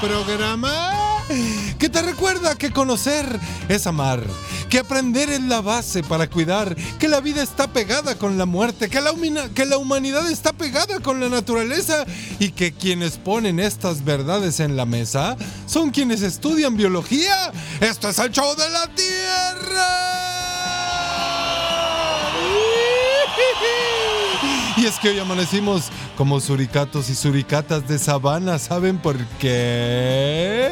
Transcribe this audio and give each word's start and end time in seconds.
programa 0.00 0.90
que 1.78 1.88
te 1.88 2.02
recuerda 2.02 2.54
que 2.54 2.70
conocer 2.70 3.26
es 3.68 3.86
amar, 3.86 4.22
que 4.68 4.78
aprender 4.78 5.30
es 5.30 5.42
la 5.42 5.60
base 5.60 6.02
para 6.02 6.28
cuidar, 6.28 6.76
que 6.98 7.08
la 7.08 7.20
vida 7.20 7.42
está 7.42 7.66
pegada 7.68 8.16
con 8.16 8.36
la 8.38 8.46
muerte, 8.46 8.88
que 8.88 9.00
la, 9.00 9.12
que 9.54 9.64
la 9.64 9.78
humanidad 9.78 10.30
está 10.30 10.52
pegada 10.52 11.00
con 11.00 11.20
la 11.20 11.28
naturaleza 11.28 12.04
y 12.38 12.50
que 12.50 12.72
quienes 12.72 13.16
ponen 13.16 13.58
estas 13.58 14.04
verdades 14.04 14.60
en 14.60 14.76
la 14.76 14.86
mesa 14.86 15.36
son 15.66 15.90
quienes 15.90 16.22
estudian 16.22 16.76
biología. 16.76 17.52
Esto 17.80 18.08
es 18.08 18.18
el 18.18 18.30
show 18.30 18.54
de 18.56 18.70
la 18.70 18.86
Tierra. 18.94 20.24
Y 24.76 24.86
es 24.86 24.98
que 24.98 25.10
hoy 25.10 25.18
amanecimos 25.18 25.84
como 26.16 26.40
suricatos 26.40 27.10
y 27.10 27.14
suricatas 27.14 27.88
de 27.88 27.98
sabana. 27.98 28.58
¿Saben 28.58 28.98
por 28.98 29.16
qué? 29.40 30.70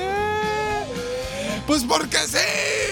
Pues 1.66 1.84
porque 1.84 2.18
sí. 2.26 2.91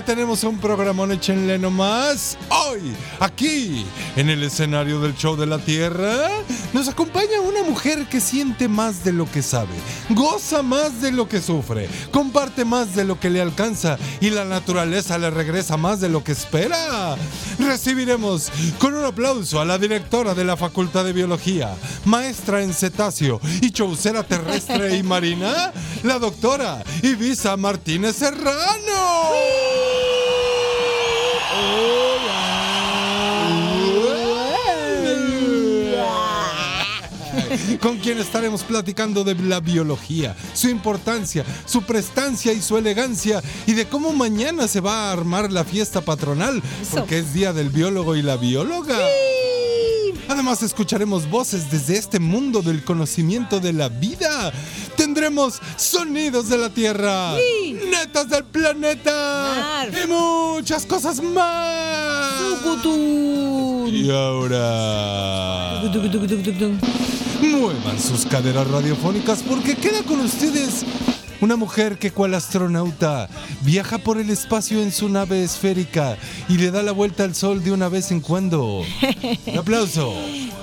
Tenemos 0.00 0.42
un 0.44 0.58
programón 0.58 1.12
échenle 1.12 1.58
nomás. 1.58 2.38
Hoy, 2.48 2.94
aquí, 3.20 3.84
en 4.16 4.30
el 4.30 4.42
escenario 4.42 5.00
del 5.00 5.14
show 5.14 5.36
de 5.36 5.44
la 5.44 5.58
Tierra, 5.58 6.28
nos 6.72 6.88
acompaña 6.88 7.42
una 7.42 7.62
mujer 7.62 8.08
que 8.08 8.20
siente 8.20 8.68
más 8.68 9.04
de 9.04 9.12
lo 9.12 9.30
que 9.30 9.42
sabe, 9.42 9.74
goza 10.08 10.62
más 10.62 11.02
de 11.02 11.12
lo 11.12 11.28
que 11.28 11.42
sufre, 11.42 11.90
comparte 12.10 12.64
más 12.64 12.94
de 12.94 13.04
lo 13.04 13.20
que 13.20 13.28
le 13.28 13.42
alcanza 13.42 13.98
y 14.20 14.30
la 14.30 14.46
naturaleza 14.46 15.18
le 15.18 15.30
regresa 15.30 15.76
más 15.76 16.00
de 16.00 16.08
lo 16.08 16.24
que 16.24 16.32
espera. 16.32 17.16
Recibiremos 17.58 18.50
con 18.78 18.94
un 18.94 19.04
aplauso 19.04 19.60
a 19.60 19.66
la 19.66 19.76
directora 19.76 20.34
de 20.34 20.44
la 20.44 20.56
Facultad 20.56 21.04
de 21.04 21.12
Biología, 21.12 21.76
maestra 22.06 22.62
en 22.62 22.72
cetáceo 22.72 23.40
y 23.60 23.70
chaucera 23.70 24.22
terrestre 24.22 24.96
y 24.96 25.02
marina, 25.02 25.70
la 26.02 26.18
doctora 26.18 26.82
Ibiza 27.02 27.58
Martínez 27.58 28.16
Serrano. 28.16 29.81
Con 37.80 37.98
quien 37.98 38.18
estaremos 38.18 38.62
platicando 38.62 39.24
de 39.24 39.34
la 39.34 39.60
biología, 39.60 40.36
su 40.54 40.68
importancia, 40.68 41.44
su 41.66 41.82
prestancia 41.82 42.52
y 42.52 42.62
su 42.62 42.76
elegancia 42.76 43.42
y 43.66 43.72
de 43.72 43.86
cómo 43.86 44.12
mañana 44.12 44.68
se 44.68 44.80
va 44.80 45.08
a 45.08 45.12
armar 45.12 45.50
la 45.52 45.64
fiesta 45.64 46.00
patronal, 46.00 46.62
porque 46.90 47.18
es 47.18 47.34
Día 47.34 47.52
del 47.52 47.70
Biólogo 47.70 48.16
y 48.16 48.22
la 48.22 48.36
Bióloga. 48.36 48.98
Además 50.28 50.62
escucharemos 50.62 51.28
voces 51.28 51.70
desde 51.70 51.98
este 51.98 52.18
mundo 52.18 52.62
del 52.62 52.84
conocimiento 52.84 53.60
de 53.60 53.72
la 53.72 53.88
vida. 53.88 54.52
Tendremos 54.96 55.60
sonidos 55.76 56.48
de 56.48 56.58
la 56.58 56.70
Tierra, 56.70 57.34
netas 57.90 58.28
del 58.28 58.44
planeta 58.44 59.82
Arf. 59.82 59.94
y 60.04 60.06
muchas 60.08 60.86
cosas 60.86 61.22
más. 61.22 62.40
Y 63.88 64.10
ahora... 64.10 65.82
Muevan 67.42 67.98
sus 67.98 68.24
caderas 68.24 68.68
radiofónicas 68.70 69.42
porque 69.42 69.74
queda 69.74 70.02
con 70.04 70.20
ustedes 70.20 70.84
una 71.40 71.56
mujer 71.56 71.98
que 71.98 72.12
cual 72.12 72.34
astronauta 72.34 73.28
viaja 73.62 73.98
por 73.98 74.18
el 74.18 74.30
espacio 74.30 74.80
en 74.80 74.92
su 74.92 75.08
nave 75.08 75.42
esférica 75.42 76.16
y 76.48 76.56
le 76.56 76.70
da 76.70 76.84
la 76.84 76.92
vuelta 76.92 77.24
al 77.24 77.34
sol 77.34 77.64
de 77.64 77.72
una 77.72 77.88
vez 77.88 78.12
en 78.12 78.20
cuando. 78.20 78.84
Un 79.46 79.58
aplauso 79.58 80.14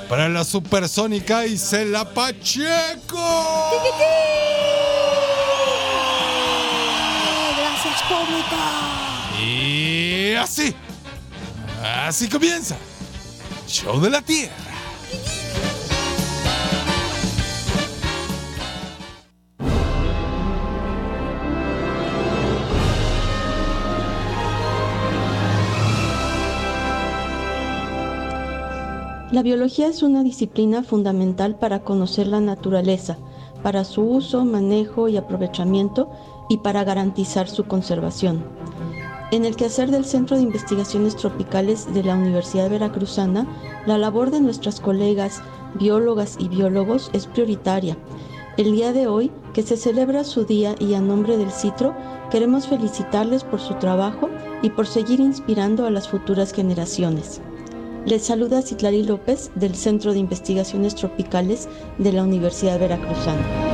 para 0.08 0.30
la 0.30 0.46
supersónica 0.46 1.46
Isela 1.46 2.06
Pacheco. 2.14 3.72
Gracias, 7.58 8.02
público. 8.04 8.56
Y 9.46 10.34
así, 10.36 10.74
así 12.06 12.30
comienza. 12.30 12.78
Show 13.68 14.00
de 14.00 14.10
la 14.10 14.22
Tierra. 14.22 14.69
La 29.32 29.44
biología 29.44 29.86
es 29.86 30.02
una 30.02 30.24
disciplina 30.24 30.82
fundamental 30.82 31.56
para 31.56 31.84
conocer 31.84 32.26
la 32.26 32.42
naturaleza, 32.42 33.20
para 33.62 33.84
su 33.84 34.02
uso, 34.02 34.44
manejo 34.44 35.08
y 35.08 35.18
aprovechamiento 35.18 36.10
y 36.50 36.58
para 36.58 36.84
garantizar 36.84 37.48
su 37.48 37.66
conservación. 37.66 38.44
En 39.32 39.46
el 39.46 39.56
quehacer 39.56 39.92
del 39.92 40.06
Centro 40.06 40.36
de 40.36 40.42
Investigaciones 40.42 41.16
Tropicales 41.16 41.94
de 41.94 42.04
la 42.04 42.16
Universidad 42.16 42.72
Veracruzana, 42.72 43.46
la 43.86 44.00
labor 44.00 44.32
de 44.32 44.42
nuestras 44.42 44.80
colegas 44.80 45.44
biólogas 45.76 46.36
y 46.40 46.48
biólogos 46.48 47.12
es 47.14 47.28
prioritaria. 47.28 48.00
El 48.58 48.72
día 48.72 48.94
de 48.94 49.06
hoy, 49.06 49.32
que 49.54 49.62
se 49.62 49.78
celebra 49.78 50.24
su 50.24 50.46
día 50.46 50.74
y 50.80 50.96
a 50.96 51.02
nombre 51.02 51.38
del 51.38 51.52
CITRO, 51.52 51.96
queremos 52.32 52.66
felicitarles 52.66 53.44
por 53.44 53.60
su 53.60 53.76
trabajo 53.76 54.28
y 54.64 54.72
por 54.72 54.88
seguir 54.88 55.20
inspirando 55.20 55.86
a 55.86 55.92
las 55.92 56.10
futuras 56.10 56.52
generaciones. 56.52 57.42
Les 58.06 58.24
saluda 58.24 58.62
Citlali 58.62 59.04
López 59.04 59.52
del 59.56 59.76
Centro 59.76 60.14
de 60.14 60.20
Investigaciones 60.20 60.96
Tropicales 60.96 61.68
de 61.98 62.14
la 62.14 62.24
Universidad 62.24 62.80
Veracruzana. 62.80 63.69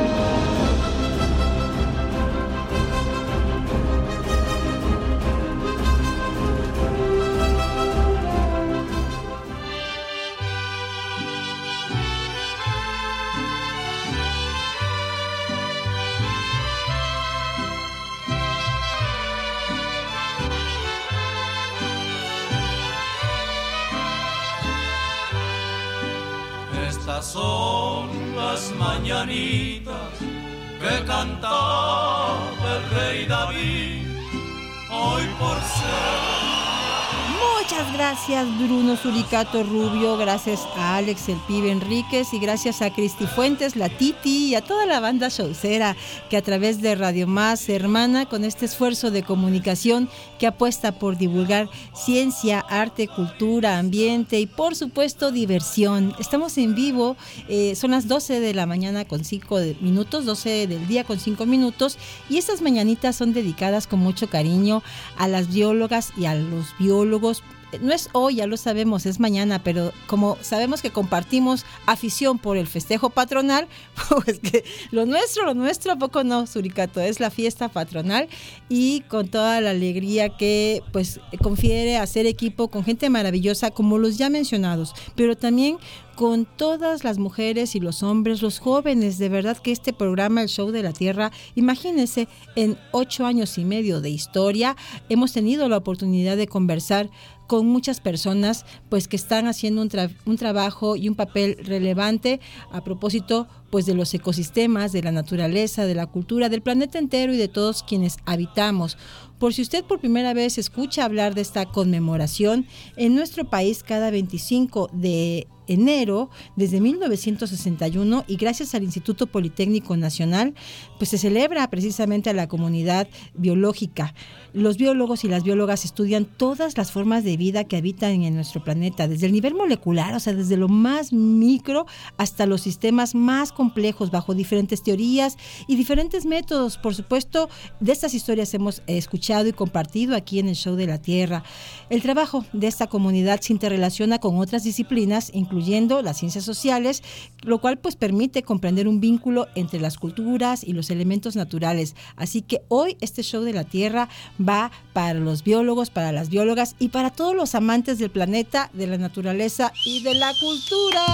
Gracias 38.28 38.58
Bruno 38.58 38.98
Suricato 38.98 39.62
Rubio, 39.62 40.18
gracias 40.18 40.62
a 40.78 40.98
Alex 40.98 41.30
el 41.30 41.38
Pibe 41.48 41.70
Enríquez. 41.70 42.34
Y 42.34 42.40
gracias 42.40 42.82
a 42.82 42.92
Cristi 42.92 43.28
Fuentes, 43.28 43.76
la 43.76 43.88
Titi 43.88 44.48
y 44.48 44.56
a 44.56 44.62
toda 44.62 44.88
la 44.88 45.00
banda 45.00 45.30
showcera 45.30 45.96
que 46.28 46.38
a 46.38 46.42
través 46.42 46.82
de 46.82 46.96
Radio 46.96 47.28
Más 47.28 47.70
hermana 47.70 48.26
con 48.26 48.44
este 48.44 48.66
esfuerzo 48.66 49.12
de 49.12 49.22
comunicación 49.22 50.10
que 50.40 50.48
apuesta 50.48 50.94
por 50.94 51.18
divulgar 51.18 51.70
ciencia, 51.94 52.62
arte, 52.62 53.08
cultura, 53.08 53.78
ambiente 53.78 54.40
y 54.40 54.48
por 54.48 54.76
supuesto 54.76 55.32
diversión. 55.32 56.16
Estamos 56.18 56.58
en 56.58 56.74
vivo, 56.74 57.18
eh, 57.48 57.76
son 57.76 57.92
las 57.92 58.08
12 58.08 58.40
de 58.40 58.56
la 58.56 58.66
mañana 58.66 59.06
con 59.06 59.24
5 59.24 59.60
minutos, 59.82 60.26
12 60.26 60.66
del 60.66 60.88
día 60.88 61.04
con 61.04 61.20
5 61.20 61.46
minutos. 61.46 62.00
Y 62.28 62.38
estas 62.38 62.64
mañanitas 62.64 63.16
son 63.16 63.34
dedicadas 63.34 63.86
con 63.86 64.00
mucho 64.00 64.28
cariño 64.28 64.82
a 65.16 65.28
las 65.28 65.54
biólogas 65.54 66.12
y 66.18 66.26
a 66.26 66.34
los 66.34 66.76
biólogos 66.80 67.44
no 67.82 67.94
es 67.94 68.10
hoy, 68.14 68.36
ya 68.36 68.48
lo 68.48 68.58
sabemos, 68.58 69.06
es 69.06 69.20
mañana, 69.20 69.64
pero 69.64 69.92
como 70.08 70.38
sabemos 70.42 70.82
que 70.82 70.92
compartimos 70.92 71.66
afición 71.86 72.40
por 72.40 72.58
el 72.58 72.68
festejo 72.68 73.10
patronal, 73.10 73.68
pues 74.10 74.40
que 74.40 74.64
lo 74.92 75.06
nuestro, 75.06 75.46
lo 75.46 75.54
nuestro, 75.54 75.94
¿a 75.94 75.96
poco 75.98 76.24
no, 76.24 76.48
Suricato? 76.48 77.02
Es 77.02 77.20
la 77.20 77.30
fiesta 77.30 77.70
patronal 77.70 78.28
y 78.70 79.02
con 79.02 79.28
toda 79.28 79.62
la 79.62 79.72
alegría 79.72 80.30
que 80.30 80.84
pues 80.92 81.20
confiere 81.42 81.98
hacer 81.98 82.26
equipo 82.26 82.70
con 82.70 82.84
gente 82.84 83.10
maravillosa 83.10 83.72
como 83.72 83.98
los 83.98 84.18
ya 84.18 84.30
mencionados, 84.30 84.94
pero 85.16 85.36
también 85.36 85.78
con 86.16 86.46
todas 86.46 87.04
las 87.04 87.18
mujeres 87.18 87.76
y 87.76 87.80
los 87.80 88.02
hombres, 88.02 88.42
los 88.42 88.60
jóvenes. 88.60 89.18
De 89.18 89.30
verdad 89.30 89.58
que 89.58 89.72
este 89.72 89.94
programa, 89.94 90.42
el 90.42 90.50
Show 90.50 90.72
de 90.72 90.84
la 90.84 90.94
Tierra, 90.94 91.32
imagínense, 91.56 92.28
en 92.56 92.78
ocho 92.92 93.26
años 93.26 93.58
y 93.58 93.66
medio 93.66 94.02
de 94.02 94.10
historia, 94.10 94.76
hemos 95.10 95.34
tenido 95.34 95.68
la 95.70 95.78
oportunidad 95.78 96.38
de 96.38 96.48
conversar 96.48 97.10
con 97.48 97.68
muchas 97.68 98.00
personas 98.00 98.66
pues 98.90 99.08
que 99.08 99.16
están 99.16 99.48
haciendo 99.48 99.82
un, 99.82 100.38
trabajo 100.38 100.96
y 100.96 101.08
un 101.10 101.16
papel 101.16 101.58
relevante 101.64 102.40
a 102.72 102.84
propósito 102.84 103.48
pues 103.70 103.86
de 103.86 103.94
los 103.94 104.14
ecosistemas, 104.14 104.94
de 104.94 105.04
la 105.04 105.12
naturaleza, 105.12 105.86
de 105.86 105.96
la 105.96 106.08
cultura, 106.08 106.50
del 106.50 106.62
planeta 106.62 106.98
entero 106.98 107.34
y 107.34 107.38
de 107.38 107.48
todos 107.48 107.84
quienes 107.84 108.18
habitamos. 108.26 108.98
Por 109.38 109.54
si 109.54 109.62
usted 109.62 109.84
por 109.84 110.00
primera 110.00 110.34
vez 110.34 110.58
escucha 110.58 111.04
hablar 111.04 111.36
de 111.36 111.42
esta 111.42 111.66
conmemoración, 111.66 112.66
en 112.96 113.16
nuestro 113.16 113.50
país 113.50 113.84
cada 113.84 114.10
25 114.12 114.90
de 114.94 115.48
enero 115.68 116.30
desde 116.56 116.80
1961 116.82 118.26
y 118.28 118.36
gracias 118.36 118.76
al 118.76 118.84
Instituto 118.84 119.28
Politécnico 119.28 119.98
Nacional, 119.98 120.54
pues 120.98 121.10
se 121.10 121.18
celebra 121.18 121.70
precisamente 121.70 122.30
a 122.30 122.34
la 122.34 122.48
comunidad 122.48 123.08
biológica. 123.34 124.14
Los 124.54 124.78
biólogos 124.78 125.24
y 125.24 125.28
las 125.28 125.44
biólogas 125.44 125.86
estudian 125.86 126.26
todas 126.26 126.78
las 126.78 126.92
formas 126.92 127.24
de 127.24 127.38
vida 127.38 127.66
que 127.66 127.78
habitan 127.78 128.24
en 128.24 128.36
nuestro 128.36 128.64
planeta, 128.64 129.08
desde 129.08 129.26
el 129.26 129.34
nivel 129.34 129.54
molecular, 129.54 130.14
o 130.14 130.20
sea, 130.20 130.34
desde 130.34 130.58
lo 130.58 130.68
más 130.68 131.12
micro 131.12 131.86
hasta 132.18 132.46
los 132.46 132.62
sistemas 132.62 133.16
más 133.16 133.52
complejos, 133.52 134.12
bajo 134.12 134.34
diferentes 134.34 134.82
teorías 134.82 135.38
y 135.68 135.76
diferentes 135.76 136.26
métodos. 136.26 136.78
Por 136.78 136.96
supuesto, 136.96 137.50
de 137.80 137.92
estas 137.92 138.14
historias 138.14 138.54
hemos 138.54 138.82
escuchado 138.88 139.48
y 139.48 139.54
compartido 139.54 140.16
aquí 140.16 140.40
en 140.40 140.48
el 140.48 140.56
Show 140.56 140.76
de 140.76 140.88
la 140.88 141.02
Tierra. 141.02 141.44
El 141.90 142.02
trabajo 142.02 142.46
de 142.54 142.68
esta 142.68 142.88
comunidad 142.88 143.42
se 143.42 143.54
interrelaciona 143.54 144.20
con 144.20 144.38
otras 144.38 144.64
disciplinas, 144.64 145.32
incluyendo 145.56 146.02
las 146.02 146.18
ciencias 146.18 146.44
sociales, 146.44 147.02
lo 147.42 147.60
cual 147.60 147.78
pues 147.78 147.96
permite 147.96 148.44
comprender 148.44 148.90
un 148.90 149.00
vínculo 149.00 149.48
entre 149.56 149.80
las 149.80 149.98
culturas 149.98 150.66
y 150.66 150.74
los 150.74 150.90
elementos 150.90 151.38
naturales. 151.38 151.96
Así 152.18 152.42
que 152.42 152.62
hoy 152.68 152.98
este 153.00 153.24
Show 153.24 153.44
de 153.44 153.54
la 153.54 153.64
Tierra 153.64 154.10
va 154.38 154.70
para 154.92 155.14
los 155.14 155.46
biólogos, 155.46 155.90
para 155.90 156.12
las 156.12 156.30
biólogas 156.30 156.76
y 156.78 156.90
para 156.90 157.10
todos 157.10 157.36
los 157.36 157.56
amantes 157.56 158.00
del 158.00 158.10
planeta, 158.10 158.70
de 158.74 158.88
la 158.88 158.98
naturaleza 158.98 159.72
y 159.86 160.04
de 160.04 160.16
la 160.16 160.34
cultura. 160.34 161.06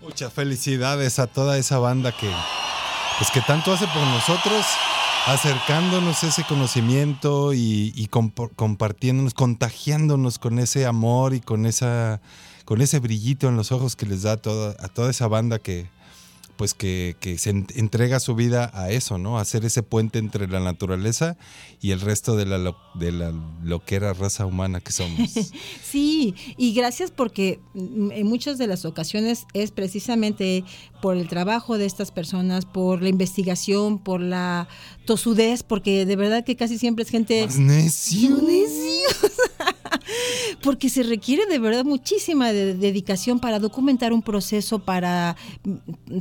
Muchas 0.00 0.32
felicidades 0.32 1.20
a 1.20 1.28
toda 1.28 1.56
esa 1.56 1.78
banda 1.78 2.10
que, 2.10 2.30
pues 3.18 3.30
que 3.30 3.42
tanto 3.42 3.72
hace 3.72 3.86
por 3.86 4.02
nosotros, 4.02 4.66
acercándonos 5.26 6.22
ese 6.24 6.44
conocimiento 6.44 7.52
y, 7.54 8.08
compartiéndonos, 8.10 9.34
contagiándonos 9.34 10.38
con 10.38 10.58
ese 10.58 10.86
amor 10.86 11.34
y 11.34 11.40
con 11.40 11.66
esa 11.66 12.20
con 12.64 12.82
ese 12.82 12.98
brillito 12.98 13.48
en 13.48 13.56
los 13.56 13.72
ojos 13.72 13.96
que 13.96 14.04
les 14.04 14.24
da 14.24 14.32
a 14.32 14.36
toda, 14.36 14.76
a 14.78 14.88
toda 14.88 15.10
esa 15.10 15.26
banda 15.26 15.58
que, 15.58 15.88
pues 16.58 16.74
que, 16.74 17.14
se 17.38 17.50
entrega 17.50 18.18
su 18.18 18.34
vida 18.34 18.72
a 18.74 18.90
eso, 18.90 19.16
¿no? 19.16 19.38
A 19.38 19.42
hacer 19.42 19.64
ese 19.64 19.84
puente 19.84 20.18
entre 20.18 20.48
la 20.48 20.58
naturaleza 20.58 21.38
y 21.80 21.92
el 21.92 22.00
resto 22.00 22.34
de 22.34 22.46
la, 22.46 22.76
de 22.96 23.12
la 23.12 23.32
loquera 23.62 24.12
raza 24.12 24.44
humana 24.44 24.80
que 24.80 24.92
somos. 24.92 25.30
Sí, 25.88 26.34
y 26.58 26.74
gracias 26.74 27.10
porque 27.10 27.60
en 27.74 28.26
muchas 28.26 28.58
de 28.58 28.66
las 28.66 28.84
ocasiones 28.84 29.46
es 29.54 29.70
precisamente 29.70 30.64
por 31.00 31.16
el 31.16 31.28
trabajo 31.28 31.78
de 31.78 31.86
estas 31.86 32.10
personas, 32.10 32.66
por 32.66 33.00
la 33.00 33.08
investigación, 33.08 33.98
por 33.98 34.20
la 34.20 34.68
tosudez, 35.06 35.62
porque 35.62 36.04
de 36.04 36.16
verdad 36.16 36.44
que 36.44 36.56
casi 36.56 36.76
siempre 36.76 37.04
es 37.04 37.10
gente... 37.10 37.48
Necio. 37.56 38.36
porque 40.62 40.88
se 40.88 41.02
requiere 41.02 41.46
de 41.46 41.58
verdad 41.58 41.84
muchísima 41.84 42.52
dedicación 42.52 43.38
para 43.40 43.58
documentar 43.58 44.12
un 44.12 44.22
proceso, 44.22 44.78
para, 44.78 45.36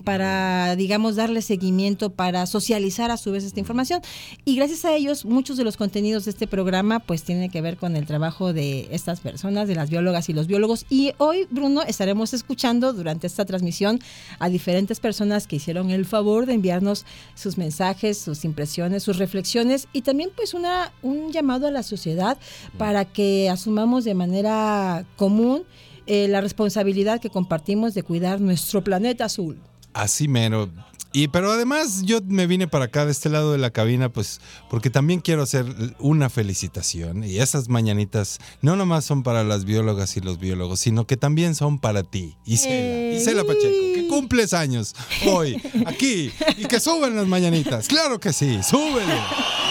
para, 0.03 0.75
digamos, 0.75 1.15
darle 1.15 1.41
seguimiento, 1.41 2.09
para 2.09 2.45
socializar 2.45 3.11
a 3.11 3.17
su 3.17 3.31
vez 3.31 3.43
esta 3.43 3.59
información. 3.59 4.01
Y 4.45 4.55
gracias 4.55 4.85
a 4.85 4.93
ellos, 4.93 5.25
muchos 5.25 5.57
de 5.57 5.63
los 5.63 5.77
contenidos 5.77 6.25
de 6.25 6.31
este 6.31 6.47
programa 6.47 6.99
pues 6.99 7.23
tienen 7.23 7.49
que 7.49 7.61
ver 7.61 7.77
con 7.77 7.95
el 7.95 8.05
trabajo 8.05 8.53
de 8.53 8.87
estas 8.91 9.19
personas, 9.19 9.67
de 9.67 9.75
las 9.75 9.89
biólogas 9.89 10.29
y 10.29 10.33
los 10.33 10.47
biólogos. 10.47 10.85
Y 10.89 11.13
hoy, 11.17 11.47
Bruno, 11.49 11.81
estaremos 11.83 12.33
escuchando 12.33 12.93
durante 12.93 13.27
esta 13.27 13.45
transmisión 13.45 13.99
a 14.39 14.49
diferentes 14.49 14.99
personas 14.99 15.47
que 15.47 15.57
hicieron 15.57 15.91
el 15.91 16.05
favor 16.05 16.45
de 16.45 16.53
enviarnos 16.53 17.05
sus 17.35 17.57
mensajes, 17.57 18.17
sus 18.17 18.45
impresiones, 18.45 19.03
sus 19.03 19.17
reflexiones 19.17 19.87
y 19.93 20.01
también 20.01 20.31
pues 20.35 20.53
una, 20.53 20.91
un 21.01 21.31
llamado 21.31 21.67
a 21.67 21.71
la 21.71 21.83
sociedad 21.83 22.37
para 22.77 23.05
que 23.05 23.49
asumamos 23.77 24.05
de 24.05 24.15
manera 24.15 25.05
común 25.17 25.63
eh, 26.07 26.27
la 26.27 26.41
responsabilidad 26.41 27.21
que 27.21 27.29
compartimos 27.29 27.93
de 27.93 28.01
cuidar 28.01 28.41
nuestro 28.41 28.83
planeta 28.83 29.25
azul. 29.25 29.59
Así 29.93 30.27
mero. 30.27 30.71
Y 31.13 31.27
pero 31.27 31.51
además 31.51 32.01
yo 32.03 32.19
me 32.25 32.47
vine 32.47 32.67
para 32.67 32.85
acá 32.85 33.05
de 33.05 33.11
este 33.11 33.29
lado 33.29 33.51
de 33.51 33.59
la 33.59 33.69
cabina 33.69 34.09
pues 34.09 34.41
porque 34.69 34.89
también 34.89 35.19
quiero 35.19 35.43
hacer 35.43 35.65
una 35.99 36.29
felicitación 36.29 37.23
y 37.23 37.37
esas 37.37 37.69
mañanitas 37.69 38.39
no 38.61 38.75
nomás 38.75 39.05
son 39.05 39.21
para 39.21 39.43
las 39.43 39.63
biólogas 39.63 40.17
y 40.17 40.21
los 40.21 40.39
biólogos, 40.39 40.79
sino 40.79 41.05
que 41.05 41.15
también 41.15 41.53
son 41.53 41.79
para 41.79 42.01
ti, 42.01 42.35
Isela, 42.45 43.15
Isela 43.15 43.43
Pacheco, 43.43 43.93
que 43.93 44.07
cumples 44.09 44.53
años 44.53 44.95
hoy 45.27 45.61
aquí 45.85 46.31
y 46.57 46.65
que 46.65 46.79
suben 46.79 47.15
las 47.15 47.27
mañanitas. 47.27 47.87
Claro 47.87 48.19
que 48.19 48.33
sí, 48.33 48.59
súbele. 48.63 49.66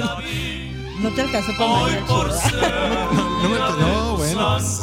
No 1.00 1.10
te 1.10 1.20
alcanzó 1.20 1.52
para 1.58 1.70
Hoy 1.72 1.92
por 2.08 2.32
ser 2.32 2.54
No, 3.42 3.48
me- 3.50 3.58
no, 3.58 4.15
bueno. 4.34 4.56
pues. 4.58 4.80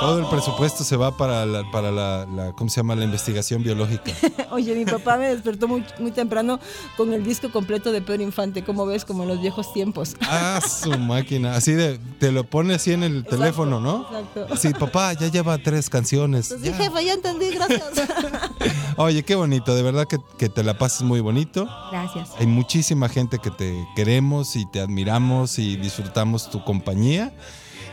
Todo 0.00 0.18
el 0.18 0.26
presupuesto 0.26 0.84
se 0.84 0.96
va 0.96 1.16
para 1.16 1.46
la, 1.46 1.62
para 1.70 1.90
la, 1.92 2.26
la- 2.26 2.52
¿cómo 2.52 2.68
se 2.70 2.76
llama? 2.80 2.94
La 2.96 3.04
investigación 3.04 3.62
biológica. 3.62 4.10
Oye, 4.50 4.74
mi 4.74 4.84
papá 4.84 5.16
me 5.16 5.28
despertó 5.28 5.68
muy, 5.68 5.84
muy 5.98 6.10
temprano 6.10 6.58
con 6.96 7.12
el 7.12 7.22
disco 7.24 7.50
completo 7.50 7.92
de 7.92 8.02
Pedro 8.02 8.22
Infante, 8.22 8.64
como 8.64 8.84
ves, 8.86 9.04
como 9.04 9.22
en 9.22 9.28
los 9.28 9.40
viejos 9.40 9.72
tiempos. 9.72 10.16
Ah, 10.22 10.60
su 10.66 10.90
máquina. 10.98 11.54
Así 11.54 11.72
de, 11.72 11.98
te 12.18 12.32
lo 12.32 12.44
pone 12.44 12.74
así 12.74 12.92
en 12.92 13.02
el 13.04 13.24
teléfono, 13.24 13.80
¿no? 13.80 14.06
Exacto. 14.10 14.56
Sí, 14.56 14.70
papá, 14.74 15.12
ya 15.12 15.28
lleva 15.28 15.56
tres 15.58 15.88
canciones. 15.88 16.50
Entonces, 16.50 16.76
Ya. 16.76 16.84
jefa, 16.84 17.00
ya 17.02 17.12
entendí, 17.14 17.50
gracias. 17.50 17.82
Oye, 18.96 19.22
qué 19.22 19.34
bonito, 19.34 19.74
de 19.74 19.82
verdad 19.82 20.06
que, 20.06 20.18
que 20.36 20.48
te 20.48 20.62
la 20.64 20.76
pases 20.78 21.02
muy 21.02 21.20
bonito. 21.20 21.68
Gracias. 21.90 22.30
Hay 22.38 22.46
muchísima 22.46 23.08
gente 23.08 23.38
que 23.38 23.50
te 23.50 23.86
queremos 23.96 24.56
y 24.56 24.66
te 24.66 24.80
admiramos 24.80 25.58
y 25.58 25.76
disfrutamos 25.76 26.50
tu 26.50 26.62
compañía. 26.64 27.21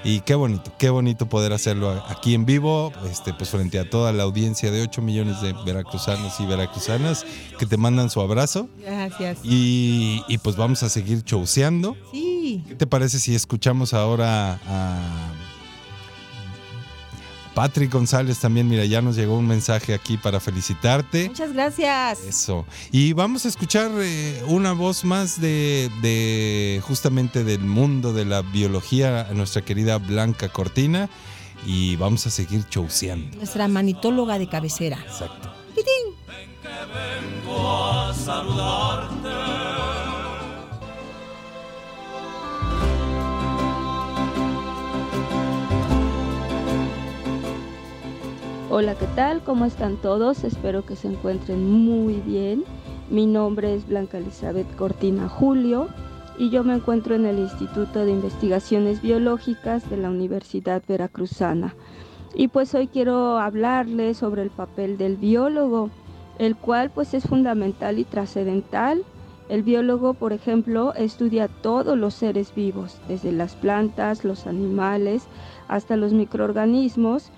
Y 0.04 0.22
qué 0.22 0.34
bonito, 0.34 0.72
qué 0.78 0.90
bonito 0.90 1.28
poder 1.28 1.52
hacerlo 1.52 1.92
aquí 2.08 2.34
en 2.34 2.46
vivo, 2.46 2.94
este, 3.12 3.34
pues 3.34 3.50
frente 3.50 3.80
a 3.80 3.90
toda 3.90 4.14
la 4.14 4.24
audiencia 4.24 4.72
de 4.72 4.82
8 4.82 5.02
millones 5.02 5.42
de 5.42 5.54
veracruzanos 5.66 6.40
y 6.40 6.46
veracruzanas 6.46 7.26
que 7.58 7.66
te 7.66 7.76
mandan 7.76 8.10
su 8.10 8.22
abrazo. 8.22 8.70
Gracias. 8.80 9.40
Y, 9.44 10.24
y 10.30 10.38
pues 10.38 10.56
vamos 10.56 10.84
a 10.84 10.90
seguir 10.90 11.24
chouseando. 11.24 11.98
Sí. 12.12 12.64
¿Qué 12.68 12.76
te 12.76 12.88
parece 12.88 13.20
si 13.20 13.36
escuchamos 13.36 13.94
ahora 13.94 14.62
a 14.66 15.34
Patrick 17.60 17.92
González 17.92 18.40
también? 18.40 18.70
Mira, 18.70 18.86
ya 18.86 19.02
nos 19.02 19.18
llegó 19.18 19.38
un 19.38 19.46
mensaje 19.46 19.94
aquí 19.94 20.16
para 20.16 20.40
felicitarte. 20.40 21.28
Muchas 21.28 21.52
gracias. 21.52 22.22
Eso. 22.22 22.66
Y 22.90 23.12
vamos 23.12 23.44
a 23.44 23.50
escuchar 23.50 23.92
eh, 23.98 24.42
una 24.48 24.72
voz 24.72 25.04
más 25.04 25.42
de, 25.42 25.92
de 26.02 26.82
justamente 26.88 27.44
del 27.44 27.60
mundo 27.60 28.14
de 28.14 28.24
la 28.24 28.44
biología, 28.44 29.28
a 29.30 29.34
nuestra 29.34 29.62
querida 29.62 29.98
Blanca 29.98 30.48
Cortina. 30.48 31.10
Y 31.66 31.98
vamos 31.98 32.26
a 32.28 32.30
seguir 32.30 32.64
chouseando. 32.70 33.36
Nuestra 33.36 33.68
manitóloga 33.68 34.40
de 34.40 34.48
cabecera. 34.48 34.98
Exacto. 35.06 35.52
Vengo 35.76 37.68
a 37.68 38.14
saludarte. 38.14 38.89
Hola, 48.82 48.96
¿qué 48.96 49.08
tal? 49.08 49.42
¿Cómo 49.44 49.66
están 49.66 49.98
todos? 49.98 50.46
Espero 50.46 50.86
que 50.86 50.96
se 50.96 51.10
encuentren 51.10 51.70
muy 51.70 52.14
bien. 52.22 52.64
Mi 53.10 53.26
nombre 53.26 53.76
es 53.76 53.86
Blanca 53.86 54.20
Elizabeth 54.20 54.74
Cortina 54.78 55.28
Julio 55.28 55.90
y 56.38 56.50
yo 56.50 56.64
me 56.64 56.76
encuentro 56.76 57.14
en 57.14 57.26
el 57.26 57.40
Instituto 57.40 58.06
de 58.06 58.12
Investigaciones 58.12 59.02
Biológicas 59.02 59.90
de 59.90 59.98
la 59.98 60.10
Universidad 60.10 60.82
Veracruzana. 60.88 61.76
Y 62.34 62.48
pues 62.48 62.74
hoy 62.74 62.88
quiero 62.88 63.38
hablarles 63.38 64.16
sobre 64.16 64.44
el 64.44 64.50
papel 64.50 64.98
del 64.98 65.18
biólogo 65.18 65.90
el 66.38 66.56
cual 66.56 66.90
pues 66.90 67.14
es 67.14 67.26
fundamental 67.26 68.00
y 68.00 68.06
trascendental. 68.06 69.04
El 69.50 69.64
biólogo, 69.64 70.14
por 70.14 70.32
ejemplo, 70.32 70.94
estudia 70.94 71.50
todos 71.50 71.98
los 71.98 72.14
seres 72.14 72.56
vivos, 72.56 73.02
desde 73.10 73.34
las 73.34 73.56
plantas, 73.56 74.24
los 74.24 74.48
animales, 74.48 75.24
hasta 75.68 75.98
los 75.98 76.14
microorganismos, 76.14 77.34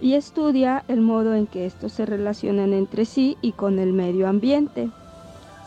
y 0.00 0.14
estudia 0.14 0.84
el 0.88 1.00
modo 1.00 1.34
en 1.34 1.46
que 1.46 1.66
estos 1.66 1.92
se 1.92 2.06
relacionan 2.06 2.72
entre 2.72 3.04
sí 3.04 3.36
y 3.40 3.52
con 3.52 3.78
el 3.78 3.92
medio 3.92 4.28
ambiente. 4.28 4.90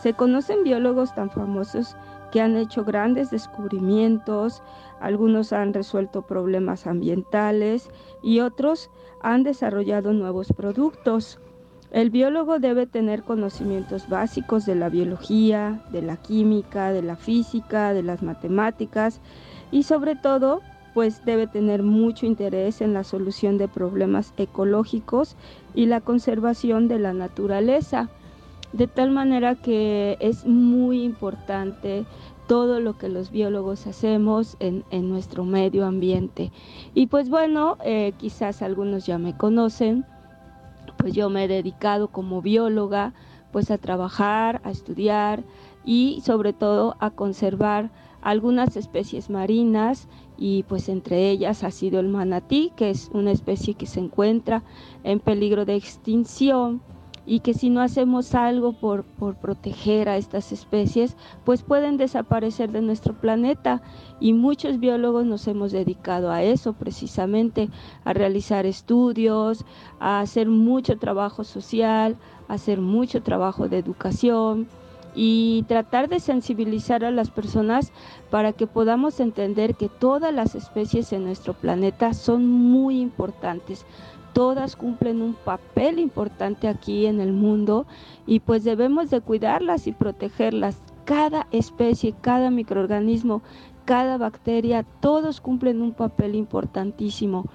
Se 0.02 0.14
conocen 0.14 0.64
biólogos 0.64 1.14
tan 1.14 1.30
famosos 1.30 1.96
que 2.30 2.40
han 2.40 2.56
hecho 2.56 2.84
grandes 2.84 3.30
descubrimientos, 3.30 4.62
algunos 5.00 5.52
han 5.52 5.74
resuelto 5.74 6.22
problemas 6.22 6.86
ambientales 6.86 7.90
y 8.22 8.40
otros 8.40 8.90
han 9.20 9.42
desarrollado 9.42 10.12
nuevos 10.12 10.52
productos. 10.52 11.40
El 11.90 12.10
biólogo 12.10 12.60
debe 12.60 12.86
tener 12.86 13.24
conocimientos 13.24 14.08
básicos 14.08 14.64
de 14.64 14.76
la 14.76 14.88
biología, 14.88 15.82
de 15.90 16.02
la 16.02 16.16
química, 16.16 16.92
de 16.92 17.02
la 17.02 17.16
física, 17.16 17.92
de 17.92 18.04
las 18.04 18.22
matemáticas 18.22 19.20
y 19.72 19.82
sobre 19.82 20.14
todo 20.14 20.60
pues 20.94 21.24
debe 21.24 21.46
tener 21.46 21.82
mucho 21.82 22.26
interés 22.26 22.80
en 22.80 22.92
la 22.92 23.04
solución 23.04 23.58
de 23.58 23.68
problemas 23.68 24.34
ecológicos 24.36 25.36
y 25.74 25.86
la 25.86 26.00
conservación 26.00 26.88
de 26.88 26.98
la 26.98 27.12
naturaleza. 27.12 28.08
De 28.72 28.86
tal 28.86 29.10
manera 29.10 29.56
que 29.56 30.16
es 30.20 30.46
muy 30.46 31.02
importante 31.02 32.04
todo 32.46 32.80
lo 32.80 32.98
que 32.98 33.08
los 33.08 33.30
biólogos 33.30 33.86
hacemos 33.86 34.56
en, 34.58 34.84
nuestro 35.08 35.44
medio 35.44 35.86
ambiente. 35.86 36.50
Y 36.94 37.06
pues 37.06 37.30
bueno, 37.30 37.78
eh, 37.84 38.12
quizás 38.18 38.62
algunos 38.62 39.06
ya 39.06 39.18
me 39.18 39.36
conocen, 39.36 40.04
pues 40.96 41.14
yo 41.14 41.30
me 41.30 41.44
he 41.44 41.48
dedicado 41.48 42.08
como 42.08 42.42
bióloga 42.42 43.12
pues 43.52 43.70
a 43.70 43.78
trabajar, 43.78 44.60
a 44.64 44.70
estudiar 44.70 45.44
y 45.84 46.22
sobre 46.24 46.52
todo 46.52 46.96
a 46.98 47.10
conservar 47.10 47.90
algunas 48.22 48.76
especies 48.76 49.30
marinas 49.30 50.08
y 50.36 50.62
pues 50.64 50.88
entre 50.88 51.30
ellas 51.30 51.64
ha 51.64 51.70
sido 51.70 52.00
el 52.00 52.08
manatí, 52.08 52.72
que 52.76 52.90
es 52.90 53.10
una 53.12 53.30
especie 53.30 53.74
que 53.74 53.86
se 53.86 54.00
encuentra 54.00 54.62
en 55.04 55.20
peligro 55.20 55.64
de 55.64 55.76
extinción 55.76 56.82
y 57.26 57.40
que 57.40 57.54
si 57.54 57.70
no 57.70 57.80
hacemos 57.80 58.34
algo 58.34 58.72
por, 58.72 59.04
por, 59.04 59.36
proteger 59.36 60.08
a 60.08 60.16
estas 60.16 60.52
especies, 60.52 61.16
pues 61.44 61.62
pueden 61.62 61.96
desaparecer 61.96 62.72
de 62.72 62.80
nuestro 62.80 63.14
planeta. 63.14 63.82
Y 64.18 64.32
muchos 64.32 64.80
biólogos 64.80 65.26
nos 65.26 65.46
hemos 65.46 65.70
dedicado 65.70 66.32
a 66.32 66.42
eso 66.42 66.72
precisamente, 66.72 67.68
a 68.04 68.14
realizar 68.14 68.66
estudios, 68.66 69.64
a 70.00 70.20
hacer 70.20 70.48
mucho 70.48 70.98
trabajo 70.98 71.44
social, 71.44 72.16
a 72.48 72.54
hacer 72.54 72.80
mucho 72.80 73.22
trabajo 73.22 73.68
de 73.68 73.78
educación 73.78 74.66
y 75.14 75.64
tratar 75.68 76.08
de 76.08 76.20
sensibilizar 76.20 77.04
a 77.04 77.10
las 77.10 77.30
personas 77.30 77.92
para 78.30 78.52
que 78.52 78.66
podamos 78.66 79.20
entender 79.20 79.74
que 79.74 79.88
todas 79.88 80.32
las 80.32 80.54
especies 80.54 81.12
en 81.12 81.24
nuestro 81.24 81.54
planeta 81.54 82.14
son 82.14 82.46
muy 82.46 83.00
importantes 83.00 83.84
todas 84.32 84.76
cumplen 84.76 85.22
un 85.22 85.34
papel 85.34 85.98
importante 85.98 86.68
aquí 86.68 87.06
en 87.06 87.20
el 87.20 87.32
mundo 87.32 87.86
y 88.26 88.40
pues 88.40 88.64
debemos 88.64 89.10
de 89.10 89.20
cuidarlas 89.20 89.86
y 89.86 89.92
protegerlas. 89.92 90.80
Cada 91.04 91.46
especie, 91.50 92.14
cada 92.20 92.50
microorganismo, 92.50 93.42
cada 93.84 94.18
bacteria, 94.18 94.84
todos 95.00 95.40
cumplen 95.40 95.82
un 95.82 95.92
papel 95.92 96.36
importantísimo. 96.36 97.46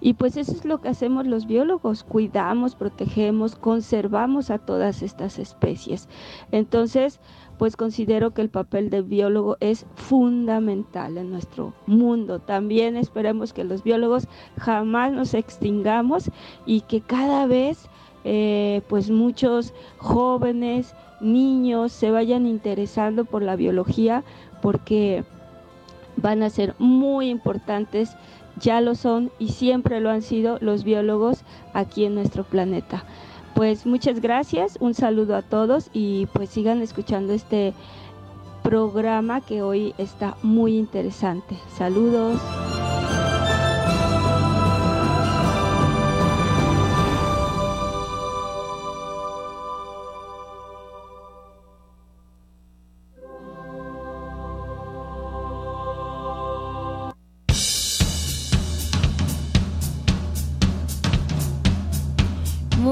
Y 0.00 0.14
pues 0.14 0.36
eso 0.36 0.52
es 0.52 0.64
lo 0.64 0.80
que 0.80 0.88
hacemos 0.88 1.26
los 1.26 1.46
biólogos, 1.46 2.04
cuidamos, 2.04 2.74
protegemos, 2.74 3.56
conservamos 3.56 4.50
a 4.50 4.58
todas 4.58 5.02
estas 5.02 5.38
especies. 5.38 6.08
Entonces, 6.52 7.20
pues 7.58 7.76
considero 7.76 8.32
que 8.32 8.42
el 8.42 8.50
papel 8.50 8.90
del 8.90 9.02
biólogo 9.02 9.56
es 9.60 9.86
fundamental 9.96 11.18
en 11.18 11.30
nuestro 11.30 11.74
mundo. 11.86 12.38
También 12.38 12.96
esperemos 12.96 13.52
que 13.52 13.64
los 13.64 13.82
biólogos 13.82 14.28
jamás 14.56 15.12
nos 15.12 15.34
extingamos 15.34 16.30
y 16.64 16.82
que 16.82 17.00
cada 17.00 17.46
vez 17.46 17.88
eh, 18.24 18.82
pues 18.88 19.10
muchos 19.10 19.74
jóvenes, 19.98 20.94
niños 21.20 21.92
se 21.92 22.10
vayan 22.10 22.46
interesando 22.46 23.24
por 23.24 23.42
la 23.42 23.56
biología 23.56 24.24
porque 24.60 25.24
van 26.16 26.42
a 26.42 26.50
ser 26.50 26.74
muy 26.78 27.28
importantes, 27.28 28.16
ya 28.60 28.80
lo 28.80 28.94
son 28.94 29.30
y 29.38 29.48
siempre 29.48 30.00
lo 30.00 30.10
han 30.10 30.22
sido 30.22 30.58
los 30.60 30.84
biólogos 30.84 31.44
aquí 31.72 32.04
en 32.04 32.14
nuestro 32.14 32.44
planeta 32.44 33.04
pues 33.58 33.86
muchas 33.86 34.20
gracias, 34.20 34.78
un 34.78 34.94
saludo 34.94 35.34
a 35.34 35.42
todos 35.42 35.90
y 35.92 36.26
pues 36.26 36.48
sigan 36.48 36.80
escuchando 36.80 37.32
este 37.32 37.74
programa 38.62 39.40
que 39.40 39.62
hoy 39.62 39.94
está 39.98 40.36
muy 40.44 40.76
interesante. 40.76 41.56
Saludos. 41.76 42.38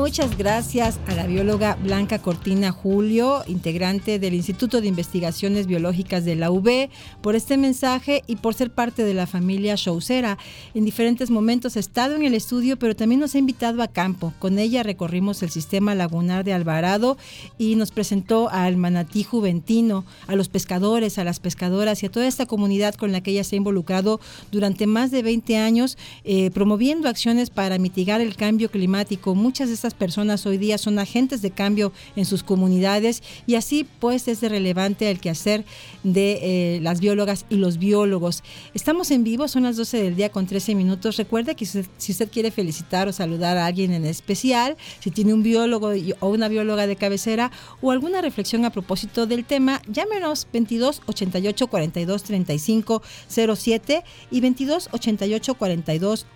Muchas 0.07 0.39
gracias 0.39 1.01
a 1.09 1.17
la 1.17 1.27
bióloga 1.27 1.77
Blanca 1.83 2.21
Cortina 2.21 2.71
Julio, 2.71 3.43
integrante 3.49 4.21
del 4.21 4.35
Instituto 4.35 4.81
de 4.81 4.87
Investigaciones 4.87 5.67
Biológicas 5.67 6.25
de 6.25 6.37
la 6.37 6.53
UB, 6.53 6.91
por 7.23 7.35
este 7.35 7.57
mensaje 7.57 8.23
y 8.29 8.37
por 8.37 8.55
ser 8.55 8.71
parte 8.71 9.03
de 9.03 9.15
la 9.15 9.27
familia 9.27 9.75
Showcera. 9.75 10.39
En 10.75 10.85
diferentes 10.85 11.29
momentos 11.29 11.77
ha 11.77 11.81
estado 11.81 12.15
en 12.15 12.23
el 12.23 12.35
estudio, 12.35 12.79
pero 12.79 12.95
también 12.95 13.21
nos 13.21 13.35
ha 13.35 13.39
invitado 13.39 13.83
a 13.83 13.89
campo. 13.89 14.33
Con 14.39 14.61
ella 14.61 14.85
recorrimos 14.85 15.43
el 15.43 15.51
sistema 15.51 15.97
lagunar 15.97 16.45
de 16.45 16.53
Alvarado 16.53 17.19
y 17.59 17.75
nos 17.75 17.91
presentó 17.91 18.49
al 18.49 18.77
manatí 18.77 19.25
juventino, 19.25 20.05
a 20.29 20.37
los 20.37 20.49
pescadores, 20.49 21.19
a 21.19 21.25
las 21.25 21.41
pescadoras 21.41 22.05
y 22.05 22.07
a 22.07 22.13
toda 22.13 22.29
esta 22.29 22.47
comunidad 22.47 22.95
con 22.95 23.11
la 23.11 23.23
que 23.23 23.33
ella 23.33 23.43
se 23.43 23.57
ha 23.57 23.59
involucrado 23.59 24.21
durante 24.53 24.87
más 24.87 25.11
de 25.11 25.25
20 25.25 25.57
años, 25.57 25.99
eh, 26.23 26.53
promoviendo 26.53 27.09
acciones 27.09 27.51
para 27.51 27.79
mitigar 27.79 28.21
el 28.21 28.37
cambio 28.37 28.71
climático. 28.71 29.35
Muchas 29.35 29.67
de 29.67 29.75
estas 29.75 29.96
personas 29.97 30.47
hoy 30.47 30.59
día 30.59 30.79
son 30.79 30.99
agentes 30.99 31.43
de 31.43 31.51
cambio 31.51 31.93
en 32.15 32.25
sus 32.25 32.43
comunidades 32.43 33.23
y 33.47 33.57
así 33.57 33.87
pues 33.99 34.29
es 34.29 34.41
relevante 34.43 35.11
el 35.11 35.21
quehacer 35.21 35.65
de 36.03 36.39
eh, 36.77 36.81
las 36.83 37.01
biólogas 37.01 37.47
y 37.49 37.57
los 37.57 37.79
biólogos. 37.79 38.43
Estamos 38.75 39.11
en 39.11 39.25
vivo, 39.25 39.49
son 39.49 39.65
las 39.65 39.77
12 39.77 40.03
del 40.03 40.17
día 40.17 40.31
con 40.31 40.47
13 40.47 40.75
minutos. 40.75 41.17
Recuerde 41.17 41.55
que 41.55 41.67
si 41.67 42.13
usted, 42.13 42.31
quiere 42.31 42.51
felicitar 42.51 43.09
o 43.09 43.13
saludar 43.13 43.57
a 43.57 43.67
alguien 43.67 43.93
en 43.93 44.05
especial, 44.05 44.77
si 45.01 45.11
tiene 45.11 45.33
un 45.33 45.43
biólogo 45.43 45.93
o 46.21 46.29
una 46.29 46.49
bióloga 46.49 46.87
de 46.87 46.97
cabecera 46.97 47.51
o 47.81 47.91
alguna 47.91 48.21
reflexión 48.21 48.65
a 48.65 48.71
propósito 48.71 49.27
del 49.27 49.45
tema, 49.45 49.81
llámenos 49.89 50.47
22 50.53 51.03
88 51.07 51.67
42 51.67 52.23
35 52.23 53.03
07 53.29 54.05
y 54.31 54.41
22 54.41 54.89
88 54.93 55.55
42 55.55 56.27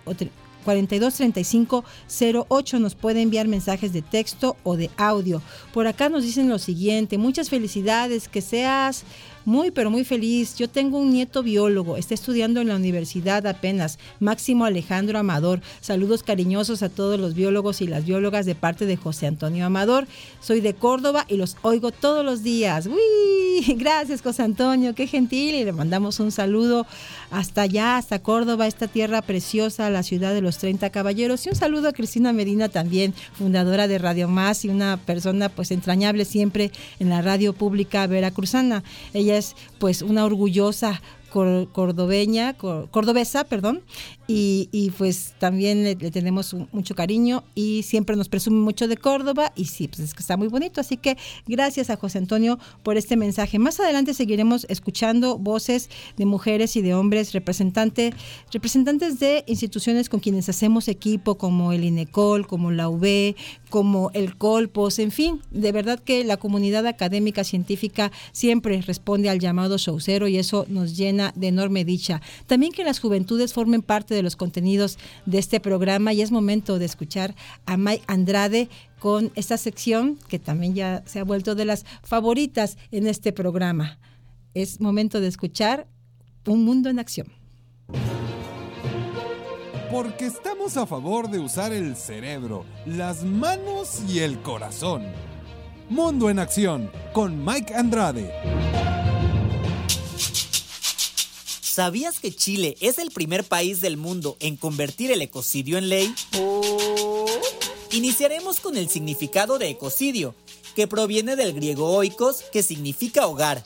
423508 0.61 2.79
nos 2.79 2.95
puede 2.95 3.21
enviar 3.21 3.47
mensajes 3.47 3.93
de 3.93 4.01
texto 4.01 4.57
o 4.63 4.75
de 4.77 4.89
audio. 4.97 5.41
Por 5.73 5.87
acá 5.87 6.09
nos 6.09 6.23
dicen 6.23 6.49
lo 6.49 6.59
siguiente, 6.59 7.17
muchas 7.17 7.49
felicidades, 7.49 8.27
que 8.27 8.41
seas 8.41 9.05
muy, 9.45 9.71
pero 9.71 9.89
muy 9.89 10.03
feliz. 10.03 10.55
Yo 10.55 10.69
tengo 10.69 10.97
un 10.97 11.11
nieto 11.11 11.43
biólogo, 11.43 11.97
está 11.97 12.13
estudiando 12.13 12.61
en 12.61 12.67
la 12.67 12.75
universidad 12.75 13.45
apenas, 13.47 13.99
Máximo 14.19 14.65
Alejandro 14.65 15.19
Amador. 15.19 15.61
Saludos 15.81 16.23
cariñosos 16.23 16.83
a 16.83 16.89
todos 16.89 17.19
los 17.19 17.33
biólogos 17.33 17.81
y 17.81 17.87
las 17.87 18.05
biólogas 18.05 18.45
de 18.45 18.55
parte 18.55 18.85
de 18.85 18.97
José 18.97 19.27
Antonio 19.27 19.65
Amador. 19.65 20.07
Soy 20.39 20.61
de 20.61 20.73
Córdoba 20.73 21.25
y 21.27 21.37
los 21.37 21.57
oigo 21.61 21.91
todos 21.91 22.23
los 22.25 22.43
días. 22.43 22.87
¡Uy! 22.87 23.41
Gracias, 23.77 24.21
José 24.21 24.43
Antonio, 24.43 24.95
qué 24.95 25.07
gentil. 25.07 25.55
Y 25.55 25.63
le 25.63 25.71
mandamos 25.71 26.19
un 26.19 26.31
saludo 26.31 26.85
hasta 27.29 27.63
allá, 27.63 27.97
hasta 27.97 28.19
Córdoba, 28.19 28.67
esta 28.67 28.87
tierra 28.87 29.21
preciosa, 29.21 29.89
la 29.89 30.03
ciudad 30.03 30.33
de 30.33 30.41
los 30.41 30.57
30 30.57 30.89
caballeros. 30.89 31.45
Y 31.45 31.49
un 31.49 31.55
saludo 31.55 31.89
a 31.89 31.93
Cristina 31.93 32.33
Medina 32.33 32.69
también, 32.69 33.13
fundadora 33.33 33.87
de 33.87 33.97
Radio 33.97 34.27
Más 34.27 34.65
y 34.65 34.69
una 34.69 34.97
persona 34.97 35.49
pues 35.49 35.71
entrañable 35.71 36.25
siempre 36.25 36.71
en 36.99 37.09
la 37.09 37.21
radio 37.21 37.53
pública 37.53 38.07
veracruzana. 38.07 38.83
Ella 39.13 39.30
es 39.37 39.55
pues 39.79 40.01
una 40.01 40.25
orgullosa 40.25 41.01
cordobeña, 41.31 42.53
cordobesa, 42.57 43.45
perdón, 43.45 43.81
y, 44.33 44.91
pues 44.97 45.33
también 45.39 45.83
le, 45.83 45.95
tenemos 45.95 46.55
mucho 46.71 46.95
cariño 46.95 47.43
y 47.55 47.83
siempre 47.83 48.15
nos 48.15 48.29
presume 48.29 48.57
mucho 48.57 48.87
de 48.87 48.97
Córdoba 48.97 49.51
y 49.55 49.65
sí, 49.65 49.87
pues 49.87 49.99
es 49.99 50.13
que 50.13 50.21
está 50.21 50.37
muy 50.37 50.47
bonito, 50.47 50.79
así 50.79 50.97
que 50.97 51.17
gracias 51.47 51.89
a 51.89 51.97
José 51.97 52.17
Antonio 52.17 52.59
por 52.83 52.97
este 52.97 53.17
mensaje. 53.17 53.59
Más 53.59 53.79
adelante 53.79 54.13
seguiremos 54.13 54.65
escuchando 54.69 55.37
voces 55.37 55.89
de 56.17 56.25
mujeres 56.25 56.75
y 56.75 56.81
de 56.81 56.93
hombres 56.93 57.33
representantes, 57.33 58.13
representantes 58.51 59.19
de 59.19 59.43
instituciones 59.47 60.09
con 60.09 60.19
quienes 60.19 60.49
hacemos 60.49 60.87
equipo, 60.87 61.35
como 61.35 61.73
el 61.73 61.83
INECOL, 61.83 62.47
como 62.47 62.71
la 62.71 62.89
UB, 62.89 63.35
como 63.69 64.11
el 64.13 64.37
Colpos, 64.37 64.99
en 64.99 65.11
fin, 65.11 65.41
de 65.51 65.71
verdad 65.71 65.99
que 65.99 66.23
la 66.23 66.37
comunidad 66.37 66.85
académica 66.87 67.43
científica 67.43 68.11
siempre 68.31 68.81
responde 68.81 69.29
al 69.29 69.39
llamado 69.39 69.77
showcero 69.77 70.27
y 70.27 70.37
eso 70.37 70.65
nos 70.69 70.95
llena 70.95 71.33
de 71.35 71.47
enorme 71.47 71.85
dicha. 71.85 72.21
También 72.47 72.71
que 72.71 72.83
las 72.83 72.99
juventudes 72.99 73.53
formen 73.53 73.81
parte 73.81 74.13
de 74.13 74.20
los 74.21 74.35
contenidos 74.35 74.97
de 75.25 75.39
este 75.39 75.59
programa 75.59 76.13
y 76.13 76.21
es 76.21 76.31
momento 76.31 76.79
de 76.79 76.85
escuchar 76.85 77.35
a 77.65 77.77
Mike 77.77 78.03
Andrade 78.07 78.69
con 78.99 79.31
esta 79.35 79.57
sección 79.57 80.17
que 80.27 80.39
también 80.39 80.75
ya 80.75 81.03
se 81.05 81.19
ha 81.19 81.23
vuelto 81.23 81.55
de 81.55 81.65
las 81.65 81.85
favoritas 82.03 82.77
en 82.91 83.07
este 83.07 83.33
programa. 83.33 83.99
Es 84.53 84.79
momento 84.79 85.19
de 85.19 85.27
escuchar 85.27 85.87
Un 86.45 86.63
Mundo 86.65 86.89
en 86.89 86.99
Acción. 86.99 87.27
Porque 89.91 90.25
estamos 90.25 90.77
a 90.77 90.85
favor 90.85 91.29
de 91.29 91.39
usar 91.39 91.73
el 91.73 91.97
cerebro, 91.97 92.65
las 92.85 93.23
manos 93.23 94.01
y 94.07 94.19
el 94.19 94.41
corazón. 94.41 95.03
Mundo 95.89 96.29
en 96.29 96.39
Acción 96.39 96.89
con 97.11 97.43
Mike 97.43 97.73
Andrade. 97.73 99.00
¿Sabías 101.71 102.19
que 102.19 102.35
Chile 102.35 102.75
es 102.81 102.97
el 102.97 103.11
primer 103.11 103.45
país 103.45 103.79
del 103.79 103.95
mundo 103.95 104.35
en 104.41 104.57
convertir 104.57 105.09
el 105.09 105.21
ecocidio 105.21 105.77
en 105.77 105.87
ley? 105.87 106.13
Iniciaremos 107.93 108.59
con 108.59 108.75
el 108.75 108.89
significado 108.89 109.57
de 109.57 109.69
ecocidio, 109.69 110.35
que 110.75 110.87
proviene 110.87 111.37
del 111.37 111.53
griego 111.53 111.93
oikos, 111.93 112.43
que 112.51 112.61
significa 112.61 113.25
hogar, 113.25 113.63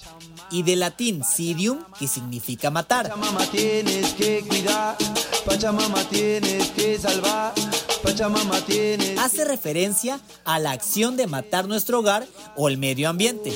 y 0.51 0.61
del 0.61 0.81
latín 0.81 1.23
sidium, 1.23 1.83
que 1.97 2.07
significa 2.07 2.69
matar. 2.69 3.09
Pachamama 3.09 3.49
tienes 3.49 4.13
que 4.13 4.45
cuidar, 4.47 4.95
Pachamama 5.43 6.07
tienes 6.07 6.67
que 6.69 6.99
salvar, 6.99 7.55
Pachamama 8.03 8.63
tienes... 8.67 9.17
Hace 9.17 9.45
referencia 9.45 10.19
a 10.43 10.59
la 10.59 10.73
acción 10.73 11.17
de 11.17 11.25
matar 11.25 11.67
nuestro 11.67 12.01
hogar 12.01 12.27
o 12.55 12.69
el 12.69 12.77
medio 12.77 13.09
ambiente. 13.09 13.51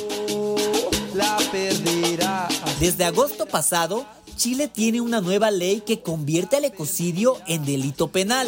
La 1.14 1.38
perderá. 1.52 2.48
Desde 2.80 3.04
agosto 3.04 3.46
pasado, 3.46 4.06
Chile 4.40 4.70
tiene 4.70 5.02
una 5.02 5.20
nueva 5.20 5.52
ley 5.52 5.84
que 5.86 6.00
convierte 6.00 6.56
al 6.56 6.64
ecocidio 6.64 7.36
en 7.46 7.66
delito 7.66 8.08
penal. 8.08 8.48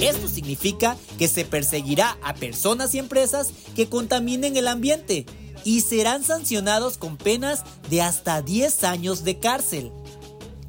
Esto 0.00 0.28
significa 0.28 0.96
que 1.18 1.26
se 1.26 1.44
perseguirá 1.44 2.16
a 2.22 2.34
personas 2.34 2.94
y 2.94 3.00
empresas 3.00 3.48
que 3.74 3.88
contaminen 3.88 4.56
el 4.56 4.68
ambiente 4.68 5.26
y 5.64 5.80
serán 5.80 6.22
sancionados 6.22 6.96
con 6.96 7.16
penas 7.16 7.64
de 7.90 8.02
hasta 8.02 8.40
10 8.40 8.84
años 8.84 9.24
de 9.24 9.40
cárcel. 9.40 9.90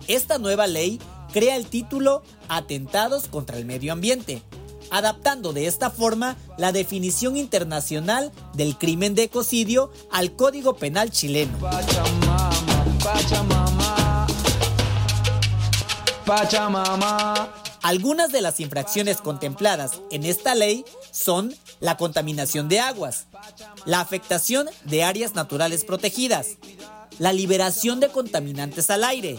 Esta 0.07 0.39
nueva 0.39 0.65
ley 0.65 0.99
crea 1.31 1.57
el 1.57 1.67
título 1.67 2.23
Atentados 2.49 3.27
contra 3.27 3.59
el 3.59 3.65
Medio 3.65 3.93
Ambiente, 3.93 4.41
adaptando 4.91 5.53
de 5.53 5.67
esta 5.67 5.89
forma 5.89 6.35
la 6.57 6.71
definición 6.71 7.37
internacional 7.37 8.31
del 8.53 8.77
crimen 8.77 9.15
de 9.15 9.23
ecocidio 9.23 9.91
al 10.11 10.35
Código 10.35 10.75
Penal 10.75 11.11
chileno. 11.11 11.57
Algunas 17.81 18.31
de 18.31 18.41
las 18.41 18.59
infracciones 18.59 19.17
contempladas 19.17 20.01
en 20.09 20.25
esta 20.25 20.55
ley 20.55 20.83
son 21.11 21.53
la 21.79 21.97
contaminación 21.97 22.67
de 22.67 22.79
aguas, 22.79 23.27
la 23.85 23.99
afectación 23.99 24.67
de 24.85 25.03
áreas 25.03 25.35
naturales 25.35 25.83
protegidas, 25.83 26.57
la 27.19 27.31
liberación 27.31 27.99
de 27.99 28.09
contaminantes 28.09 28.89
al 28.89 29.03
aire, 29.03 29.37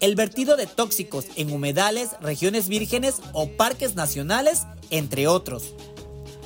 el 0.00 0.14
vertido 0.14 0.56
de 0.56 0.66
tóxicos 0.66 1.26
en 1.36 1.52
humedales, 1.52 2.10
regiones 2.20 2.68
vírgenes 2.68 3.16
o 3.32 3.48
parques 3.48 3.94
nacionales, 3.94 4.66
entre 4.90 5.26
otros. 5.26 5.74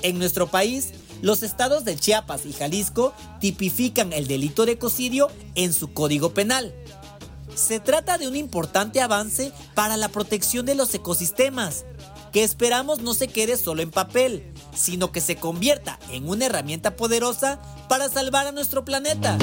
En 0.02 0.19
nuestro 0.19 0.47
país, 0.47 0.92
los 1.23 1.42
estados 1.42 1.85
de 1.85 1.97
Chiapas 1.97 2.47
y 2.47 2.52
Jalisco 2.52 3.12
tipifican 3.40 4.12
el 4.12 4.26
delito 4.26 4.64
de 4.64 4.73
ecocidio 4.73 5.28
en 5.54 5.73
su 5.73 5.93
código 5.93 6.32
penal. 6.32 6.75
Se 7.54 7.80
trata 7.80 8.17
de 8.17 8.28
un 8.28 8.36
importante 8.36 9.00
avance 9.00 9.52
para 9.75 9.97
la 9.97 10.08
protección 10.08 10.65
de 10.65 10.75
los 10.75 10.95
ecosistemas, 10.95 11.84
que 12.32 12.43
esperamos 12.43 13.00
no 13.00 13.13
se 13.13 13.28
quede 13.28 13.56
solo 13.56 13.82
en 13.82 13.91
papel, 13.91 14.54
sino 14.75 15.13
que 15.13 15.21
se 15.21 15.36
convierta 15.36 15.99
en 16.10 16.28
una 16.28 16.47
herramienta 16.47 16.97
poderosa 16.97 17.60
para 17.89 18.08
salvar 18.08 18.47
a 18.47 18.52
nuestro 18.52 18.84
planeta. 18.84 19.36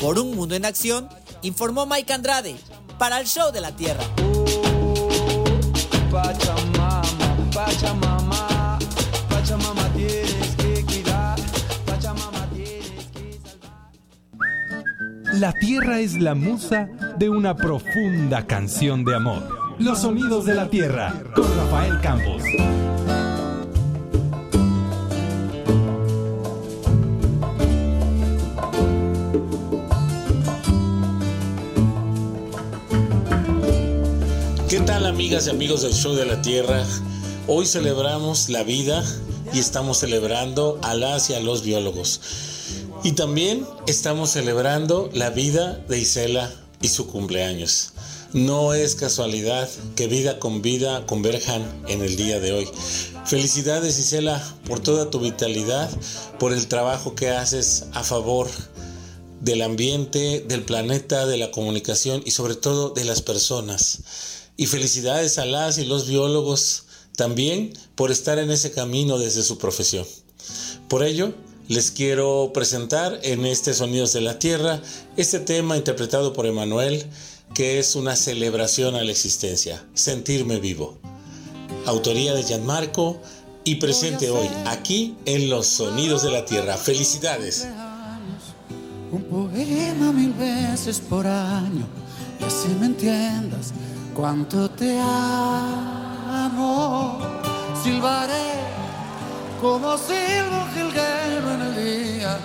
Por 0.00 0.18
un 0.18 0.34
mundo 0.34 0.54
en 0.54 0.66
acción, 0.66 1.08
informó 1.40 1.86
Mike 1.86 2.12
Andrade, 2.12 2.56
para 2.98 3.20
el 3.20 3.26
show 3.26 3.52
de 3.52 3.60
la 3.60 3.72
Tierra. 3.72 4.02
Salvar. 6.40 7.04
La 15.34 15.52
tierra 15.52 15.98
es 15.98 16.14
la 16.14 16.36
musa 16.36 16.88
de 17.18 17.28
una 17.28 17.56
profunda 17.56 18.46
canción 18.46 19.04
de 19.04 19.16
amor. 19.16 19.74
Los 19.80 20.02
sonidos 20.02 20.44
de 20.46 20.54
la 20.54 20.70
tierra 20.70 21.12
con 21.34 21.44
Rafael 21.56 22.00
Campos. 22.00 22.42
Amigas 35.14 35.46
y 35.46 35.50
amigos 35.50 35.82
del 35.82 35.94
Show 35.94 36.16
de 36.16 36.26
la 36.26 36.42
Tierra? 36.42 36.84
Hoy 37.46 37.66
celebramos 37.66 38.48
la 38.48 38.64
vida 38.64 39.04
y 39.52 39.60
estamos 39.60 39.98
celebrando 39.98 40.80
a 40.82 40.94
las 40.94 41.30
y 41.30 41.34
a 41.34 41.40
los 41.40 41.62
biólogos. 41.62 42.20
Y 43.04 43.12
también 43.12 43.64
estamos 43.86 44.30
celebrando 44.30 45.10
la 45.12 45.30
vida 45.30 45.78
de 45.88 46.00
Isela 46.00 46.52
y 46.82 46.88
su 46.88 47.06
cumpleaños. 47.06 47.92
No 48.32 48.74
es 48.74 48.96
casualidad 48.96 49.68
que 49.94 50.08
vida 50.08 50.40
con 50.40 50.62
vida 50.62 51.06
converjan 51.06 51.62
en 51.86 52.02
el 52.02 52.16
día 52.16 52.40
de 52.40 52.50
hoy. 52.50 52.68
Felicidades 53.24 54.00
Isela 54.00 54.42
por 54.66 54.80
toda 54.80 55.10
tu 55.10 55.20
vitalidad, 55.20 55.90
por 56.40 56.52
el 56.52 56.66
trabajo 56.66 57.14
que 57.14 57.30
haces 57.30 57.84
a 57.92 58.02
favor 58.02 58.48
del 59.40 59.62
ambiente, 59.62 60.44
del 60.48 60.64
planeta, 60.64 61.24
de 61.24 61.36
la 61.36 61.52
comunicación 61.52 62.20
y 62.24 62.32
sobre 62.32 62.56
todo 62.56 62.90
de 62.90 63.04
las 63.04 63.22
personas. 63.22 64.00
Y 64.56 64.66
felicidades 64.66 65.38
a 65.38 65.46
las 65.46 65.78
y 65.78 65.84
los 65.84 66.06
biólogos 66.06 66.84
también 67.16 67.72
por 67.94 68.10
estar 68.10 68.38
en 68.38 68.50
ese 68.50 68.70
camino 68.70 69.18
desde 69.18 69.42
su 69.42 69.58
profesión. 69.58 70.06
Por 70.88 71.02
ello, 71.02 71.34
les 71.68 71.90
quiero 71.90 72.50
presentar 72.52 73.18
en 73.22 73.46
este 73.46 73.72
Sonidos 73.74 74.12
de 74.12 74.20
la 74.20 74.38
Tierra 74.38 74.82
este 75.16 75.40
tema 75.40 75.76
interpretado 75.76 76.32
por 76.32 76.46
Emanuel, 76.46 77.06
que 77.54 77.78
es 77.78 77.94
una 77.96 78.16
celebración 78.16 78.94
a 78.94 79.02
la 79.02 79.10
existencia, 79.10 79.84
sentirme 79.94 80.58
vivo. 80.58 80.98
Autoría 81.86 82.34
de 82.34 82.42
Gianmarco 82.42 83.20
y 83.64 83.76
presente 83.76 84.30
hoy 84.30 84.48
aquí 84.66 85.16
en 85.24 85.48
los 85.48 85.66
Sonidos 85.66 86.22
de 86.22 86.30
la 86.30 86.44
Tierra. 86.44 86.76
Felicidades. 86.76 87.66
Un 89.10 89.22
poema 89.24 90.12
mil 90.12 90.32
veces 90.32 91.00
por 91.00 91.26
año, 91.26 91.86
y 92.40 92.44
así 92.44 92.68
me 92.80 92.86
entiendas 92.86 93.72
cuánto 94.14 94.70
te 94.70 94.98
amo. 95.00 97.18
Silbaré 97.82 98.62
como 99.60 99.98
silbo 99.98 100.66
jilguero 100.74 101.54
en 101.54 101.62
el 101.62 101.84
día, 101.84 102.38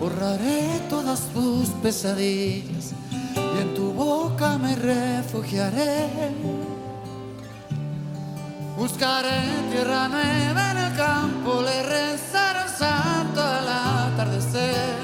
borraré 0.00 0.80
todas 0.90 1.20
tus 1.32 1.68
pesadillas 1.82 2.92
y 3.34 3.60
en 3.60 3.74
tu 3.74 3.92
boca 3.92 4.58
me 4.58 4.74
refugiaré. 4.74 6.08
Buscaré 8.76 9.40
tierra 9.70 10.08
nueva 10.08 10.72
en 10.72 10.78
el 10.78 10.96
campo, 10.96 11.62
le 11.62 11.82
rezaré 11.82 12.58
al 12.58 12.68
santo 12.68 13.40
al 13.40 13.68
atardecer. 13.68 14.96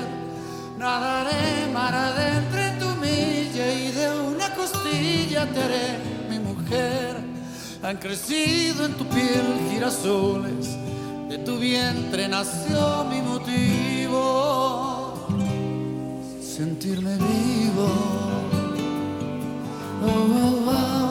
Nadaré 0.76 1.70
mar 1.72 1.94
adentro 1.94 2.51
mi 6.28 6.38
mujer. 6.38 7.16
Han 7.82 7.96
crecido 7.96 8.84
en 8.86 8.94
tu 8.94 9.04
piel 9.06 9.58
girasoles, 9.70 10.76
de 11.28 11.38
tu 11.38 11.58
vientre 11.58 12.28
nació 12.28 13.04
mi 13.10 13.20
motivo. 13.22 14.22
sentirme 16.40 17.16
vivo. 17.16 17.88
Oh, 20.04 20.08
oh, 20.08 20.70
oh. 20.70 21.01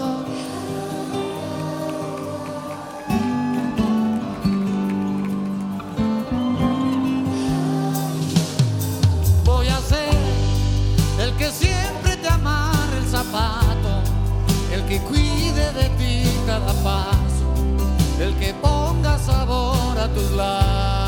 Que 14.91 14.99
cuide 15.04 15.71
de 15.71 15.88
ti 15.97 16.30
cada 16.45 16.73
paso, 16.84 17.47
el 18.19 18.36
que 18.36 18.54
ponga 18.56 19.17
sabor 19.17 19.97
a 19.97 20.10
tus 20.13 20.32
labios. 20.32 21.00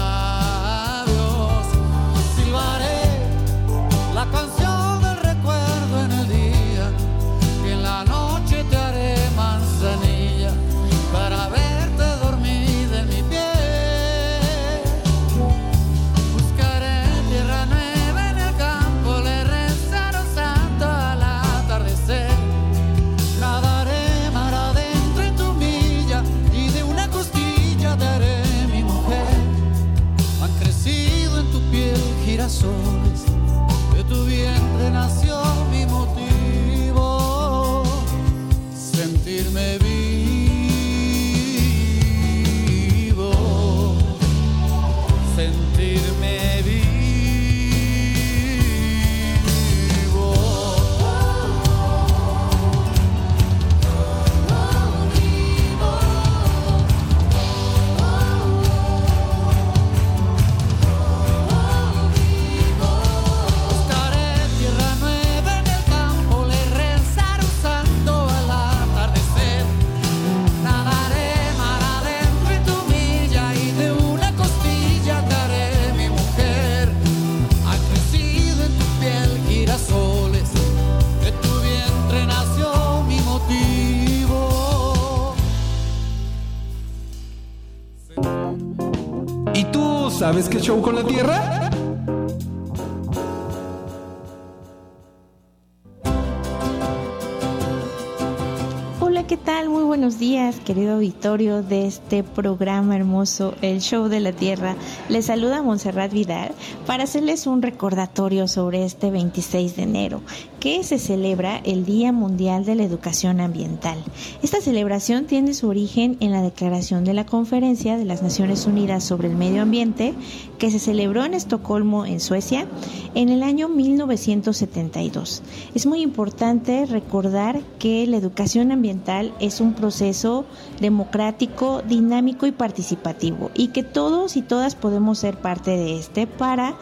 De 101.23 101.87
este 101.87 102.21
programa 102.21 102.97
hermoso, 102.97 103.55
El 103.61 103.79
Show 103.79 104.09
de 104.09 104.19
la 104.19 104.33
Tierra. 104.33 104.75
Les 105.07 105.27
saluda 105.27 105.61
Montserrat 105.61 106.11
Vidal 106.11 106.51
para 106.85 107.05
hacerles 107.05 107.47
un 107.47 107.61
recordatorio 107.61 108.49
sobre 108.49 108.83
este 108.83 109.09
26 109.09 109.77
de 109.77 109.83
enero, 109.83 110.21
que 110.59 110.83
se 110.83 110.99
celebra 110.99 111.61
el 111.63 111.85
Día 111.85 112.11
Mundial 112.11 112.65
de 112.65 112.75
la 112.75 112.83
Educación 112.83 113.39
Ambiental. 113.39 114.03
Esta 114.41 114.59
celebración 114.59 115.25
tiene 115.25 115.53
su 115.53 115.69
origen 115.69 116.17
en 116.19 116.31
la 116.31 116.41
declaración 116.41 117.05
de 117.05 117.13
la 117.13 117.25
Conferencia 117.25 117.95
de 117.95 118.03
las 118.03 118.21
Naciones 118.21 118.65
Unidas 118.65 119.05
sobre 119.05 119.29
el 119.29 119.37
Medio 119.37 119.61
Ambiente, 119.61 120.13
que 120.63 120.71
se 120.71 120.79
celebró 120.79 121.25
en 121.25 121.33
Estocolmo, 121.33 122.05
en 122.05 122.21
Suecia, 122.21 122.67
en 123.15 123.27
el 123.27 123.43
año 123.43 123.67
1972. 123.67 125.43
Es 125.75 125.85
muy 125.85 125.99
importante 125.99 126.85
recordar 126.85 127.59
que 127.79 128.07
la 128.07 128.15
educación 128.15 128.71
ambiental 128.71 129.33
es 129.41 129.59
un 129.59 129.73
proceso 129.73 130.45
democrático, 130.79 131.81
dinámico 131.81 132.47
y 132.47 132.53
participativo 132.53 133.51
y 133.53 133.73
que 133.73 133.83
todos 133.83 134.37
y 134.37 134.41
todas 134.41 134.75
podemos 134.75 135.19
ser 135.19 135.35
parte 135.35 135.71
de 135.71 135.99
este 135.99 136.27
para 136.27 136.75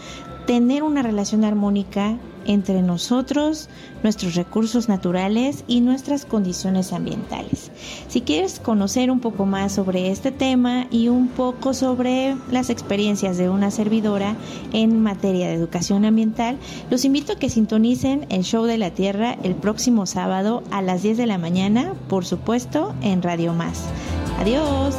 tener 0.45 0.83
una 0.83 1.01
relación 1.01 1.43
armónica 1.43 2.17
entre 2.45 2.81
nosotros, 2.81 3.69
nuestros 4.03 4.35
recursos 4.35 4.89
naturales 4.89 5.63
y 5.67 5.81
nuestras 5.81 6.25
condiciones 6.25 6.93
ambientales. 6.93 7.71
Si 8.07 8.21
quieres 8.21 8.59
conocer 8.59 9.11
un 9.11 9.19
poco 9.19 9.45
más 9.45 9.73
sobre 9.73 10.09
este 10.11 10.31
tema 10.31 10.87
y 10.89 11.07
un 11.07 11.27
poco 11.27 11.73
sobre 11.73 12.35
las 12.49 12.69
experiencias 12.69 13.37
de 13.37 13.49
una 13.49 13.71
servidora 13.71 14.35
en 14.73 15.01
materia 15.01 15.47
de 15.47 15.53
educación 15.53 16.05
ambiental, 16.05 16.57
los 16.89 17.05
invito 17.05 17.33
a 17.33 17.35
que 17.37 17.49
sintonicen 17.49 18.25
el 18.29 18.43
show 18.43 18.65
de 18.65 18.77
la 18.77 18.91
Tierra 18.91 19.37
el 19.43 19.55
próximo 19.55 20.05
sábado 20.05 20.63
a 20.71 20.81
las 20.81 21.03
10 21.03 21.17
de 21.17 21.27
la 21.27 21.37
mañana, 21.37 21.93
por 22.07 22.25
supuesto, 22.25 22.93
en 23.01 23.21
Radio 23.21 23.53
Más. 23.53 23.85
Adiós. 24.39 24.95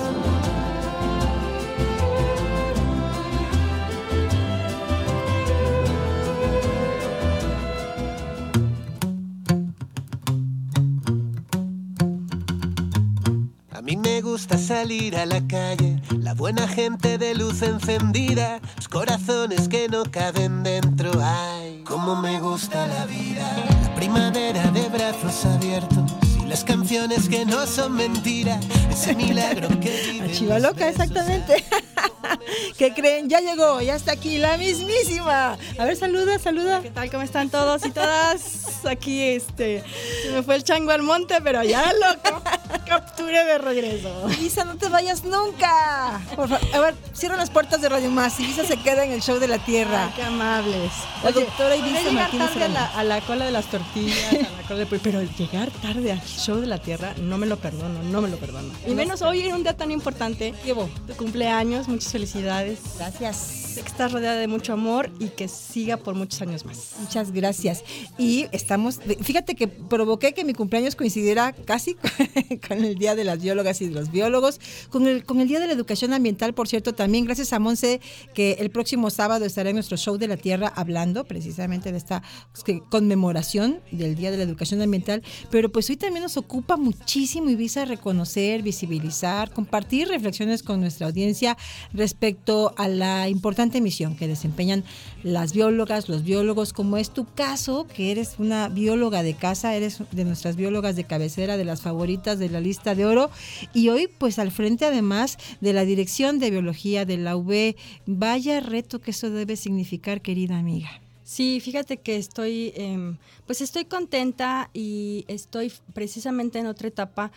Gusta 14.32 14.56
salir 14.56 15.14
a 15.14 15.26
la 15.26 15.46
calle, 15.46 16.00
la 16.18 16.32
buena 16.32 16.66
gente 16.66 17.18
de 17.18 17.34
luz 17.34 17.60
encendida, 17.60 18.60
los 18.76 18.88
corazones 18.88 19.68
que 19.68 19.90
no 19.90 20.04
caben 20.04 20.62
dentro. 20.62 21.10
Ay, 21.22 21.82
cómo 21.84 22.16
me 22.16 22.40
gusta 22.40 22.86
la 22.86 23.04
vida, 23.04 23.46
la 23.82 23.94
primavera 23.94 24.70
de 24.70 24.88
brazos 24.88 25.44
abiertos 25.44 26.21
las 26.52 26.64
canciones 26.64 27.30
que 27.30 27.46
no 27.46 27.66
son 27.66 27.94
mentira, 27.94 28.60
ese 28.90 29.14
milagro 29.14 29.68
que 29.80 30.30
Chiva 30.34 30.58
loca, 30.58 30.86
exactamente. 30.86 31.64
¿Qué 32.76 32.92
creen? 32.92 33.30
Ya 33.30 33.40
llegó, 33.40 33.80
ya 33.80 33.94
está 33.94 34.12
aquí 34.12 34.36
la 34.36 34.58
mismísima. 34.58 35.56
A 35.78 35.84
ver, 35.86 35.96
saluda, 35.96 36.38
saluda. 36.38 36.82
¿Qué 36.82 36.90
tal? 36.90 37.10
¿Cómo 37.10 37.22
están 37.22 37.48
todos 37.48 37.86
y 37.86 37.90
todas? 37.90 38.84
Aquí, 38.84 39.22
este, 39.22 39.82
se 40.24 40.30
me 40.32 40.42
fue 40.42 40.56
el 40.56 40.64
chango 40.64 40.90
al 40.90 41.02
monte, 41.02 41.36
pero 41.42 41.62
ya 41.62 41.90
lo 41.92 42.20
cap- 42.22 42.84
capturé 42.86 43.44
de 43.44 43.58
regreso. 43.58 44.28
Isa, 44.40 44.64
no 44.64 44.76
te 44.76 44.88
vayas 44.88 45.24
nunca. 45.24 46.20
Por 46.36 46.48
fa- 46.48 46.60
a 46.74 46.80
ver, 46.80 46.94
cierra 47.14 47.36
las 47.36 47.48
puertas 47.50 47.80
de 47.80 47.88
Radio 47.88 48.10
Más. 48.10 48.38
Isa 48.40 48.64
se 48.66 48.76
queda 48.76 49.04
en 49.04 49.12
el 49.12 49.22
show 49.22 49.38
de 49.38 49.48
la 49.48 49.58
Tierra. 49.64 50.06
Ay, 50.06 50.12
qué 50.16 50.22
amables. 50.22 50.92
La 51.22 51.30
Oye, 51.30 51.40
doctora 51.44 51.76
Ibiza 51.76 51.98
llegar 52.00 52.12
Martínez 52.14 52.50
tarde 52.50 52.64
a 52.64 52.68
la, 52.68 52.86
a 52.86 53.04
la 53.04 53.20
cola 53.22 53.44
de 53.46 53.52
las 53.52 53.66
tortillas, 53.66 54.32
a 54.34 54.62
la 54.62 54.68
cola 54.68 54.80
de 54.80 54.86
pero 54.86 55.22
llegar 55.22 55.70
tarde 55.82 56.12
al 56.12 56.20
show 56.26 56.41
de 56.50 56.66
la 56.66 56.78
tierra 56.78 57.14
no 57.20 57.38
me 57.38 57.46
lo 57.46 57.56
perdono, 57.56 58.02
no 58.02 58.20
me 58.20 58.28
lo 58.28 58.36
perdono. 58.36 58.72
Y 58.86 58.94
menos 58.94 59.22
hoy 59.22 59.42
en 59.42 59.54
un 59.54 59.62
día 59.62 59.76
tan 59.76 59.92
importante. 59.92 60.52
Llevo. 60.64 60.88
Tu 61.06 61.14
cumpleaños, 61.14 61.86
muchas 61.86 62.10
felicidades. 62.10 62.80
Gracias. 62.98 63.61
Que 63.74 63.88
estás 63.88 64.12
rodeada 64.12 64.36
de 64.38 64.48
mucho 64.48 64.72
amor 64.72 65.10
y 65.18 65.28
que 65.28 65.48
siga 65.48 65.96
por 65.96 66.14
muchos 66.14 66.40
años 66.42 66.64
más. 66.64 66.94
Muchas 67.00 67.32
gracias. 67.32 67.84
Y 68.18 68.46
estamos, 68.52 69.00
fíjate 69.20 69.54
que 69.54 69.68
provoqué 69.68 70.32
que 70.32 70.44
mi 70.44 70.54
cumpleaños 70.54 70.96
coincidiera 70.96 71.52
casi 71.52 71.96
con 72.68 72.84
el 72.84 72.96
Día 72.96 73.14
de 73.14 73.24
las 73.24 73.42
Biólogas 73.42 73.80
y 73.80 73.86
de 73.86 73.92
los 73.92 74.10
Biólogos, 74.10 74.60
con 74.90 75.06
el, 75.06 75.24
con 75.24 75.40
el 75.40 75.48
Día 75.48 75.60
de 75.60 75.66
la 75.66 75.72
Educación 75.72 76.12
Ambiental, 76.12 76.54
por 76.54 76.68
cierto, 76.68 76.94
también 76.94 77.24
gracias 77.24 77.52
a 77.52 77.58
Monse, 77.58 78.00
que 78.34 78.52
el 78.60 78.70
próximo 78.70 79.10
sábado 79.10 79.44
estará 79.44 79.70
en 79.70 79.76
nuestro 79.76 79.96
show 79.96 80.18
de 80.18 80.28
la 80.28 80.36
Tierra 80.36 80.72
hablando 80.74 81.24
precisamente 81.24 81.92
de 81.92 81.98
esta 81.98 82.22
pues, 82.52 82.80
conmemoración 82.90 83.80
del 83.90 84.14
Día 84.14 84.30
de 84.30 84.36
la 84.36 84.42
Educación 84.42 84.82
Ambiental, 84.82 85.22
pero 85.50 85.70
pues 85.70 85.88
hoy 85.90 85.96
también 85.96 86.22
nos 86.22 86.36
ocupa 86.36 86.76
muchísimo 86.76 87.50
Ibiza 87.50 87.84
reconocer, 87.84 88.62
visibilizar, 88.62 89.52
compartir 89.52 90.08
reflexiones 90.08 90.62
con 90.62 90.80
nuestra 90.80 91.06
audiencia 91.06 91.56
respecto 91.92 92.74
a 92.76 92.88
la 92.88 93.28
importante 93.62 93.80
misión 93.80 94.16
que 94.16 94.26
desempeñan 94.26 94.82
las 95.22 95.52
biólogas, 95.52 96.08
los 96.08 96.24
biólogos, 96.24 96.72
como 96.72 96.96
es 96.96 97.10
tu 97.10 97.26
caso, 97.26 97.86
que 97.86 98.10
eres 98.10 98.34
una 98.38 98.68
bióloga 98.68 99.22
de 99.22 99.34
casa, 99.34 99.76
eres 99.76 100.02
de 100.10 100.24
nuestras 100.24 100.56
biólogas 100.56 100.96
de 100.96 101.04
cabecera, 101.04 101.56
de 101.56 101.64
las 101.64 101.80
favoritas 101.80 102.40
de 102.40 102.48
la 102.48 102.60
lista 102.60 102.96
de 102.96 103.06
oro, 103.06 103.30
y 103.72 103.88
hoy 103.88 104.08
pues 104.18 104.40
al 104.40 104.50
frente 104.50 104.84
además 104.84 105.38
de 105.60 105.72
la 105.72 105.84
Dirección 105.84 106.40
de 106.40 106.50
Biología 106.50 107.04
de 107.04 107.18
la 107.18 107.36
UB, 107.36 107.76
vaya 108.06 108.58
reto 108.58 109.00
que 109.00 109.12
eso 109.12 109.30
debe 109.30 109.54
significar, 109.54 110.22
querida 110.22 110.58
amiga. 110.58 110.90
Sí, 111.22 111.60
fíjate 111.60 111.98
que 111.98 112.16
estoy, 112.16 112.72
em, 112.74 113.16
pues 113.46 113.60
estoy 113.60 113.84
contenta 113.84 114.70
y 114.74 115.24
estoy 115.28 115.72
precisamente 115.94 116.58
en 116.58 116.66
otra 116.66 116.88
etapa 116.88 117.30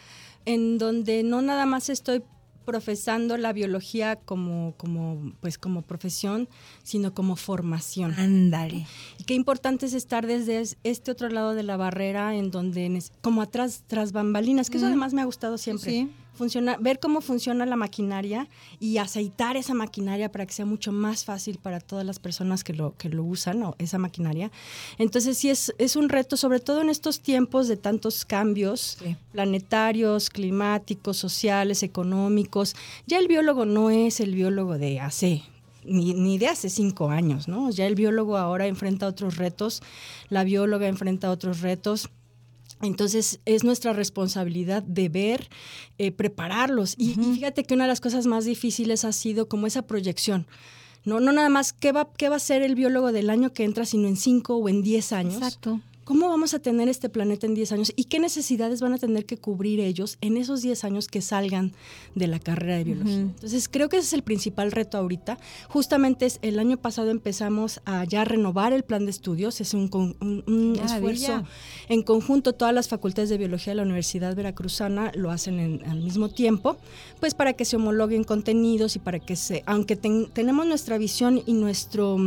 en 0.45 0.79
donde 0.79 1.21
no 1.23 1.43
nada 1.43 1.67
más 1.67 1.89
estoy 1.89 2.23
profesando 2.65 3.37
la 3.37 3.53
biología 3.53 4.15
como, 4.17 4.73
como, 4.77 5.31
pues 5.39 5.57
como 5.57 5.81
profesión, 5.83 6.49
sino 6.83 7.13
como 7.13 7.35
formación. 7.35 8.13
Ándale. 8.17 8.85
Y 9.19 9.23
qué 9.23 9.33
importante 9.35 9.85
es 9.85 9.93
estar 9.93 10.27
desde 10.27 10.59
es- 10.59 10.77
este 10.83 11.11
otro 11.11 11.29
lado 11.29 11.53
de 11.53 11.63
la 11.63 11.77
barrera, 11.77 12.35
en 12.35 12.51
donde, 12.51 13.01
como 13.21 13.41
atrás, 13.41 13.83
tras 13.87 14.11
bambalinas, 14.11 14.69
que 14.69 14.77
eso 14.77 14.87
además 14.87 15.13
me 15.13 15.21
ha 15.21 15.25
gustado 15.25 15.57
siempre. 15.57 15.91
Sí. 15.91 16.09
Funciona, 16.35 16.77
ver 16.77 16.99
cómo 16.99 17.21
funciona 17.21 17.65
la 17.65 17.75
maquinaria 17.75 18.47
y 18.79 18.97
aceitar 18.97 19.57
esa 19.57 19.73
maquinaria 19.73 20.31
para 20.31 20.45
que 20.45 20.53
sea 20.53 20.65
mucho 20.65 20.91
más 20.91 21.25
fácil 21.25 21.57
para 21.57 21.79
todas 21.79 22.05
las 22.05 22.19
personas 22.19 22.63
que 22.63 22.73
lo, 22.73 22.95
que 22.97 23.09
lo 23.09 23.23
usan, 23.23 23.63
o 23.63 23.75
esa 23.79 23.97
maquinaria. 23.97 24.51
Entonces 24.97 25.37
sí 25.37 25.49
es, 25.49 25.73
es 25.77 25.95
un 25.95 26.09
reto, 26.09 26.37
sobre 26.37 26.59
todo 26.59 26.81
en 26.81 26.89
estos 26.89 27.21
tiempos 27.21 27.67
de 27.67 27.77
tantos 27.77 28.25
cambios 28.25 28.97
planetarios, 29.31 30.29
climáticos, 30.29 31.17
sociales, 31.17 31.83
económicos. 31.83 32.75
Ya 33.07 33.19
el 33.19 33.27
biólogo 33.27 33.65
no 33.65 33.89
es 33.89 34.19
el 34.19 34.35
biólogo 34.35 34.77
de 34.77 34.99
hace 34.99 35.43
ni, 35.83 36.13
ni 36.13 36.37
de 36.37 36.47
hace 36.47 36.69
cinco 36.69 37.09
años, 37.09 37.47
¿no? 37.47 37.69
Ya 37.69 37.85
el 37.85 37.95
biólogo 37.95 38.37
ahora 38.37 38.67
enfrenta 38.67 39.07
otros 39.07 39.37
retos, 39.37 39.81
la 40.29 40.43
bióloga 40.43 40.87
enfrenta 40.87 41.31
otros 41.31 41.61
retos. 41.61 42.09
Entonces 42.81 43.39
es 43.45 43.63
nuestra 43.63 43.93
responsabilidad 43.93 44.83
de 44.83 45.09
ver, 45.09 45.49
eh, 45.97 46.11
prepararlos. 46.11 46.95
Y, 46.97 47.11
y 47.11 47.35
fíjate 47.35 47.63
que 47.63 47.73
una 47.73 47.85
de 47.85 47.89
las 47.89 48.01
cosas 48.01 48.25
más 48.25 48.45
difíciles 48.45 49.05
ha 49.05 49.11
sido 49.11 49.47
como 49.47 49.67
esa 49.67 49.83
proyección. 49.87 50.45
No, 51.05 51.19
no 51.19 51.31
nada 51.31 51.49
más 51.49 51.71
qué 51.71 51.91
va, 51.91 52.11
qué 52.17 52.29
va 52.29 52.37
a 52.37 52.39
ser 52.39 52.63
el 52.63 52.75
biólogo 52.75 53.11
del 53.11 53.29
año 53.29 53.53
que 53.53 53.63
entra, 53.63 53.85
sino 53.85 54.07
en 54.07 54.17
cinco 54.17 54.57
o 54.57 54.67
en 54.69 54.81
diez 54.81 55.13
años. 55.13 55.35
Exacto. 55.35 55.79
¿Cómo 56.05 56.29
vamos 56.29 56.53
a 56.53 56.59
tener 56.59 56.87
este 56.87 57.09
planeta 57.09 57.47
en 57.47 57.55
10 57.55 57.71
años? 57.71 57.91
¿Y 57.95 58.03
qué 58.03 58.19
necesidades 58.19 58.79
van 58.79 58.93
a 58.93 58.99
tener 58.99 59.25
que 59.25 59.37
cubrir 59.37 59.79
ellos 59.79 60.17
en 60.21 60.37
esos 60.37 60.61
10 60.61 60.83
años 60.83 61.07
que 61.07 61.19
salgan 61.19 61.73
de 62.13 62.27
la 62.27 62.37
carrera 62.39 62.77
de 62.77 62.83
biología? 62.83 63.15
Entonces, 63.21 63.67
creo 63.67 63.89
que 63.89 63.97
ese 63.97 64.05
es 64.05 64.13
el 64.13 64.21
principal 64.21 64.71
reto 64.71 64.99
ahorita. 64.99 65.39
Justamente 65.67 66.27
es, 66.27 66.37
el 66.43 66.59
año 66.59 66.77
pasado 66.77 67.09
empezamos 67.09 67.81
a 67.85 68.03
ya 68.05 68.23
renovar 68.23 68.71
el 68.71 68.83
plan 68.83 69.05
de 69.05 69.09
estudios. 69.11 69.59
Es 69.61 69.73
un, 69.73 69.89
esfuerzo 70.85 71.43
en 71.89 72.03
conjunto. 72.03 72.53
Todas 72.53 72.73
las 72.75 72.87
facultades 72.87 73.29
de 73.31 73.39
biología 73.39 73.71
de 73.71 73.77
la 73.77 73.83
Universidad 73.83 74.35
Veracruzana 74.35 75.11
lo 75.15 75.31
hacen 75.31 75.59
en- 75.59 75.83
al 75.85 76.01
mismo 76.01 76.29
tiempo, 76.29 76.77
pues 77.19 77.33
para 77.33 77.53
que 77.53 77.65
se 77.65 77.77
homologuen 77.77 78.23
contenidos 78.23 78.95
y 78.95 78.99
para 78.99 79.17
que 79.19 79.35
se, 79.35 79.63
aunque 79.65 79.95
ten- 79.95 80.29
tenemos 80.31 80.67
nuestra 80.67 80.99
visión 80.99 81.41
y 81.47 81.53
nuestro 81.53 82.17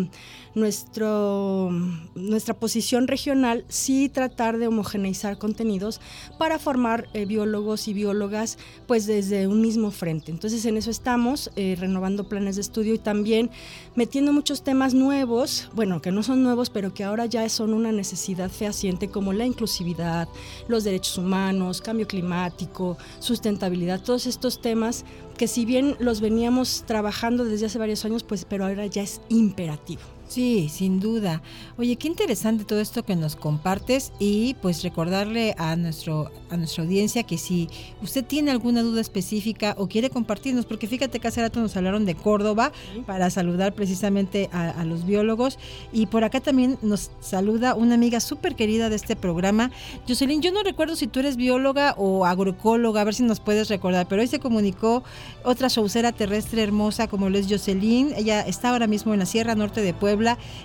nuestro, 0.59 1.71
nuestra 2.15 2.55
posición 2.55 3.09
regional, 3.09 3.65
sí 3.69 4.09
tratar 4.09 4.59
de 4.59 4.67
homogeneizar 4.67 5.39
contenidos 5.39 6.01
para 6.39 6.59
formar 6.59 7.09
eh, 7.15 7.25
biólogos 7.25 7.89
y 7.89 7.95
biólogas 7.95 8.59
pues 8.87 9.07
desde 9.07 9.47
un 9.47 9.61
mismo 9.61 9.91
frente. 9.91 10.31
Entonces 10.31 10.65
en 10.65 10.77
eso 10.77 10.91
estamos, 10.91 11.51
eh, 11.57 11.77
renovando 11.79 12.29
planes 12.29 12.57
de 12.57 12.63
estudio 12.63 12.95
y 12.95 12.99
también 12.99 13.51
metiendo 13.95 14.33
muchos 14.33 14.63
temas 14.63 14.95
nuevos, 14.95 15.71
bueno, 15.75 16.03
que 16.03 16.13
no 16.13 16.23
son 16.23 16.43
nuevos, 16.43 16.71
pero 16.71 16.93
que 16.93 17.05
ahora 17.05 17.27
ya 17.27 17.49
son 17.49 17.73
una 17.73 17.93
necesidad 17.93 18.51
fehaciente 18.51 19.09
como 19.09 19.33
la 19.33 19.47
inclusividad, 19.47 20.29
los 20.69 20.85
derechos 20.85 21.19
humanos, 21.19 21.81
cambio 21.81 22.07
climático, 22.07 22.99
sustentabilidad, 23.21 24.03
todos 24.03 24.27
estos 24.27 24.61
temas 24.61 25.05
que 25.37 25.47
si 25.47 25.65
bien 25.65 25.97
los 26.01 26.21
veníamos 26.21 26.85
trabajando 26.87 27.45
desde 27.45 27.67
hace 27.67 27.79
varios 27.79 28.05
años, 28.05 28.25
pues 28.25 28.45
pero 28.45 28.67
ahora 28.67 28.87
ya 28.87 29.03
es 29.03 29.21
imperativo. 29.29 30.18
Sí, 30.29 30.69
sin 30.69 31.01
duda. 31.01 31.41
Oye, 31.79 31.97
qué 31.97 32.07
interesante 32.07 32.65
todo 32.65 32.81
esto 32.81 33.03
que 33.03 33.17
nos 33.17 33.35
compartes 33.35 34.13
y 34.19 34.55
pues 34.61 34.83
recordarle 34.83 35.55
a 35.57 35.75
nuestro 35.75 36.31
a 36.51 36.57
nuestra 36.59 36.85
audiencia 36.85 37.23
que 37.23 37.39
si 37.39 37.69
usted 38.03 38.25
tiene 38.25 38.51
alguna 38.51 38.83
duda 38.83 39.01
específica 39.01 39.75
o 39.79 39.89
quiere 39.89 40.11
compartirnos, 40.11 40.67
porque 40.67 40.87
fíjate 40.87 41.19
que 41.19 41.29
hace 41.29 41.41
rato 41.41 41.61
nos 41.61 41.77
hablaron 41.77 42.05
de 42.05 42.15
Córdoba 42.15 42.73
para 43.07 43.31
saludar 43.31 43.75
precisamente 43.75 44.51
a, 44.53 44.69
a 44.69 44.85
los 44.85 45.07
biólogos 45.07 45.59
y 45.93 46.07
por 46.07 46.25
acá 46.25 46.41
también 46.41 46.79
nos 46.83 47.11
saluda 47.21 47.75
una 47.75 47.95
amiga 47.95 48.21
súper 48.21 48.55
querida 48.55 48.91
de 48.91 48.97
este 48.97 49.17
programa, 49.17 49.71
Jocelyn. 50.07 50.43
Yo 50.43 50.53
no 50.53 50.63
recuerdo 50.63 50.95
si 50.95 51.07
tú 51.07 51.21
eres 51.21 51.37
bióloga 51.37 51.95
o 51.97 52.27
agroecóloga, 52.27 53.01
a 53.01 53.05
ver 53.05 53.15
si 53.15 53.23
nos 53.23 53.41
puedes 53.41 53.69
recordar, 53.69 54.07
pero 54.09 54.21
hoy 54.21 54.29
se 54.29 54.41
comunicó 54.41 55.03
otra 55.43 55.69
showcera 55.69 56.13
terrestre 56.13 56.63
hermosa 56.63 57.09
como 57.09 57.31
lo 57.31 57.39
es 57.39 57.47
Jocelyn. 57.49 58.13
Ella 58.15 58.43
está 58.43 58.71
ahora 58.71 58.87
mismo 58.87 59.15
en 59.15 59.21
la 59.21 59.27
Sierra 59.27 59.55
Norte 59.55 59.81
de 59.81 59.95
Puebla 59.95 60.18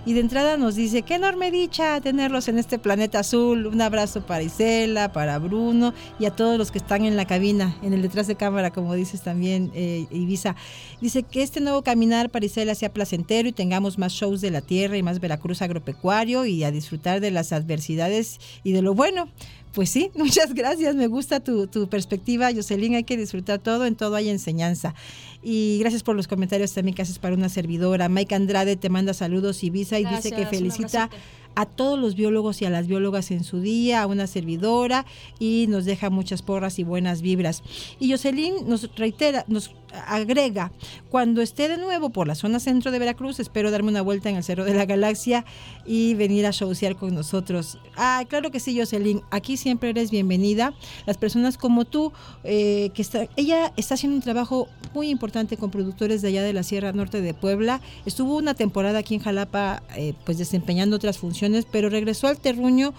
y 0.06 0.14
de 0.14 0.20
entrada 0.20 0.58
nos 0.58 0.76
dice, 0.76 1.04
qué 1.04 1.16
enorme 1.16 1.52
dicha 1.52 2.02
tenerlos 2.02 2.48
en 2.48 2.58
este 2.58 2.80
planeta 2.80 3.20
azul. 3.20 3.68
Un 3.68 3.82
abrazo 3.82 4.26
para 4.26 4.44
Isela, 4.44 5.12
para 5.12 5.38
Bruno 5.40 5.94
y 6.20 6.26
a 6.26 6.32
todos 6.32 6.58
los 6.58 6.72
que 6.72 6.80
están 6.80 7.06
en 7.06 7.16
la 7.16 7.26
cabina, 7.26 7.76
en 7.84 7.94
el 7.94 8.02
detrás 8.02 8.28
de 8.28 8.36
cámara, 8.36 8.72
como 8.72 8.96
dices 8.96 9.22
también, 9.22 9.72
eh, 9.76 10.08
Ibiza. 10.12 10.56
Dice 11.02 11.24
que 11.24 11.44
este 11.44 11.62
nuevo 11.62 11.84
caminar 11.84 12.30
para 12.30 12.46
Isela 12.46 12.76
sea 12.76 12.92
placentero 12.92 13.48
y 13.48 13.52
tengamos 13.52 13.98
más 13.98 14.14
shows 14.14 14.42
de 14.42 14.52
la 14.52 14.62
tierra 14.62 14.98
y 14.98 15.04
más 15.04 15.20
Veracruz 15.20 15.62
agropecuario 15.62 16.46
y 16.46 16.64
a 16.64 16.72
disfrutar 16.72 17.22
de 17.22 17.32
las 17.32 17.54
adversidades 17.54 18.40
y 18.64 18.72
de 18.72 18.82
lo 18.82 18.94
bueno. 18.94 19.30
Pues 19.74 19.90
sí, 19.90 20.12
muchas 20.16 20.54
gracias, 20.54 20.96
me 20.96 21.08
gusta 21.08 21.40
tu, 21.40 21.68
tu 21.68 21.88
perspectiva, 21.88 22.52
Jocelyn, 22.54 22.96
hay 22.96 23.04
que 23.04 23.18
disfrutar 23.18 23.60
todo, 23.60 23.86
en 23.86 23.96
todo 23.96 24.16
hay 24.16 24.30
enseñanza. 24.30 24.94
Y 25.42 25.78
gracias 25.80 26.04
por 26.04 26.16
los 26.16 26.28
comentarios 26.28 26.74
también 26.74 26.96
que 26.96 27.02
haces 27.02 27.20
para 27.20 27.36
una 27.36 27.50
servidora. 27.50 28.08
Mike 28.08 28.34
Andrade 28.34 28.78
te 28.78 28.90
manda 28.90 29.14
saludos 29.14 29.64
y 29.64 29.70
visa 29.70 30.00
y 30.00 30.06
dice 30.06 30.32
que 30.32 30.46
felicita 30.46 31.10
a 31.56 31.66
todos 31.66 32.00
los 32.00 32.16
biólogos 32.16 32.62
y 32.62 32.66
a 32.66 32.70
las 32.70 32.88
biólogas 32.88 33.30
en 33.32 33.44
su 33.44 33.60
día, 33.60 34.02
a 34.02 34.08
una 34.08 34.28
servidora 34.28 35.06
y 35.40 35.66
nos 35.70 35.86
deja 35.86 36.10
muchas 36.10 36.42
porras 36.42 36.80
y 36.80 36.84
buenas 36.84 37.22
vibras. 37.22 37.62
Y 38.00 38.10
Jocelyn 38.12 38.68
nos 38.68 38.90
reitera, 38.96 39.46
nos 39.48 39.72
agrega, 40.08 40.72
cuando 41.10 41.42
esté 41.42 41.70
de 41.70 41.78
nuevo 41.78 42.10
por 42.10 42.28
la 42.28 42.36
zona 42.36 42.60
centro 42.60 42.92
de 42.92 43.00
Veracruz, 43.00 43.40
espero 43.40 43.72
darme 43.72 43.90
una 43.90 44.02
vuelta 44.02 44.30
en 44.30 44.36
el 44.36 44.44
Cerro 44.44 44.66
de 44.66 44.74
la 44.74 44.86
Galaxia 44.86 45.46
y 45.86 46.16
venir 46.16 46.46
a 46.46 46.52
showsear 46.52 46.96
con 46.96 47.14
nosotros. 47.14 47.78
Ah, 47.96 48.24
claro 48.28 48.52
que 48.52 48.60
sí, 48.60 48.78
Jocelyn, 48.78 49.22
aquí 49.32 49.58
siempre 49.58 49.90
eres 49.90 50.12
bienvenida. 50.12 50.74
Las 51.06 51.18
personas 51.18 51.58
como 51.58 51.86
tú, 51.86 52.12
eh, 52.44 52.92
que 52.94 53.02
está, 53.02 53.28
ella 53.36 53.72
está 53.78 53.94
haciendo 53.94 54.16
un 54.16 54.24
trabajo 54.24 54.68
muy 54.94 55.10
importante 55.10 55.58
con 55.58 55.72
productores 55.72 56.22
de 56.22 56.30
allá 56.30 56.44
de 56.44 56.54
la 56.54 56.64
Sierra 56.64 56.92
Norte 56.92 57.22
de 57.22 57.34
Puebla. 57.34 57.82
Estuvo 58.06 58.38
una 58.38 58.54
temporada 58.54 59.00
aquí 59.00 59.16
en 59.16 59.22
Jalapa, 59.22 59.84
eh, 59.96 60.14
pues 60.26 60.38
desempeñando 60.38 60.96
otras 60.96 61.18
funciones, 61.18 61.66
pero 61.72 61.90
regresó 61.90 62.28
al 62.28 62.40
terruño 62.40 62.94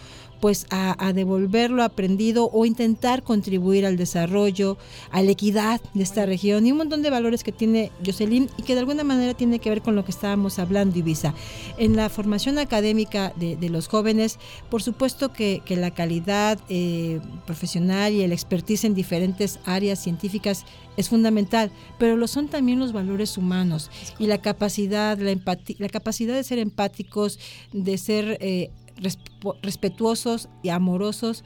pues 0.44 0.66
a, 0.68 0.94
a 1.02 1.14
devolver 1.14 1.70
lo 1.70 1.82
aprendido 1.82 2.50
o 2.52 2.66
intentar 2.66 3.22
contribuir 3.22 3.86
al 3.86 3.96
desarrollo, 3.96 4.76
a 5.10 5.22
la 5.22 5.30
equidad 5.30 5.80
de 5.94 6.02
esta 6.02 6.26
región 6.26 6.66
y 6.66 6.72
un 6.72 6.76
montón 6.76 7.00
de 7.00 7.08
valores 7.08 7.42
que 7.42 7.50
tiene 7.50 7.90
Jocelyn 8.04 8.50
y 8.58 8.62
que 8.62 8.74
de 8.74 8.80
alguna 8.80 9.04
manera 9.04 9.32
tiene 9.32 9.58
que 9.58 9.70
ver 9.70 9.80
con 9.80 9.96
lo 9.96 10.04
que 10.04 10.10
estábamos 10.10 10.58
hablando, 10.58 10.98
Ibiza. 10.98 11.32
En 11.78 11.96
la 11.96 12.10
formación 12.10 12.58
académica 12.58 13.32
de, 13.36 13.56
de 13.56 13.70
los 13.70 13.88
jóvenes, 13.88 14.38
por 14.68 14.82
supuesto 14.82 15.32
que, 15.32 15.62
que 15.64 15.76
la 15.76 15.92
calidad 15.92 16.60
eh, 16.68 17.22
profesional 17.46 18.12
y 18.12 18.20
el 18.20 18.30
expertise 18.30 18.84
en 18.84 18.94
diferentes 18.94 19.60
áreas 19.64 19.98
científicas 19.98 20.66
es 20.98 21.08
fundamental, 21.08 21.70
pero 21.98 22.16
lo 22.16 22.28
son 22.28 22.48
también 22.48 22.78
los 22.78 22.92
valores 22.92 23.38
humanos 23.38 23.90
y 24.18 24.26
la 24.26 24.42
capacidad, 24.42 25.18
la, 25.18 25.34
la 25.78 25.88
capacidad 25.88 26.34
de 26.34 26.44
ser 26.44 26.58
empáticos, 26.58 27.38
de 27.72 27.96
ser 27.96 28.36
eh, 28.40 28.70
resp- 29.00 29.56
respetuosos 29.62 30.48
y 30.62 30.68
amorosos 30.70 31.44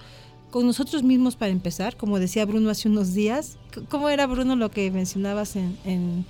con 0.50 0.66
nosotros 0.66 1.02
mismos 1.02 1.36
para 1.36 1.52
empezar, 1.52 1.96
como 1.96 2.18
decía 2.18 2.44
Bruno 2.46 2.70
hace 2.70 2.88
unos 2.88 3.12
días. 3.14 3.58
¿Cómo 3.90 4.08
era 4.08 4.26
Bruno 4.26 4.56
lo 4.56 4.70
que 4.70 4.90
mencionabas 4.90 5.56
en, 5.56 5.76
en- 5.84 6.24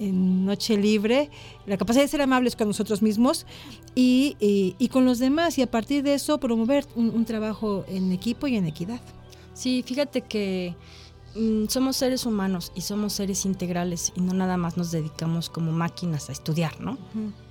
en 0.00 0.44
Noche 0.44 0.76
Libre? 0.76 1.30
La 1.66 1.76
capacidad 1.76 2.02
de 2.04 2.08
ser 2.08 2.22
amables 2.22 2.56
con 2.56 2.66
nosotros 2.66 3.00
mismos 3.02 3.46
y, 3.94 4.36
y- 4.40 4.74
y 4.78 4.88
con 4.88 5.04
los 5.04 5.18
demás 5.20 5.56
y 5.58 5.62
a 5.62 5.70
partir 5.70 6.02
de 6.02 6.14
eso 6.14 6.38
promover 6.40 6.86
un, 6.96 7.10
un 7.10 7.24
trabajo 7.24 7.84
en 7.88 8.10
equipo 8.12 8.46
y 8.48 8.56
en 8.56 8.66
equidad. 8.66 9.00
Sí, 9.54 9.84
fíjate 9.86 10.22
que 10.22 10.74
mm, 11.36 11.66
somos 11.68 11.96
seres 11.96 12.26
humanos 12.26 12.72
y 12.74 12.80
somos 12.80 13.12
seres 13.12 13.44
integrales 13.44 14.12
y 14.16 14.20
no 14.20 14.32
nada 14.34 14.56
más 14.56 14.76
nos 14.76 14.90
dedicamos 14.90 15.48
como 15.50 15.70
máquinas 15.70 16.28
a 16.28 16.32
estudiar, 16.32 16.80
¿no? 16.80 16.98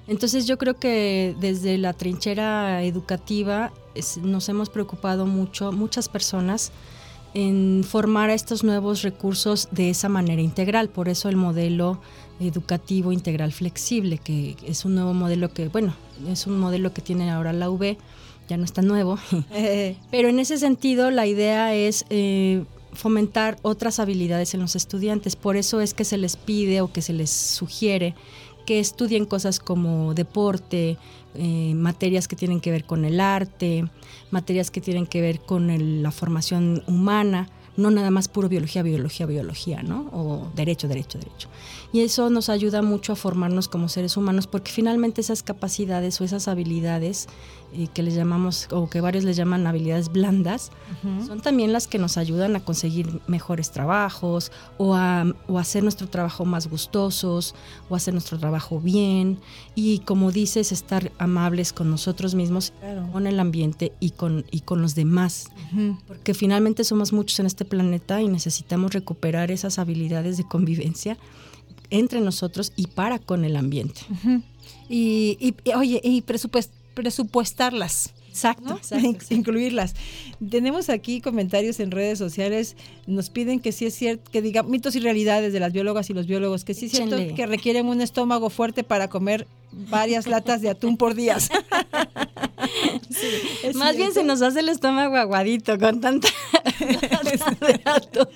Entonces 0.09 0.47
yo 0.47 0.57
creo 0.57 0.73
que 0.75 1.35
desde 1.39 1.77
la 1.77 1.93
trinchera 1.93 2.83
educativa 2.83 3.71
es- 3.95 4.17
nos 4.17 4.49
hemos 4.49 4.69
preocupado 4.69 5.25
mucho, 5.25 5.71
muchas 5.71 6.09
personas, 6.09 6.71
en 7.35 7.85
formar 7.87 8.31
a 8.31 8.33
estos 8.33 8.63
nuevos 8.63 9.03
recursos 9.03 9.67
de 9.71 9.91
esa 9.91 10.09
manera 10.09 10.41
integral. 10.41 10.89
Por 10.89 11.09
eso 11.09 11.29
el 11.29 11.35
modelo 11.35 12.01
educativo 12.39 13.11
integral 13.11 13.51
flexible, 13.51 14.17
que 14.17 14.55
es 14.65 14.83
un 14.83 14.95
nuevo 14.95 15.13
modelo 15.13 15.53
que, 15.53 15.67
bueno, 15.67 15.93
es 16.27 16.47
un 16.47 16.57
modelo 16.59 16.91
que 16.91 17.01
tiene 17.03 17.29
ahora 17.29 17.53
la 17.53 17.69
UB, 17.69 17.97
ya 18.47 18.57
no 18.57 18.63
está 18.63 18.81
nuevo. 18.81 19.19
Pero 20.11 20.29
en 20.29 20.39
ese 20.39 20.57
sentido 20.57 21.11
la 21.11 21.27
idea 21.27 21.75
es 21.75 22.03
eh, 22.09 22.63
fomentar 22.93 23.57
otras 23.61 23.99
habilidades 23.99 24.55
en 24.55 24.61
los 24.61 24.75
estudiantes. 24.75 25.35
Por 25.35 25.55
eso 25.55 25.81
es 25.81 25.93
que 25.93 26.05
se 26.05 26.17
les 26.17 26.35
pide 26.35 26.81
o 26.81 26.91
que 26.91 27.03
se 27.03 27.13
les 27.13 27.29
sugiere 27.29 28.15
que 28.69 28.79
estudien 28.79 29.25
cosas 29.25 29.59
como 29.59 30.13
deporte, 30.13 30.99
eh, 31.33 31.73
materias 31.73 32.27
que 32.27 32.35
tienen 32.35 32.61
que 32.61 32.69
ver 32.69 32.83
con 32.83 33.03
el 33.03 33.19
arte, 33.19 33.89
materias 34.29 34.69
que 34.69 34.79
tienen 34.79 35.07
que 35.07 35.21
ver 35.21 35.39
con 35.39 36.03
la 36.03 36.11
formación 36.11 36.83
humana, 36.85 37.49
no 37.77 37.89
nada 37.89 38.11
más 38.11 38.27
puro 38.27 38.47
biología, 38.47 38.83
biología, 38.83 39.25
biología, 39.25 39.81
¿no? 39.81 40.01
O 40.13 40.51
derecho, 40.55 40.87
derecho, 40.87 41.17
derecho. 41.17 41.49
Y 41.91 42.01
eso 42.01 42.29
nos 42.29 42.47
ayuda 42.47 42.83
mucho 42.83 43.13
a 43.13 43.15
formarnos 43.15 43.67
como 43.67 43.89
seres 43.89 44.17
humanos 44.17 44.45
porque 44.45 44.71
finalmente 44.71 45.19
esas 45.19 45.41
capacidades 45.41 46.21
o 46.21 46.23
esas 46.23 46.47
habilidades 46.47 47.27
eh, 47.73 47.87
que 47.93 48.01
les 48.03 48.15
llamamos, 48.15 48.67
o 48.71 48.89
que 48.89 48.99
varios 49.01 49.23
les 49.23 49.35
llaman 49.37 49.65
habilidades 49.67 50.09
blandas, 50.09 50.71
son 51.25 51.39
también 51.41 51.71
las 51.71 51.87
que 51.87 51.97
nos 51.99 52.17
ayudan 52.17 52.55
a 52.55 52.59
conseguir 52.61 53.21
mejores 53.27 53.71
trabajos 53.71 54.51
o 54.77 54.95
a, 54.95 55.25
o 55.47 55.59
hacer 55.59 55.83
nuestro 55.83 56.07
trabajo 56.09 56.45
más 56.45 56.67
gustosos 56.67 57.55
o 57.89 57.95
hacer 57.95 58.13
nuestro 58.13 58.37
trabajo 58.39 58.79
bien 58.81 59.39
y 59.75 59.99
como 59.99 60.31
dices 60.31 60.71
estar 60.71 61.11
amables 61.19 61.71
con 61.73 61.89
nosotros 61.89 62.35
mismos, 62.35 62.73
con 63.11 63.27
el 63.27 63.39
ambiente 63.39 63.91
y 63.99 64.11
con, 64.11 64.45
y 64.51 64.61
con 64.61 64.81
los 64.81 64.95
demás. 64.95 65.49
Porque 66.07 66.33
finalmente 66.33 66.83
somos 66.83 67.13
muchos 67.13 67.39
en 67.39 67.45
este 67.45 67.65
planeta 67.65 68.21
y 68.21 68.27
necesitamos 68.27 68.93
recuperar 68.93 69.51
esas 69.51 69.77
habilidades 69.79 70.37
de 70.37 70.43
convivencia 70.47 71.17
entre 71.91 72.21
nosotros 72.21 72.71
y 72.75 72.87
para 72.87 73.19
con 73.19 73.45
el 73.45 73.55
ambiente. 73.55 74.01
Y, 74.87 75.37
y- 75.39 75.55
y, 75.63 75.73
oye, 75.73 76.01
y 76.03 76.21
presupuest- 76.21 76.69
presupuestarlas. 77.01 78.13
Exacto, 78.29 78.63
¿no? 78.69 78.77
exacto, 78.77 79.07
exacto. 79.07 79.33
incluirlas. 79.33 79.95
Tenemos 80.49 80.89
aquí 80.89 81.21
comentarios 81.21 81.79
en 81.79 81.91
redes 81.91 82.17
sociales, 82.19 82.75
nos 83.07 83.29
piden 83.29 83.59
que 83.59 83.71
sí 83.71 83.85
es 83.85 83.95
cierto, 83.95 84.29
que 84.31 84.41
diga 84.41 84.63
mitos 84.63 84.95
y 84.95 84.99
realidades 84.99 85.53
de 85.53 85.59
las 85.59 85.73
biólogas 85.73 86.09
y 86.09 86.13
los 86.13 86.27
biólogos, 86.27 86.63
que 86.63 86.73
sí 86.73 86.85
es 86.87 86.91
cierto 86.91 87.15
Échenle. 87.15 87.35
que 87.35 87.45
requieren 87.47 87.87
un 87.87 88.01
estómago 88.01 88.49
fuerte 88.49 88.83
para 88.83 89.09
comer 89.09 89.47
varias 89.71 90.27
latas 90.27 90.61
de 90.61 90.69
atún 90.69 90.97
por 90.97 91.15
día. 91.15 91.37
¿Es 93.63 93.75
Más 93.75 93.95
bien 93.97 94.13
se 94.13 94.23
nos 94.23 94.41
hace 94.41 94.59
el 94.59 94.69
estómago 94.69 95.15
aguadito 95.15 95.77
con 95.79 96.01
tanta 96.01 96.27
de 96.79 97.81
atún. 97.85 98.27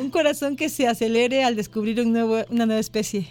un 0.00 0.10
corazón 0.10 0.56
que 0.56 0.68
se 0.68 0.86
acelere 0.88 1.44
al 1.44 1.56
descubrir 1.56 2.00
un 2.00 2.12
nuevo, 2.12 2.38
una 2.50 2.66
nueva 2.66 2.80
especie. 2.80 3.28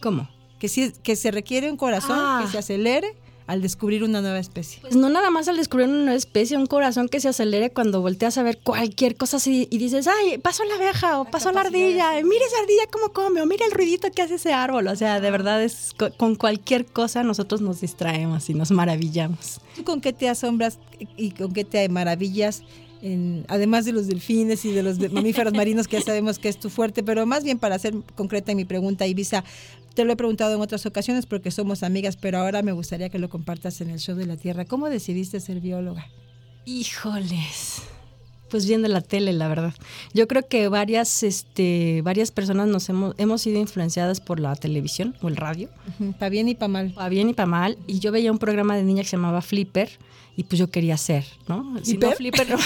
¿Cómo? 0.00 0.28
Que, 0.58 0.68
sí, 0.68 0.92
que 1.02 1.16
se 1.16 1.30
requiere 1.30 1.70
un 1.70 1.76
corazón 1.76 2.16
Ah. 2.18 2.42
que 2.44 2.50
se 2.52 2.58
acelere 2.58 3.14
al 3.50 3.62
descubrir 3.62 4.04
una 4.04 4.20
nueva 4.20 4.38
especie. 4.38 4.80
Pues 4.80 4.94
no 4.96 5.08
nada 5.08 5.30
más 5.30 5.48
al 5.48 5.56
descubrir 5.56 5.88
una 5.88 5.98
nueva 5.98 6.14
especie, 6.14 6.56
un 6.56 6.66
corazón 6.66 7.08
que 7.08 7.20
se 7.20 7.28
acelere 7.28 7.70
cuando 7.70 8.00
volteas 8.00 8.38
a 8.38 8.42
ver 8.42 8.58
cualquier 8.58 9.16
cosa 9.16 9.38
así 9.38 9.66
y 9.70 9.78
dices, 9.78 10.06
ay, 10.08 10.38
pasó 10.38 10.64
la 10.64 10.74
abeja 10.76 11.20
o 11.20 11.24
pasó 11.24 11.50
la 11.52 11.62
ardilla, 11.62 12.12
mira 12.22 12.44
esa 12.46 12.58
ardilla 12.62 12.82
cómo 12.92 13.12
come, 13.12 13.40
o 13.42 13.46
mira 13.46 13.66
el 13.66 13.72
ruidito 13.72 14.10
que 14.12 14.22
hace 14.22 14.36
ese 14.36 14.52
árbol. 14.52 14.86
O 14.88 14.96
sea, 14.96 15.20
de 15.20 15.30
verdad 15.30 15.62
es 15.62 15.92
co- 15.98 16.12
con 16.16 16.36
cualquier 16.36 16.86
cosa 16.86 17.22
nosotros 17.22 17.60
nos 17.60 17.80
distraemos 17.80 18.48
y 18.50 18.54
nos 18.54 18.70
maravillamos. 18.70 19.60
¿Tú 19.76 19.84
con 19.84 20.00
qué 20.00 20.12
te 20.12 20.28
asombras 20.28 20.78
y 21.16 21.32
con 21.32 21.52
qué 21.52 21.64
te 21.64 21.88
maravillas? 21.88 22.62
en- 23.02 23.46
además 23.48 23.86
de 23.86 23.92
los 23.92 24.08
delfines 24.08 24.62
y 24.66 24.72
de 24.72 24.82
los 24.82 24.98
mamíferos 25.10 25.54
marinos 25.54 25.88
que 25.88 25.96
ya 25.98 26.02
sabemos 26.04 26.38
que 26.38 26.50
es 26.50 26.60
tu 26.60 26.68
fuerte, 26.68 27.02
pero 27.02 27.24
más 27.24 27.42
bien 27.44 27.58
para 27.58 27.78
ser 27.78 27.94
concreta 28.14 28.50
en 28.52 28.58
mi 28.58 28.66
pregunta, 28.66 29.06
Ibiza, 29.06 29.42
te 29.94 30.04
lo 30.04 30.12
he 30.12 30.16
preguntado 30.16 30.54
en 30.54 30.60
otras 30.60 30.86
ocasiones 30.86 31.26
porque 31.26 31.50
somos 31.50 31.82
amigas, 31.82 32.16
pero 32.16 32.38
ahora 32.38 32.62
me 32.62 32.72
gustaría 32.72 33.08
que 33.08 33.18
lo 33.18 33.28
compartas 33.28 33.80
en 33.80 33.90
el 33.90 33.98
show 33.98 34.16
de 34.16 34.26
la 34.26 34.36
Tierra. 34.36 34.64
¿Cómo 34.64 34.88
decidiste 34.88 35.40
ser 35.40 35.60
bióloga? 35.60 36.06
Híjoles. 36.64 37.82
Pues 38.50 38.66
viendo 38.66 38.88
la 38.88 39.00
tele, 39.00 39.32
la 39.32 39.46
verdad. 39.46 39.74
Yo 40.12 40.26
creo 40.26 40.46
que 40.46 40.66
varias, 40.68 41.22
este, 41.22 42.02
varias 42.02 42.32
personas 42.32 42.66
nos 42.66 42.88
hemos, 42.88 43.14
hemos 43.16 43.42
sido 43.42 43.60
influenciadas 43.60 44.20
por 44.20 44.40
la 44.40 44.56
televisión 44.56 45.16
o 45.22 45.28
el 45.28 45.36
radio. 45.36 45.68
Para 46.18 46.30
bien 46.30 46.48
y 46.48 46.56
para 46.56 46.68
mal. 46.68 46.92
Para 46.92 47.08
bien 47.08 47.30
y 47.30 47.32
para 47.32 47.46
mal. 47.46 47.78
Y 47.86 48.00
yo 48.00 48.10
veía 48.10 48.32
un 48.32 48.38
programa 48.38 48.76
de 48.76 48.82
niña 48.82 49.02
que 49.02 49.08
se 49.08 49.16
llamaba 49.16 49.40
Flipper 49.40 49.90
y 50.36 50.44
pues 50.44 50.58
yo 50.58 50.70
quería 50.70 50.96
ser, 50.96 51.24
¿no? 51.48 51.74
Si 51.82 51.98
no 51.98 52.12
¿Flipper? 52.12 52.48
No. 52.48 52.56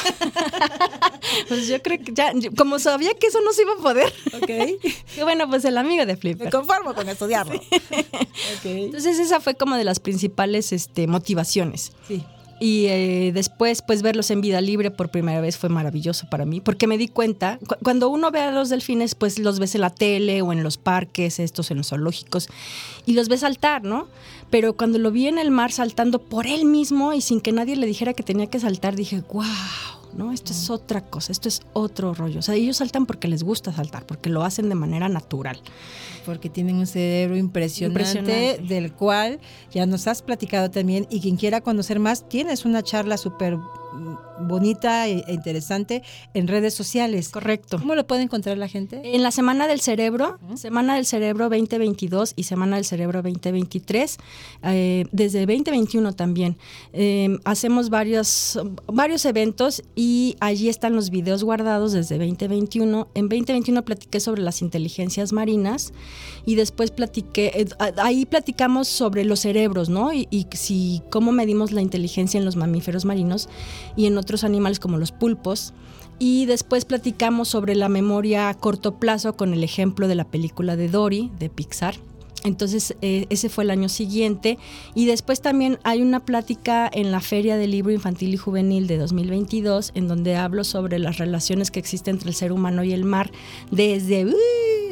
pues 1.48 1.66
yo 1.66 1.82
creo 1.82 1.98
que 1.98 2.12
ya, 2.12 2.32
como 2.56 2.78
sabía 2.78 3.14
que 3.14 3.26
eso 3.26 3.40
no 3.40 3.52
se 3.52 3.62
iba 3.62 3.72
a 3.72 3.82
poder. 3.82 4.12
Ok. 4.34 4.50
y 5.18 5.22
bueno, 5.22 5.48
pues 5.48 5.64
el 5.64 5.76
amigo 5.78 6.06
de 6.06 6.16
Flipper. 6.16 6.46
Me 6.46 6.50
conformo 6.50 6.94
con 6.94 7.08
estudiarlo. 7.08 7.60
Ok. 8.58 8.64
Entonces 8.66 9.18
esa 9.18 9.40
fue 9.40 9.54
como 9.54 9.76
de 9.76 9.84
las 9.84 10.00
principales 10.00 10.72
este, 10.72 11.06
motivaciones. 11.06 11.92
Sí. 12.06 12.24
Y 12.60 12.86
eh, 12.86 13.32
después, 13.34 13.82
pues 13.82 14.00
verlos 14.02 14.30
en 14.30 14.40
vida 14.40 14.60
libre 14.60 14.90
por 14.90 15.08
primera 15.10 15.40
vez 15.40 15.56
fue 15.58 15.68
maravilloso 15.68 16.26
para 16.30 16.44
mí, 16.46 16.60
porque 16.60 16.86
me 16.86 16.96
di 16.96 17.08
cuenta, 17.08 17.58
cu- 17.66 17.74
cuando 17.82 18.08
uno 18.08 18.30
ve 18.30 18.40
a 18.40 18.52
los 18.52 18.68
delfines, 18.68 19.14
pues 19.16 19.38
los 19.40 19.58
ves 19.58 19.74
en 19.74 19.80
la 19.80 19.90
tele 19.90 20.40
o 20.40 20.52
en 20.52 20.62
los 20.62 20.78
parques, 20.78 21.40
estos 21.40 21.70
en 21.72 21.78
los 21.78 21.88
zoológicos, 21.88 22.48
y 23.06 23.14
los 23.14 23.28
ves 23.28 23.40
saltar, 23.40 23.82
¿no? 23.82 24.06
Pero 24.50 24.74
cuando 24.74 24.98
lo 24.98 25.10
vi 25.10 25.26
en 25.26 25.38
el 25.38 25.50
mar 25.50 25.72
saltando 25.72 26.20
por 26.20 26.46
él 26.46 26.64
mismo 26.64 27.12
y 27.12 27.20
sin 27.20 27.40
que 27.40 27.50
nadie 27.52 27.74
le 27.76 27.86
dijera 27.86 28.14
que 28.14 28.22
tenía 28.22 28.46
que 28.46 28.60
saltar, 28.60 28.94
dije, 28.94 29.22
wow. 29.32 29.44
¿No? 30.16 30.32
Esto 30.32 30.52
es 30.52 30.70
otra 30.70 31.00
cosa, 31.02 31.32
esto 31.32 31.48
es 31.48 31.62
otro 31.72 32.14
rollo. 32.14 32.38
O 32.38 32.42
sea, 32.42 32.54
ellos 32.54 32.78
saltan 32.78 33.06
porque 33.06 33.28
les 33.28 33.42
gusta 33.42 33.72
saltar, 33.72 34.06
porque 34.06 34.30
lo 34.30 34.42
hacen 34.44 34.68
de 34.68 34.74
manera 34.74 35.08
natural. 35.08 35.60
Porque 36.24 36.48
tienen 36.48 36.76
un 36.76 36.86
cerebro 36.86 37.36
impresionante, 37.36 38.00
Impresionante. 38.22 38.74
del 38.74 38.92
cual 38.92 39.40
ya 39.72 39.86
nos 39.86 40.06
has 40.06 40.22
platicado 40.22 40.70
también 40.70 41.06
y 41.10 41.20
quien 41.20 41.36
quiera 41.36 41.60
conocer 41.60 41.98
más, 42.00 42.28
tienes 42.28 42.64
una 42.64 42.82
charla 42.82 43.16
súper 43.16 43.58
bonita 44.38 45.06
e 45.08 45.24
interesante 45.28 46.02
en 46.34 46.48
redes 46.48 46.74
sociales. 46.74 47.28
Correcto. 47.28 47.78
¿Cómo 47.78 47.94
lo 47.94 48.06
puede 48.06 48.22
encontrar 48.22 48.58
la 48.58 48.68
gente? 48.68 49.00
En 49.04 49.22
la 49.22 49.30
Semana 49.30 49.66
del 49.66 49.80
Cerebro, 49.80 50.38
Semana 50.56 50.96
del 50.96 51.06
Cerebro 51.06 51.48
2022 51.48 52.34
y 52.36 52.44
Semana 52.44 52.76
del 52.76 52.84
Cerebro 52.84 53.22
2023, 53.22 54.18
eh, 54.64 55.06
desde 55.12 55.40
2021 55.40 56.12
también, 56.14 56.56
eh, 56.92 57.38
hacemos 57.44 57.90
varios, 57.90 58.58
varios 58.86 59.24
eventos 59.24 59.82
y 59.94 60.36
allí 60.40 60.68
están 60.68 60.96
los 60.96 61.10
videos 61.10 61.44
guardados 61.44 61.92
desde 61.92 62.18
2021. 62.18 63.08
En 63.14 63.28
2021 63.28 63.84
platiqué 63.84 64.20
sobre 64.20 64.42
las 64.42 64.62
inteligencias 64.62 65.32
marinas 65.32 65.92
y 66.46 66.56
después 66.56 66.90
platiqué, 66.90 67.52
eh, 67.54 67.66
ahí 67.98 68.26
platicamos 68.26 68.88
sobre 68.88 69.24
los 69.24 69.40
cerebros, 69.40 69.88
¿no? 69.88 70.12
Y, 70.12 70.26
y 70.30 70.46
si, 70.52 71.02
cómo 71.10 71.32
medimos 71.32 71.72
la 71.72 71.82
inteligencia 71.82 72.38
en 72.38 72.44
los 72.44 72.56
mamíferos 72.56 73.04
marinos 73.04 73.48
y 73.96 74.06
en 74.06 74.18
otros 74.18 74.23
animales 74.44 74.80
como 74.80 74.96
los 74.96 75.12
pulpos. 75.12 75.74
Y 76.18 76.46
después 76.46 76.84
platicamos 76.84 77.48
sobre 77.48 77.74
la 77.74 77.88
memoria 77.88 78.48
a 78.48 78.54
corto 78.54 78.98
plazo 78.98 79.36
con 79.36 79.52
el 79.52 79.64
ejemplo 79.64 80.08
de 80.08 80.14
la 80.14 80.24
película 80.24 80.76
de 80.76 80.88
Dory 80.88 81.30
de 81.38 81.50
Pixar. 81.50 81.96
Entonces, 82.44 82.94
eh, 83.00 83.26
ese 83.30 83.48
fue 83.48 83.64
el 83.64 83.70
año 83.70 83.88
siguiente. 83.88 84.58
Y 84.94 85.06
después 85.06 85.40
también 85.40 85.78
hay 85.82 86.02
una 86.02 86.20
plática 86.20 86.88
en 86.92 87.10
la 87.10 87.20
Feria 87.20 87.56
del 87.56 87.70
Libro 87.70 87.90
Infantil 87.90 88.34
y 88.34 88.36
Juvenil 88.36 88.86
de 88.86 88.98
2022, 88.98 89.92
en 89.94 90.08
donde 90.08 90.36
hablo 90.36 90.62
sobre 90.62 90.98
las 90.98 91.16
relaciones 91.16 91.70
que 91.70 91.80
existen 91.80 92.16
entre 92.16 92.28
el 92.28 92.34
ser 92.34 92.52
humano 92.52 92.84
y 92.84 92.92
el 92.92 93.04
mar 93.04 93.30
desde, 93.70 94.26
uh, 94.26 94.34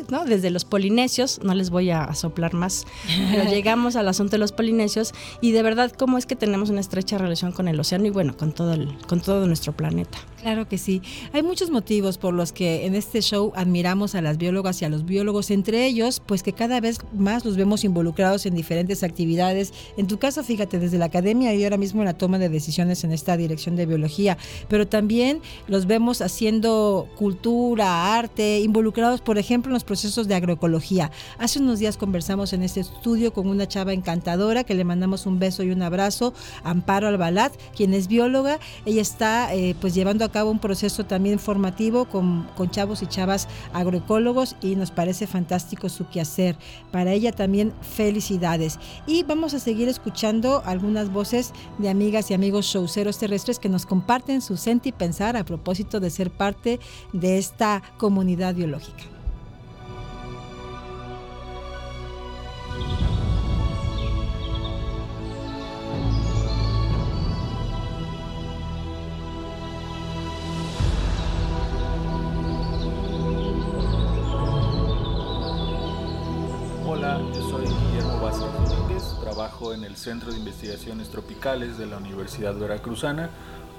¿no? 0.08 0.24
desde 0.24 0.50
los 0.50 0.64
polinesios. 0.64 1.40
No 1.42 1.54
les 1.54 1.68
voy 1.68 1.90
a 1.90 2.14
soplar 2.14 2.54
más, 2.54 2.86
pero 3.30 3.44
llegamos 3.50 3.96
al 3.96 4.08
asunto 4.08 4.32
de 4.32 4.38
los 4.38 4.52
polinesios 4.52 5.12
y 5.42 5.52
de 5.52 5.62
verdad 5.62 5.92
cómo 5.92 6.16
es 6.16 6.24
que 6.24 6.36
tenemos 6.36 6.70
una 6.70 6.80
estrecha 6.80 7.18
relación 7.18 7.52
con 7.52 7.68
el 7.68 7.78
océano 7.78 8.06
y 8.06 8.10
bueno, 8.10 8.34
con 8.34 8.52
todo, 8.52 8.72
el, 8.72 8.96
con 9.06 9.20
todo 9.20 9.46
nuestro 9.46 9.74
planeta. 9.74 10.18
Claro 10.40 10.66
que 10.66 10.76
sí. 10.76 11.02
Hay 11.32 11.42
muchos 11.44 11.70
motivos 11.70 12.18
por 12.18 12.34
los 12.34 12.52
que 12.52 12.86
en 12.86 12.96
este 12.96 13.20
show 13.20 13.52
admiramos 13.54 14.16
a 14.16 14.22
las 14.22 14.38
biólogas 14.38 14.82
y 14.82 14.84
a 14.84 14.88
los 14.88 15.04
biólogos, 15.04 15.50
entre 15.52 15.86
ellos, 15.86 16.20
pues 16.24 16.42
que 16.42 16.52
cada 16.52 16.80
vez 16.80 16.98
más 17.16 17.41
los 17.44 17.57
vemos 17.57 17.85
involucrados 17.85 18.46
en 18.46 18.55
diferentes 18.55 19.02
actividades. 19.02 19.72
En 19.96 20.07
tu 20.07 20.18
caso, 20.18 20.42
fíjate, 20.42 20.78
desde 20.78 20.98
la 20.98 21.07
academia 21.07 21.55
y 21.55 21.64
ahora 21.64 21.76
mismo 21.76 22.00
en 22.02 22.07
la 22.07 22.14
toma 22.14 22.38
de 22.38 22.48
decisiones 22.48 23.05
en 23.05 23.12
esta 23.12 23.37
dirección 23.37 23.76
de 23.76 23.87
biología, 23.87 24.38
pero 24.68 24.87
también 24.87 25.40
los 25.66 25.87
vemos 25.87 26.20
haciendo 26.20 27.09
cultura, 27.16 28.16
arte, 28.16 28.61
involucrados, 28.61 29.20
por 29.20 29.38
ejemplo, 29.38 29.70
en 29.70 29.74
los 29.74 29.85
procesos 29.85 30.28
de 30.28 30.35
agroecología. 30.35 31.11
Hace 31.38 31.59
unos 31.59 31.78
días 31.78 31.96
conversamos 31.96 32.52
en 32.52 32.62
este 32.62 32.81
estudio 32.81 33.33
con 33.33 33.48
una 33.48 33.66
chava 33.66 33.92
encantadora 33.92 34.64
que 34.64 34.74
le 34.74 34.85
mandamos 34.85 35.26
un 35.26 35.38
beso 35.38 35.62
y 35.62 35.70
un 35.70 35.83
abrazo, 35.83 36.35
Amparo 36.64 37.09
Albalat, 37.09 37.52
quien 37.74 37.94
es 37.94 38.09
bióloga. 38.09 38.59
Ella 38.87 39.02
está 39.02 39.55
eh, 39.55 39.74
pues 39.81 39.94
llevando 39.94 40.24
a 40.24 40.31
cabo 40.31 40.50
un 40.50 40.59
proceso 40.59 41.05
también 41.05 41.38
formativo 41.38 42.05
con, 42.07 42.48
con 42.57 42.70
chavos 42.70 43.02
y 43.02 43.07
chavas 43.07 43.48
agroecólogos 43.72 44.57
y 44.61 44.76
nos 44.76 44.90
parece 44.90 45.26
fantástico 45.26 45.88
su 45.88 46.09
quehacer. 46.09 46.57
Para 46.90 47.12
ella 47.12 47.31
también 47.32 47.72
felicidades. 47.80 48.78
Y 49.06 49.22
vamos 49.22 49.54
a 49.54 49.58
seguir 49.58 49.88
escuchando 49.88 50.62
algunas 50.64 51.10
voces 51.10 51.52
de 51.78 51.88
amigas 51.88 52.30
y 52.30 52.34
amigos 52.34 52.66
showceros 52.66 53.18
terrestres 53.18 53.58
que 53.58 53.68
nos 53.68 53.86
comparten 53.86 54.42
su 54.42 54.56
sentir 54.56 54.82
y 54.84 54.92
pensar 54.92 55.36
a 55.36 55.44
propósito 55.44 56.00
de 56.00 56.10
ser 56.10 56.30
parte 56.30 56.80
de 57.12 57.38
esta 57.38 57.83
comunidad 57.98 58.54
biológica. 58.54 59.04
Hola, 76.94 77.18
yo 77.34 77.48
soy 77.48 77.64
trabajo 79.22 79.72
en 79.72 79.82
el 79.82 79.96
Centro 79.96 80.30
de 80.30 80.36
Investigaciones 80.36 81.08
Tropicales 81.08 81.78
de 81.78 81.86
la 81.86 81.96
Universidad 81.96 82.54
Veracruzana. 82.54 83.30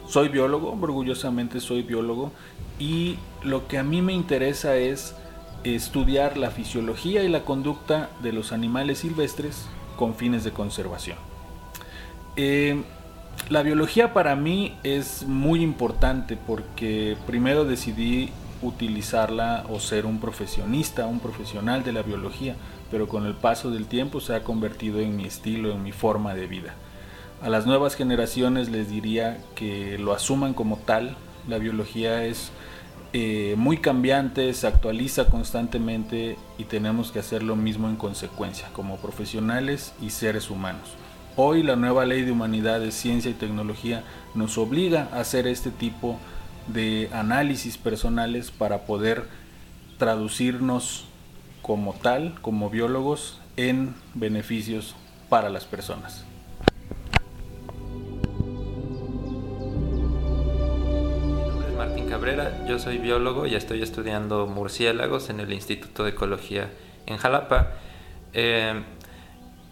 Soy 0.07 0.29
biólogo, 0.29 0.75
orgullosamente 0.81 1.59
soy 1.59 1.83
biólogo, 1.83 2.31
y 2.79 3.19
lo 3.43 3.67
que 3.67 3.77
a 3.77 3.83
mí 3.83 4.01
me 4.01 4.13
interesa 4.13 4.77
es 4.77 5.13
estudiar 5.63 6.37
la 6.37 6.49
fisiología 6.49 7.23
y 7.23 7.29
la 7.29 7.45
conducta 7.45 8.09
de 8.23 8.33
los 8.33 8.51
animales 8.51 8.97
silvestres 8.97 9.67
con 9.95 10.15
fines 10.15 10.43
de 10.43 10.51
conservación. 10.51 11.19
Eh, 12.35 12.81
la 13.49 13.61
biología 13.61 14.11
para 14.11 14.35
mí 14.35 14.75
es 14.81 15.27
muy 15.27 15.61
importante 15.61 16.35
porque 16.35 17.15
primero 17.27 17.63
decidí 17.63 18.31
utilizarla 18.63 19.65
o 19.69 19.79
ser 19.79 20.05
un 20.05 20.19
profesionista, 20.19 21.05
un 21.05 21.19
profesional 21.19 21.83
de 21.83 21.93
la 21.93 22.01
biología, 22.01 22.55
pero 22.89 23.07
con 23.07 23.25
el 23.25 23.35
paso 23.35 23.71
del 23.71 23.85
tiempo 23.85 24.21
se 24.21 24.35
ha 24.35 24.43
convertido 24.43 24.99
en 24.99 25.15
mi 25.15 25.25
estilo, 25.25 25.71
en 25.71 25.83
mi 25.83 25.91
forma 25.91 26.33
de 26.33 26.47
vida. 26.47 26.73
A 27.41 27.49
las 27.49 27.65
nuevas 27.65 27.95
generaciones 27.95 28.69
les 28.69 28.89
diría 28.89 29.37
que 29.55 29.97
lo 29.97 30.13
asuman 30.13 30.53
como 30.53 30.77
tal, 30.77 31.17
la 31.47 31.57
biología 31.57 32.23
es 32.23 32.51
eh, 33.11 33.55
muy 33.57 33.77
cambiante, 33.77 34.53
se 34.53 34.65
actualiza 34.65 35.25
constantemente 35.25 36.37
y 36.57 36.63
tenemos 36.63 37.11
que 37.11 37.19
hacer 37.19 37.43
lo 37.43 37.55
mismo 37.55 37.89
en 37.89 37.95
consecuencia, 37.95 38.69
como 38.73 38.97
profesionales 38.97 39.93
y 40.01 40.09
seres 40.09 40.49
humanos. 40.49 40.95
Hoy 41.35 41.63
la 41.63 41.75
nueva 41.75 42.05
ley 42.05 42.21
de 42.21 42.31
humanidades, 42.31 42.95
ciencia 42.95 43.29
y 43.29 43.33
tecnología 43.33 44.03
nos 44.35 44.57
obliga 44.57 45.09
a 45.11 45.19
hacer 45.19 45.47
este 45.47 45.71
tipo 45.71 46.11
de 46.11 46.23
análisis 47.11 47.77
personales 47.77 48.51
para 48.51 48.85
poder 48.85 49.25
traducirnos 49.97 51.05
como 51.61 51.93
tal, 51.93 52.35
como 52.41 52.69
biólogos, 52.69 53.39
en 53.55 53.95
beneficios 54.13 54.95
para 55.29 55.49
las 55.49 55.65
personas. 55.65 56.25
Mi 61.33 61.47
nombre 61.47 61.67
es 61.69 61.75
Martín 61.75 62.09
Cabrera, 62.09 62.65
yo 62.67 62.79
soy 62.79 62.97
biólogo 62.97 63.45
y 63.45 63.55
estoy 63.55 63.81
estudiando 63.81 64.47
murciélagos 64.47 65.29
en 65.29 65.39
el 65.39 65.53
Instituto 65.53 66.03
de 66.03 66.11
Ecología 66.11 66.69
en 67.05 67.17
Jalapa. 67.17 67.73
Eh, 68.33 68.81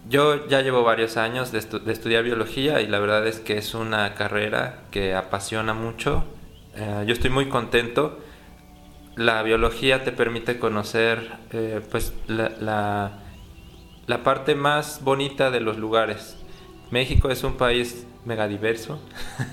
yo 0.08 0.48
ya 0.48 0.62
llevo 0.62 0.82
varios 0.82 1.16
años 1.16 1.52
de, 1.52 1.58
estudiar 1.58 2.24
biología 2.24 2.80
y 2.80 2.86
la 2.88 2.98
verdad 2.98 3.26
es 3.26 3.38
que 3.38 3.56
es 3.56 3.74
una 3.74 4.14
carrera 4.14 4.80
que 4.90 5.14
apasiona 5.14 5.74
mucho. 5.74 6.24
Eh, 6.74 7.04
yo 7.06 7.12
estoy 7.12 7.30
muy 7.30 7.48
contento. 7.48 8.18
La 9.16 9.42
biología 9.42 10.04
te 10.04 10.12
permite 10.12 10.58
conocer 10.58 11.32
eh, 11.52 11.80
pues 11.90 12.14
la, 12.28 13.18
la, 14.06 14.22
parte 14.22 14.54
más 14.54 15.02
bonita 15.02 15.50
de 15.50 15.60
los 15.60 15.76
lugares. 15.76 16.38
México 16.90 17.30
es 17.30 17.44
un 17.44 17.56
país 17.56 18.06
megadiverso, 18.24 19.00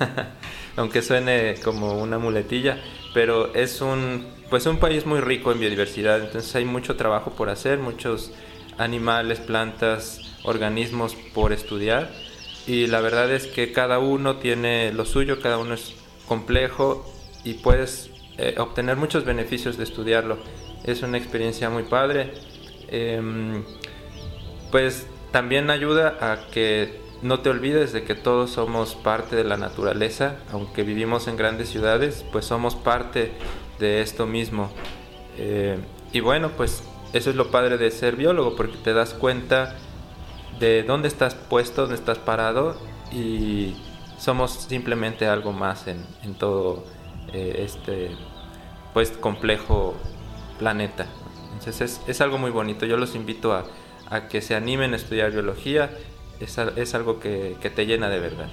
aunque 0.78 1.02
suene 1.02 1.56
como 1.64 2.02
una 2.02 2.20
muletilla, 2.20 2.78
pero 3.14 3.54
es 3.54 3.82
un, 3.82 4.28
pues 4.50 4.66
un 4.66 4.78
país 4.78 5.06
muy 5.06 5.20
rico 5.20 5.52
en 5.52 5.60
biodiversidad, 5.60 6.22
entonces 6.22 6.56
hay 6.56 6.66
mucho 6.66 6.96
trabajo 6.96 7.32
por 7.32 7.50
hacer, 7.50 7.80
muchos 7.80 8.32
animales, 8.78 9.40
plantas, 9.40 10.38
organismos 10.44 11.16
por 11.34 11.52
estudiar 11.52 12.12
y 12.68 12.88
la 12.88 13.02
verdad 13.02 13.32
es 13.32 13.48
que 13.48 13.72
cada 13.72 14.00
uno 14.00 14.38
tiene 14.38 14.94
lo 14.94 15.06
suyo, 15.06 15.42
cada 15.42 15.58
uno 15.58 15.74
es 15.74 15.96
complejo 16.30 17.06
y 17.44 17.56
puedes 17.56 18.10
eh, 18.38 18.56
obtener 18.58 18.96
muchos 18.96 19.26
beneficios 19.26 19.78
de 19.78 19.84
estudiarlo. 19.84 20.38
Es 20.86 21.04
una 21.04 21.18
experiencia 21.18 21.70
muy 21.70 21.84
padre. 21.84 22.32
Em, 22.88 23.66
pues 24.72 25.08
también 25.32 25.70
ayuda 25.70 26.18
a 26.22 26.48
que 26.52 27.02
no 27.22 27.42
te 27.42 27.50
olvides 27.50 27.92
de 27.92 28.04
que 28.04 28.16
todos 28.16 28.52
somos 28.52 28.96
parte 28.96 29.36
de 29.36 29.44
la 29.44 29.58
naturaleza, 29.58 30.38
aunque 30.52 30.84
vivimos 30.84 31.28
en 31.28 31.36
grandes 31.36 31.70
ciudades, 31.70 32.26
pues 32.32 32.46
somos 32.46 32.76
parte 32.76 33.32
de 33.80 34.02
esto 34.02 34.26
mismo. 34.26 34.72
Eh, 35.38 35.78
y 36.14 36.22
bueno, 36.22 36.52
pues 36.56 36.84
eso 37.12 37.30
es 37.30 37.36
lo 37.36 37.52
padre 37.52 37.78
de 37.78 37.92
ser 37.92 38.16
biólogo, 38.16 38.56
porque 38.56 38.78
te 38.78 38.94
das 38.94 39.14
cuenta 39.14 39.76
de 40.60 40.84
dónde 40.84 41.08
estás 41.08 41.36
puesto, 41.36 41.82
dónde 41.82 41.96
estás 41.96 42.20
parado 42.20 42.78
y 43.12 43.76
somos 44.20 44.52
simplemente 44.52 45.28
algo 45.28 45.52
más 45.54 45.88
en, 45.88 46.06
todo 46.38 46.84
eh, 47.34 47.64
este 47.66 48.12
pues 48.94 49.12
complejo 49.12 49.96
planeta. 50.58 51.08
Entonces 51.54 52.02
es, 52.06 52.22
algo 52.22 52.38
muy 52.38 52.52
bonito. 52.52 52.86
Yo 52.86 52.98
los 52.98 53.16
invito 53.16 53.54
a, 53.54 53.66
que 54.28 54.42
se 54.42 54.56
animen 54.56 54.94
a 54.94 54.98
estudiar 54.98 55.32
biología. 55.32 55.90
Es, 56.40 56.58
es 56.58 56.96
algo 56.96 57.20
que, 57.20 57.58
que 57.62 57.70
te 57.70 57.86
llena 57.86 58.10
de 58.10 58.20
verdad. 58.20 58.50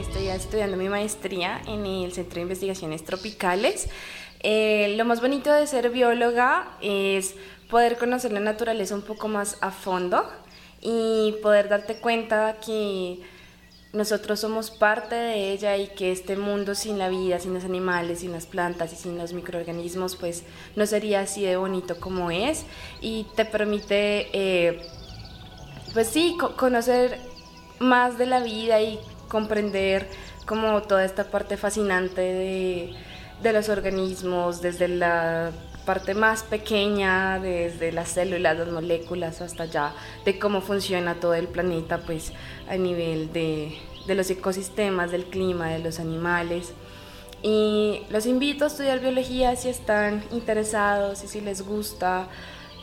Estoy 0.00 0.28
estudiando 0.28 0.76
mi 0.76 0.88
maestría 0.88 1.60
en 1.66 1.86
el 1.86 2.12
Centro 2.12 2.36
de 2.36 2.42
Investigaciones 2.42 3.04
Tropicales. 3.04 3.88
Eh, 4.42 4.94
lo 4.96 5.04
más 5.04 5.20
bonito 5.20 5.52
de 5.52 5.66
ser 5.66 5.90
bióloga 5.90 6.76
es 6.80 7.34
poder 7.70 7.98
conocer 7.98 8.32
la 8.32 8.40
naturaleza 8.40 8.94
un 8.94 9.02
poco 9.02 9.28
más 9.28 9.56
a 9.60 9.70
fondo 9.70 10.24
y 10.80 11.34
poder 11.42 11.68
darte 11.68 11.96
cuenta 12.00 12.56
que 12.64 13.20
nosotros 13.92 14.40
somos 14.40 14.70
parte 14.70 15.14
de 15.14 15.52
ella 15.52 15.76
y 15.76 15.88
que 15.88 16.12
este 16.12 16.36
mundo 16.36 16.74
sin 16.74 16.98
la 16.98 17.08
vida, 17.08 17.38
sin 17.38 17.54
los 17.54 17.64
animales, 17.64 18.20
sin 18.20 18.32
las 18.32 18.46
plantas 18.46 18.92
y 18.92 18.96
sin 18.96 19.18
los 19.18 19.32
microorganismos, 19.32 20.16
pues 20.16 20.44
no 20.76 20.86
sería 20.86 21.20
así 21.20 21.42
de 21.42 21.56
bonito 21.56 21.98
como 21.98 22.30
es 22.30 22.64
y 23.00 23.26
te 23.34 23.44
permite, 23.44 24.28
eh, 24.32 24.82
pues 25.92 26.06
sí, 26.06 26.36
conocer 26.56 27.18
más 27.80 28.16
de 28.16 28.26
la 28.26 28.40
vida 28.40 28.80
y 28.80 29.00
comprender 29.28 30.08
como 30.46 30.82
toda 30.82 31.04
esta 31.04 31.24
parte 31.24 31.56
fascinante 31.56 32.20
de 32.20 32.94
de 33.42 33.52
los 33.52 33.68
organismos, 33.68 34.60
desde 34.60 34.88
la 34.88 35.50
parte 35.90 36.14
más 36.14 36.44
pequeña, 36.44 37.40
desde 37.40 37.90
las 37.90 38.10
células, 38.10 38.56
las 38.56 38.68
moléculas, 38.68 39.40
hasta 39.40 39.64
allá, 39.64 39.92
de 40.24 40.38
cómo 40.38 40.60
funciona 40.60 41.16
todo 41.16 41.34
el 41.34 41.48
planeta, 41.48 41.98
pues 41.98 42.32
a 42.68 42.76
nivel 42.76 43.32
de, 43.32 43.76
de 44.06 44.14
los 44.14 44.30
ecosistemas, 44.30 45.10
del 45.10 45.24
clima, 45.24 45.68
de 45.68 45.80
los 45.80 45.98
animales. 45.98 46.74
Y 47.42 48.02
los 48.08 48.26
invito 48.26 48.62
a 48.62 48.68
estudiar 48.68 49.00
biología 49.00 49.56
si 49.56 49.68
están 49.68 50.22
interesados 50.30 51.24
y 51.24 51.26
si 51.26 51.40
les 51.40 51.62
gusta 51.62 52.28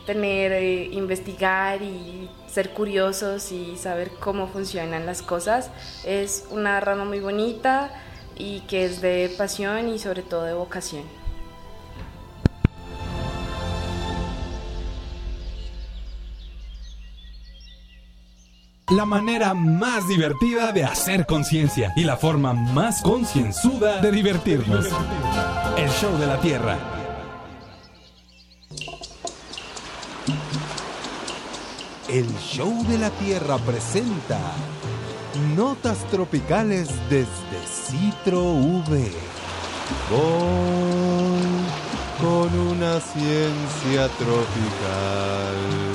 tener, 0.04 0.52
eh, 0.52 0.90
investigar 0.92 1.80
y 1.80 2.28
ser 2.46 2.74
curiosos 2.74 3.52
y 3.52 3.78
saber 3.78 4.10
cómo 4.20 4.48
funcionan 4.48 5.06
las 5.06 5.22
cosas. 5.22 5.70
Es 6.04 6.44
una 6.50 6.78
rama 6.80 7.06
muy 7.06 7.20
bonita 7.20 7.90
y 8.36 8.60
que 8.68 8.84
es 8.84 9.00
de 9.00 9.34
pasión 9.38 9.88
y 9.88 9.98
sobre 9.98 10.20
todo 10.20 10.42
de 10.42 10.52
vocación. 10.52 11.17
La 18.98 19.04
manera 19.04 19.54
más 19.54 20.08
divertida 20.08 20.72
de 20.72 20.82
hacer 20.82 21.24
conciencia 21.24 21.92
y 21.94 22.02
la 22.02 22.16
forma 22.16 22.52
más 22.52 23.00
concienzuda 23.00 24.00
de 24.00 24.10
divertirnos. 24.10 24.86
El 25.76 25.88
show 25.88 26.18
de 26.18 26.26
la 26.26 26.40
Tierra. 26.40 26.76
El 32.08 32.26
show 32.38 32.84
de 32.88 32.98
la 32.98 33.10
Tierra 33.10 33.56
presenta 33.58 34.40
Notas 35.54 35.98
tropicales 36.10 36.88
desde 37.08 37.28
Citro 37.70 38.54
V. 38.54 39.12
con 42.20 42.58
una 42.58 42.98
ciencia 42.98 44.08
tropical. 44.18 45.87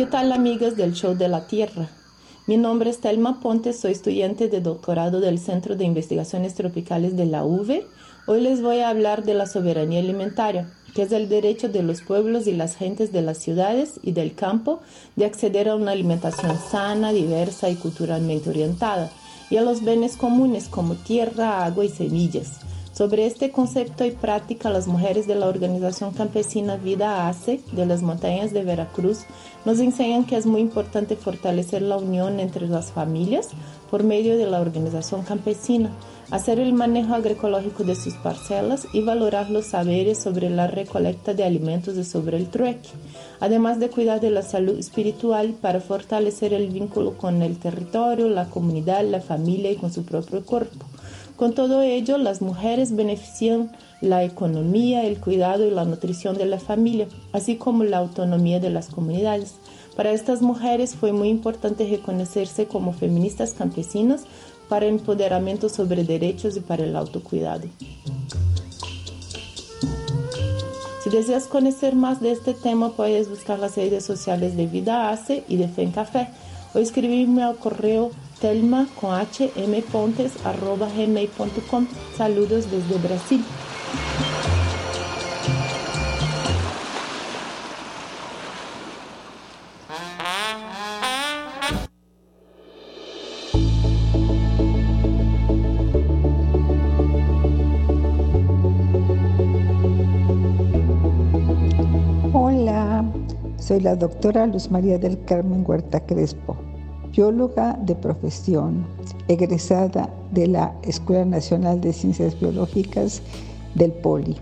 ¿Qué 0.00 0.06
tal 0.06 0.32
amigas 0.32 0.78
del 0.78 0.94
Show 0.94 1.14
de 1.14 1.28
la 1.28 1.46
Tierra? 1.46 1.90
Mi 2.46 2.56
nombre 2.56 2.88
es 2.88 3.02
Telma 3.02 3.38
Ponte, 3.38 3.74
soy 3.74 3.92
estudiante 3.92 4.48
de 4.48 4.62
doctorado 4.62 5.20
del 5.20 5.38
Centro 5.38 5.76
de 5.76 5.84
Investigaciones 5.84 6.54
Tropicales 6.54 7.18
de 7.18 7.26
la 7.26 7.44
UV 7.44 7.82
Hoy 8.26 8.40
les 8.40 8.62
voy 8.62 8.78
a 8.78 8.88
hablar 8.88 9.24
de 9.24 9.34
la 9.34 9.44
soberanía 9.44 10.00
alimentaria, 10.00 10.72
que 10.94 11.02
es 11.02 11.12
el 11.12 11.28
derecho 11.28 11.68
de 11.68 11.82
los 11.82 12.00
pueblos 12.00 12.46
y 12.46 12.52
las 12.52 12.76
gentes 12.76 13.12
de 13.12 13.20
las 13.20 13.36
ciudades 13.36 14.00
y 14.02 14.12
del 14.12 14.34
campo 14.34 14.80
de 15.16 15.26
acceder 15.26 15.68
a 15.68 15.74
una 15.74 15.90
alimentación 15.90 16.56
sana, 16.70 17.12
diversa 17.12 17.68
y 17.68 17.74
culturalmente 17.74 18.48
orientada, 18.48 19.12
y 19.50 19.58
a 19.58 19.62
los 19.62 19.84
bienes 19.84 20.16
comunes 20.16 20.68
como 20.68 20.94
tierra, 20.94 21.62
agua 21.66 21.84
y 21.84 21.90
semillas, 21.90 22.60
Sobre 22.92 23.24
este 23.26 23.52
concepto 23.52 24.04
y 24.04 24.10
práctica, 24.10 24.68
las 24.68 24.88
mujeres 24.88 25.28
de 25.28 25.36
la 25.36 25.46
organización 25.46 26.12
campesina 26.12 26.76
Vida 26.76 27.28
ACE 27.28 27.60
de 27.70 27.86
las 27.86 28.02
montañas 28.02 28.52
de 28.52 28.64
Veracruz 28.64 29.20
nos 29.64 29.78
enseñan 29.78 30.26
que 30.26 30.36
es 30.36 30.44
muy 30.44 30.60
importante 30.60 31.14
fortalecer 31.14 31.82
la 31.82 31.96
unión 31.96 32.40
entre 32.40 32.66
las 32.66 32.90
familias 32.90 33.48
por 33.92 34.02
medio 34.02 34.36
de 34.36 34.46
la 34.46 34.60
organización 34.60 35.22
campesina, 35.22 35.90
hacer 36.32 36.58
el 36.58 36.72
manejo 36.72 37.14
agroecológico 37.14 37.84
de 37.84 37.94
sus 37.94 38.14
parcelas 38.14 38.86
y 38.92 39.02
valorar 39.02 39.50
los 39.50 39.66
saberes 39.66 40.18
sobre 40.18 40.50
la 40.50 40.66
recolecta 40.66 41.32
de 41.32 41.44
alimentos 41.44 41.96
y 41.96 42.04
sobre 42.04 42.38
el 42.38 42.48
trueque, 42.48 42.88
además 43.38 43.78
de 43.78 43.88
cuidar 43.88 44.20
de 44.20 44.30
la 44.30 44.42
salud 44.42 44.76
espiritual 44.76 45.54
para 45.60 45.80
fortalecer 45.80 46.52
el 46.52 46.68
vínculo 46.70 47.16
con 47.16 47.40
el 47.42 47.56
territorio, 47.58 48.28
la 48.28 48.50
comunidad, 48.50 49.04
la 49.04 49.20
familia 49.20 49.70
y 49.70 49.76
con 49.76 49.92
su 49.92 50.04
propio 50.04 50.44
cuerpo. 50.44 50.89
Con 51.40 51.54
todo 51.54 51.80
ello, 51.80 52.18
las 52.18 52.42
mujeres 52.42 52.94
benefician 52.94 53.72
la 54.02 54.24
economía, 54.24 55.06
el 55.06 55.18
cuidado 55.18 55.66
y 55.66 55.70
la 55.70 55.86
nutrición 55.86 56.36
de 56.36 56.44
la 56.44 56.58
familia, 56.58 57.08
así 57.32 57.56
como 57.56 57.82
la 57.82 57.96
autonomía 57.96 58.60
de 58.60 58.68
las 58.68 58.88
comunidades. 58.88 59.54
Para 59.96 60.12
estas 60.12 60.42
mujeres 60.42 60.94
fue 60.94 61.12
muy 61.12 61.30
importante 61.30 61.88
reconocerse 61.88 62.66
como 62.66 62.92
feministas 62.92 63.54
campesinas 63.54 64.24
para 64.68 64.84
empoderamiento 64.84 65.70
sobre 65.70 66.04
derechos 66.04 66.58
y 66.58 66.60
para 66.60 66.84
el 66.84 66.94
autocuidado. 66.94 67.68
Si 71.02 71.08
deseas 71.08 71.46
conocer 71.46 71.94
más 71.94 72.20
de 72.20 72.32
este 72.32 72.52
tema, 72.52 72.90
puedes 72.90 73.30
buscar 73.30 73.58
las 73.58 73.76
redes 73.76 74.04
sociales 74.04 74.58
de 74.58 74.66
Vida 74.66 75.08
Ace 75.08 75.42
y 75.48 75.56
de 75.56 75.68
Fe 75.68 75.84
en 75.84 75.92
Café 75.92 76.28
o 76.74 76.78
escribirme 76.78 77.42
al 77.42 77.56
correo 77.56 78.10
telma 78.40 78.88
con 78.98 79.10
hmpontes 79.14 80.44
arroba 80.44 80.88
gmail.com. 80.88 81.86
Saludos 82.16 82.70
desde 82.70 82.98
Brasil. 82.98 83.44
Hola, 102.32 103.04
soy 103.58 103.80
la 103.80 103.96
doctora 103.96 104.46
Luz 104.46 104.70
María 104.70 104.98
del 104.98 105.22
Carmen 105.24 105.64
Huerta 105.66 106.00
Crespo 106.00 106.69
bióloga 107.12 107.78
de 107.82 107.94
profesión, 107.94 108.86
egresada 109.28 110.08
de 110.32 110.46
la 110.46 110.74
Escuela 110.82 111.24
Nacional 111.24 111.80
de 111.80 111.92
Ciencias 111.92 112.38
Biológicas 112.38 113.22
del 113.74 113.92
Poli. 113.92 114.36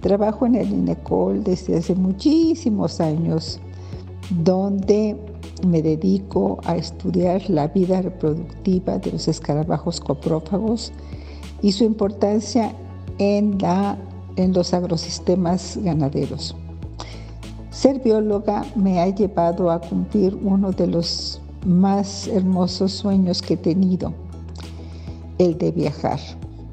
Trabajo 0.00 0.46
en 0.46 0.54
el 0.54 0.70
INECOL 0.70 1.44
desde 1.44 1.76
hace 1.76 1.94
muchísimos 1.94 3.00
años, 3.00 3.60
donde 4.30 5.16
me 5.66 5.82
dedico 5.82 6.58
a 6.64 6.76
estudiar 6.76 7.48
la 7.50 7.68
vida 7.68 8.00
reproductiva 8.00 8.98
de 8.98 9.12
los 9.12 9.28
escarabajos 9.28 10.00
coprófagos 10.00 10.92
y 11.60 11.72
su 11.72 11.84
importancia 11.84 12.72
en, 13.18 13.58
la, 13.58 13.98
en 14.36 14.52
los 14.54 14.72
agrosistemas 14.72 15.78
ganaderos. 15.82 16.56
Ser 17.70 18.00
bióloga 18.00 18.64
me 18.74 19.00
ha 19.00 19.08
llevado 19.08 19.70
a 19.70 19.80
cumplir 19.80 20.34
uno 20.42 20.72
de 20.72 20.86
los 20.86 21.40
más 21.64 22.26
hermosos 22.28 22.92
sueños 22.92 23.42
que 23.42 23.54
he 23.54 23.56
tenido, 23.56 24.14
el 25.38 25.58
de 25.58 25.72
viajar. 25.72 26.18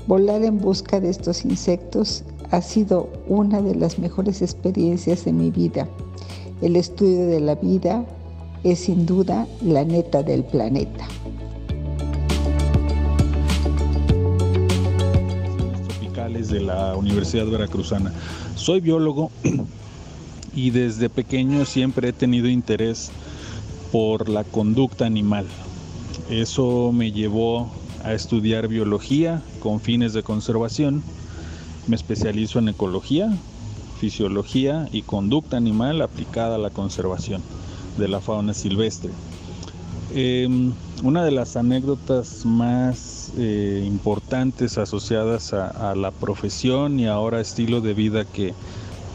Volar 0.08 0.44
en 0.44 0.60
busca 0.60 1.00
de 1.00 1.10
estos 1.10 1.44
insectos 1.44 2.24
ha 2.52 2.62
sido 2.62 3.10
una 3.28 3.62
de 3.62 3.76
las 3.76 4.00
mejores 4.00 4.42
experiencias 4.42 5.26
de 5.26 5.34
mi 5.34 5.52
vida. 5.52 5.88
El 6.62 6.76
estudio 6.76 7.28
de 7.28 7.40
la 7.42 7.56
vida 7.56 8.06
es 8.64 8.80
sin 8.80 9.06
duda 9.06 9.48
la 9.62 9.84
neta 9.84 10.24
del 10.24 10.44
planeta. 10.44 11.08
Tropicales 15.88 16.50
de 16.50 16.62
la 16.62 16.96
Universidad 16.96 17.48
Veracruzana. 17.48 18.14
Soy 18.56 18.80
biólogo 18.80 19.30
y 20.56 20.72
desde 20.72 21.10
pequeño 21.10 21.66
siempre 21.66 22.10
he 22.10 22.14
tenido 22.14 22.48
interés 22.48 23.12
por 23.92 24.30
la 24.30 24.44
conducta 24.44 25.06
animal. 25.06 25.46
Eso 26.30 26.92
me 26.94 27.12
llevó 27.12 27.70
a 28.04 28.14
estudiar 28.14 28.68
biología 28.68 29.42
con 29.60 29.80
fines 29.80 30.14
de 30.14 30.24
conservación. 30.24 31.04
Me 31.88 31.96
especializo 31.96 32.60
en 32.60 32.70
ecología, 32.70 33.34
fisiología 34.00 34.88
y 34.92 35.02
conducta 35.04 35.58
animal 35.58 36.02
aplicada 36.02 36.56
a 36.56 36.60
la 36.60 36.70
conservación 36.70 37.42
de 37.98 38.08
la 38.08 38.20
fauna 38.20 38.54
silvestre. 38.54 39.12
Em, 40.14 40.74
una 41.04 41.24
de 41.26 41.32
las 41.32 41.58
anécdotas 41.58 42.46
más 42.46 43.34
eh, 43.38 43.84
importantes 43.86 44.78
asociadas 44.78 45.54
a, 45.54 45.96
la 45.96 46.12
profesión 46.12 47.00
y 47.00 47.08
ahora 47.08 47.42
estilo 47.42 47.82
de 47.82 47.94
vida 47.94 48.26
que, 48.26 48.54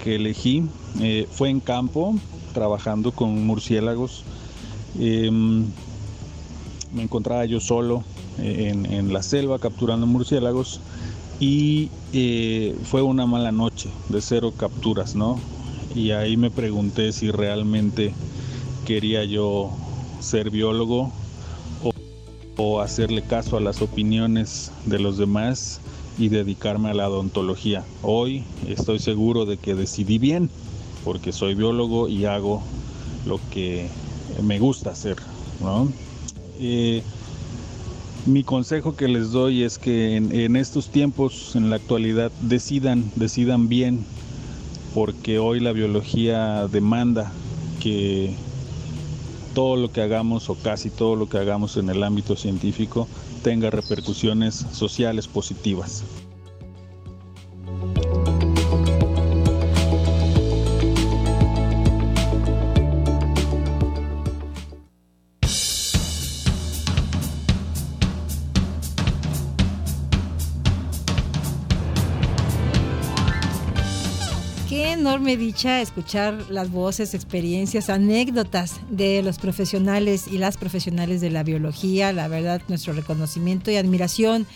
elegí 0.04 0.64
eh, 1.00 1.28
fue 1.30 1.48
en 1.48 1.60
campo, 1.60 2.16
trabajando 2.52 3.12
con 3.12 3.46
murciélagos 3.46 4.24
Em, 4.98 5.64
me 6.92 7.02
encontraba 7.02 7.44
yo 7.46 7.60
solo 7.60 8.02
eh, 8.38 8.72
en, 8.90 9.12
la 9.12 9.22
selva 9.22 9.58
capturando 9.58 10.06
murciélagos 10.06 10.80
y 11.40 11.90
eh, 12.12 12.76
fue 12.84 13.02
una 13.02 13.26
mala 13.26 13.52
noche 13.52 13.88
de 14.08 14.20
cero 14.20 14.52
capturas, 14.56 15.14
¿no? 15.14 15.38
Y 15.94 16.10
ahí 16.10 16.36
me 16.36 16.50
pregunté 16.50 17.12
si 17.12 17.30
realmente 17.30 18.12
quería 18.86 19.24
yo 19.24 19.70
ser 20.20 20.50
biólogo 20.50 21.10
o, 21.82 21.90
o 22.56 22.80
hacerle 22.80 23.22
caso 23.22 23.56
a 23.56 23.60
las 23.60 23.82
opiniones 23.82 24.72
de 24.84 24.98
los 24.98 25.16
demás 25.16 25.80
y 26.18 26.28
dedicarme 26.28 26.90
a 26.90 26.94
la 26.94 27.08
odontología. 27.08 27.84
Hoy 28.02 28.44
estoy 28.68 28.98
seguro 28.98 29.46
de 29.46 29.56
que 29.56 29.74
decidí 29.74 30.18
bien 30.18 30.50
porque 31.04 31.32
soy 31.32 31.54
biólogo 31.54 32.08
y 32.08 32.26
hago 32.26 32.62
lo 33.26 33.40
que 33.50 33.88
me 34.42 34.58
gusta 34.58 34.90
hacer. 34.90 35.16
Eh, 36.58 37.02
mi 38.26 38.44
consejo 38.44 38.94
que 38.94 39.08
les 39.08 39.32
doy 39.32 39.64
es 39.64 39.78
que 39.78 40.16
en, 40.16 40.56
estos 40.56 40.88
tiempos, 40.88 41.56
en 41.56 41.70
la 41.70 41.76
actualidad, 41.76 42.30
decidan, 42.40 43.10
decidan 43.16 43.68
bien, 43.68 44.04
porque 44.94 45.38
hoy 45.38 45.60
la 45.60 45.72
biología 45.72 46.68
demanda 46.68 47.32
que 47.80 48.34
todo 49.54 49.76
lo 49.76 49.90
que 49.90 50.02
hagamos 50.02 50.48
o 50.50 50.54
casi 50.54 50.88
todo 50.88 51.16
lo 51.16 51.28
que 51.28 51.38
hagamos 51.38 51.76
en 51.76 51.90
el 51.90 52.02
ámbito 52.02 52.36
científico 52.36 53.08
tenga 53.42 53.70
repercusiones 53.70 54.54
sociales 54.72 55.26
positivas. 55.26 56.04
Enorme 75.22 75.36
dicha 75.36 75.80
escuchar 75.80 76.50
las 76.50 76.72
voces, 76.72 77.14
experiencias, 77.14 77.90
anécdotas 77.90 78.80
de 78.90 79.22
los 79.22 79.38
profesionales 79.38 80.26
y 80.26 80.38
las 80.38 80.56
profesionales 80.56 81.20
de 81.20 81.30
la 81.30 81.44
biología. 81.44 82.12
La 82.12 82.26
verdad, 82.26 82.60
nuestro 82.66 82.92
reconocimiento 82.92 83.70
y 83.70 83.76
admiración. 83.76 84.48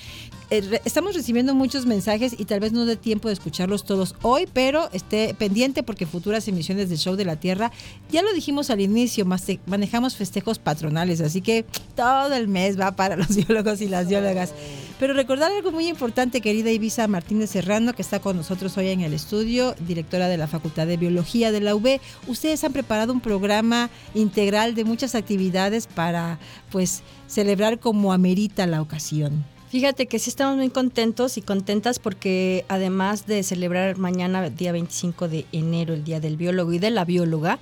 Eh, 0.50 0.80
estamos 0.84 1.14
recibiendo 1.14 1.54
muchos 1.54 1.86
mensajes 1.86 2.34
y 2.36 2.46
tal 2.46 2.58
vez 2.58 2.72
no 2.72 2.84
dé 2.84 2.96
tiempo 2.96 3.28
de 3.28 3.34
escucharlos 3.34 3.84
todos 3.84 4.16
hoy, 4.22 4.48
pero 4.52 4.90
esté 4.92 5.34
pendiente 5.34 5.84
porque 5.84 6.04
futuras 6.04 6.48
emisiones 6.48 6.88
del 6.88 6.98
Show 6.98 7.14
de 7.14 7.24
la 7.24 7.36
Tierra, 7.36 7.70
ya 8.10 8.22
lo 8.22 8.32
dijimos 8.32 8.68
al 8.70 8.80
inicio, 8.80 9.24
manejamos 9.66 10.16
festejos 10.16 10.58
patronales, 10.58 11.20
así 11.20 11.42
que 11.42 11.64
todo 11.94 12.34
el 12.34 12.48
mes 12.48 12.78
va 12.78 12.96
para 12.96 13.14
los 13.14 13.28
biólogos 13.36 13.80
y 13.82 13.88
las 13.88 14.08
biólogas. 14.08 14.52
Pero 14.98 15.12
recordar 15.12 15.52
algo 15.52 15.72
muy 15.72 15.88
importante, 15.88 16.40
querida 16.40 16.70
Ibiza 16.70 17.06
Martínez 17.06 17.50
Serrano, 17.50 17.92
que 17.92 18.00
está 18.00 18.18
con 18.18 18.36
nosotros 18.36 18.78
hoy 18.78 18.88
en 18.88 19.02
el 19.02 19.12
estudio, 19.12 19.74
directora 19.86 20.26
de 20.28 20.38
la 20.38 20.46
Facultad 20.46 20.86
de 20.86 20.96
Biología 20.96 21.52
de 21.52 21.60
la 21.60 21.74
UB. 21.74 22.00
Ustedes 22.26 22.64
han 22.64 22.72
preparado 22.72 23.12
un 23.12 23.20
programa 23.20 23.90
integral 24.14 24.74
de 24.74 24.84
muchas 24.84 25.14
actividades 25.14 25.86
para, 25.86 26.38
pues, 26.70 27.02
celebrar 27.26 27.78
como 27.78 28.14
amerita 28.14 28.66
la 28.66 28.80
ocasión. 28.80 29.44
Fíjate 29.68 30.06
que 30.06 30.18
sí 30.18 30.30
estamos 30.30 30.56
muy 30.56 30.70
contentos 30.70 31.36
y 31.36 31.42
contentas 31.42 31.98
porque 31.98 32.64
además 32.68 33.26
de 33.26 33.42
celebrar 33.42 33.98
mañana, 33.98 34.48
día 34.48 34.72
25 34.72 35.28
de 35.28 35.44
enero, 35.52 35.92
el 35.92 36.04
Día 36.04 36.20
del 36.20 36.38
Biólogo 36.38 36.72
y 36.72 36.78
de 36.78 36.90
la 36.90 37.04
Bióloga, 37.04 37.58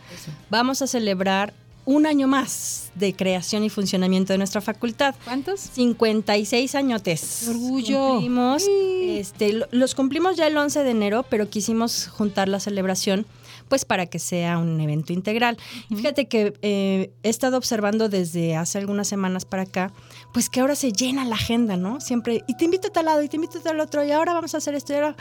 vamos 0.50 0.82
a 0.82 0.86
celebrar 0.86 1.52
un 1.86 2.06
año 2.06 2.26
más 2.26 2.90
de 2.94 3.14
creación 3.14 3.64
y 3.64 3.70
funcionamiento 3.70 4.32
de 4.32 4.38
nuestra 4.38 4.60
facultad. 4.60 5.14
¿Cuántos? 5.24 5.60
56 5.60 6.74
añotes. 6.74 7.46
orgullo! 7.48 8.08
Cumplimos, 8.12 8.64
este, 8.68 9.52
lo- 9.52 9.66
los 9.70 9.94
cumplimos 9.94 10.36
ya 10.36 10.46
el 10.46 10.56
11 10.56 10.82
de 10.84 10.90
enero, 10.90 11.24
pero 11.28 11.48
quisimos 11.50 12.06
juntar 12.08 12.48
la 12.48 12.60
celebración 12.60 13.26
pues 13.68 13.86
para 13.86 14.04
que 14.06 14.18
sea 14.18 14.58
un 14.58 14.78
evento 14.80 15.14
integral. 15.14 15.56
Fíjate 15.88 16.26
que 16.28 16.52
eh, 16.60 17.10
he 17.22 17.28
estado 17.30 17.56
observando 17.56 18.10
desde 18.10 18.56
hace 18.56 18.76
algunas 18.76 19.08
semanas 19.08 19.46
para 19.46 19.62
acá, 19.62 19.90
pues 20.34 20.50
que 20.50 20.60
ahora 20.60 20.74
se 20.74 20.92
llena 20.92 21.24
la 21.24 21.36
agenda, 21.36 21.78
¿no? 21.78 21.98
Siempre, 22.00 22.42
y 22.46 22.56
te 22.58 22.66
invito 22.66 22.88
a 22.88 22.92
tal 22.92 23.06
lado, 23.06 23.22
y 23.22 23.28
te 23.28 23.36
invito 23.36 23.58
a 23.58 23.62
tal 23.62 23.80
otro, 23.80 24.04
y 24.04 24.10
ahora 24.12 24.34
vamos 24.34 24.54
a 24.54 24.58
hacer 24.58 24.74
esto, 24.74 24.92
y 24.92 24.96
ahora... 24.96 25.16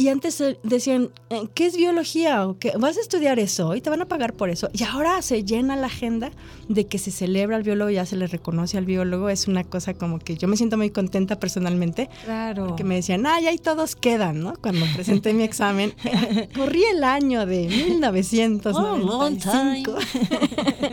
Y 0.00 0.10
antes 0.10 0.40
decían, 0.62 1.10
eh, 1.28 1.48
¿qué 1.54 1.66
es 1.66 1.76
biología? 1.76 2.46
¿O 2.46 2.56
qué? 2.56 2.70
¿Vas 2.78 2.96
a 2.96 3.00
estudiar 3.00 3.40
eso? 3.40 3.74
Y 3.74 3.80
te 3.80 3.90
van 3.90 4.00
a 4.00 4.06
pagar 4.06 4.32
por 4.32 4.48
eso. 4.48 4.70
Y 4.72 4.84
ahora 4.84 5.20
se 5.22 5.42
llena 5.42 5.74
la 5.74 5.88
agenda 5.88 6.30
de 6.68 6.86
que 6.86 6.98
se 6.98 7.10
celebra 7.10 7.56
al 7.56 7.64
biólogo, 7.64 7.90
ya 7.90 8.06
se 8.06 8.14
le 8.14 8.28
reconoce 8.28 8.78
al 8.78 8.84
biólogo. 8.84 9.28
Es 9.28 9.48
una 9.48 9.64
cosa 9.64 9.94
como 9.94 10.20
que 10.20 10.36
yo 10.36 10.46
me 10.46 10.56
siento 10.56 10.76
muy 10.76 10.90
contenta 10.90 11.40
personalmente. 11.40 12.08
Claro. 12.24 12.76
Que 12.76 12.84
me 12.84 12.94
decían, 12.94 13.26
ay, 13.26 13.48
ahí 13.48 13.58
todos 13.58 13.96
quedan, 13.96 14.38
¿no? 14.38 14.54
Cuando 14.62 14.86
presenté 14.94 15.34
mi 15.34 15.42
examen. 15.42 15.92
Corrí 16.54 16.84
el 16.84 17.02
año 17.02 17.44
de 17.44 17.66
1995. 17.66 19.96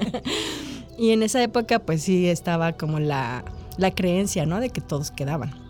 y 0.97 1.11
en 1.11 1.21
esa 1.21 1.43
época, 1.43 1.77
pues 1.77 2.01
sí, 2.01 2.27
estaba 2.27 2.73
como 2.73 2.99
la, 2.99 3.45
la 3.77 3.91
creencia, 3.91 4.47
¿no? 4.47 4.59
De 4.59 4.71
que 4.71 4.81
todos 4.81 5.11
quedaban. 5.11 5.64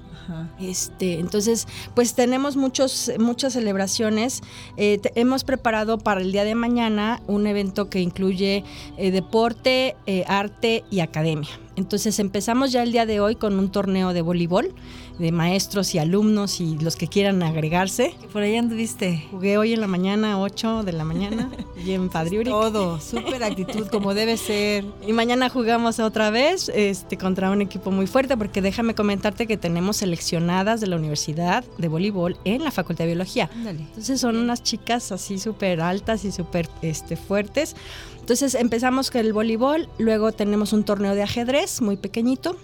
Este, 0.60 1.20
entonces, 1.20 1.68
pues 1.94 2.14
tenemos 2.14 2.56
muchos, 2.56 3.12
muchas 3.20 3.54
celebraciones. 3.54 4.42
Eh, 4.78 4.98
te- 5.00 5.12
hemos 5.20 5.44
preparado 5.44 5.98
para 5.98 6.22
el 6.22 6.32
día 6.32 6.44
de 6.44 6.56
mañana 6.56 7.22
un 7.28 7.48
evento 7.48 7.90
que 7.90 8.02
incluye 8.02 8.64
eh, 8.98 9.12
deporte, 9.12 9.96
eh, 10.06 10.24
arte 10.28 10.84
y 10.90 11.00
academia. 11.02 11.50
Entonces 11.76 12.20
empezamos 12.20 12.72
ya 12.72 12.84
el 12.84 12.92
día 12.94 13.06
de 13.06 13.20
hoy 13.20 13.36
con 13.36 13.60
un 13.60 13.70
torneo 13.70 14.14
de 14.14 14.22
voleibol 14.22 14.74
de 15.20 15.32
maestros 15.32 15.96
y 15.96 16.00
alumnos 16.00 16.60
y 16.60 16.78
los 16.78 16.96
que 16.96 17.08
quieran 17.08 17.42
agregarse. 17.44 18.14
Por 18.34 18.42
ahí 18.42 18.56
anduviste. 18.56 19.26
Jugué 19.32 19.58
hoy 19.58 19.74
en 19.74 19.82
la 19.82 19.88
mañana, 19.88 20.40
8 20.40 20.84
de 20.84 20.92
la 20.94 21.04
mañana, 21.04 21.50
y 21.86 21.92
en 21.92 22.10
Padriuri. 22.10 22.50
Todo, 22.50 23.00
súper 23.00 23.44
actitud, 23.44 23.88
como 23.88 24.14
debe 24.14 24.38
ser. 24.38 24.86
Y 25.08 25.14
mañana 25.14 25.50
jugamos 25.50 26.00
otra 26.00 26.30
vez 26.30 26.70
este, 26.74 27.18
contra 27.18 27.52
un 27.52 27.62
equipo 27.62 27.92
muy 27.92 28.08
fuerte, 28.08 28.38
porque 28.38 28.62
déjame 28.62 28.96
comentarte 28.96 29.48
que 29.48 29.58
tenemos 29.58 29.98
seleccionadas 29.98 30.82
de 30.82 30.88
la 30.88 30.98
Universidad 30.98 31.64
de 31.78 31.88
Voleibol 31.88 32.38
en 32.44 32.64
la 32.64 32.72
Facultad 32.72 33.06
de 33.06 33.12
Biología. 33.12 33.50
Ándale. 33.54 33.80
Entonces 33.80 34.20
son 34.20 34.36
unas 34.38 34.64
chicas 34.64 35.12
así 35.12 35.40
súper 35.40 35.82
altas 35.82 36.26
y 36.26 36.32
súper 36.32 36.70
este, 36.82 37.16
fuertes. 37.16 37.76
Entonces 38.20 38.56
empezamos 38.56 39.12
con 39.12 39.22
el 39.22 39.34
voleibol, 39.34 39.88
luego 40.00 40.32
tenemos 40.32 40.74
un 40.74 40.84
torneo 40.84 41.14
de 41.14 41.22
ajedrez 41.22 41.82
muy 41.82 41.96
pequeñito. 41.96 42.58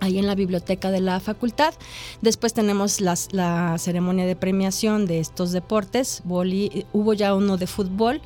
Ahí 0.00 0.18
en 0.18 0.26
la 0.26 0.34
biblioteca 0.34 0.90
de 0.90 1.00
la 1.00 1.20
facultad. 1.20 1.74
Después 2.20 2.52
tenemos 2.52 3.00
las- 3.00 3.28
la 3.32 3.76
ceremonia 3.78 4.26
de 4.26 4.36
premiación 4.36 5.06
de 5.06 5.20
estos 5.20 5.52
deportes. 5.52 6.22
Boli- 6.24 6.84
hubo 6.92 7.12
ya 7.14 7.34
uno 7.34 7.56
de 7.56 7.66
fútbol 7.66 8.20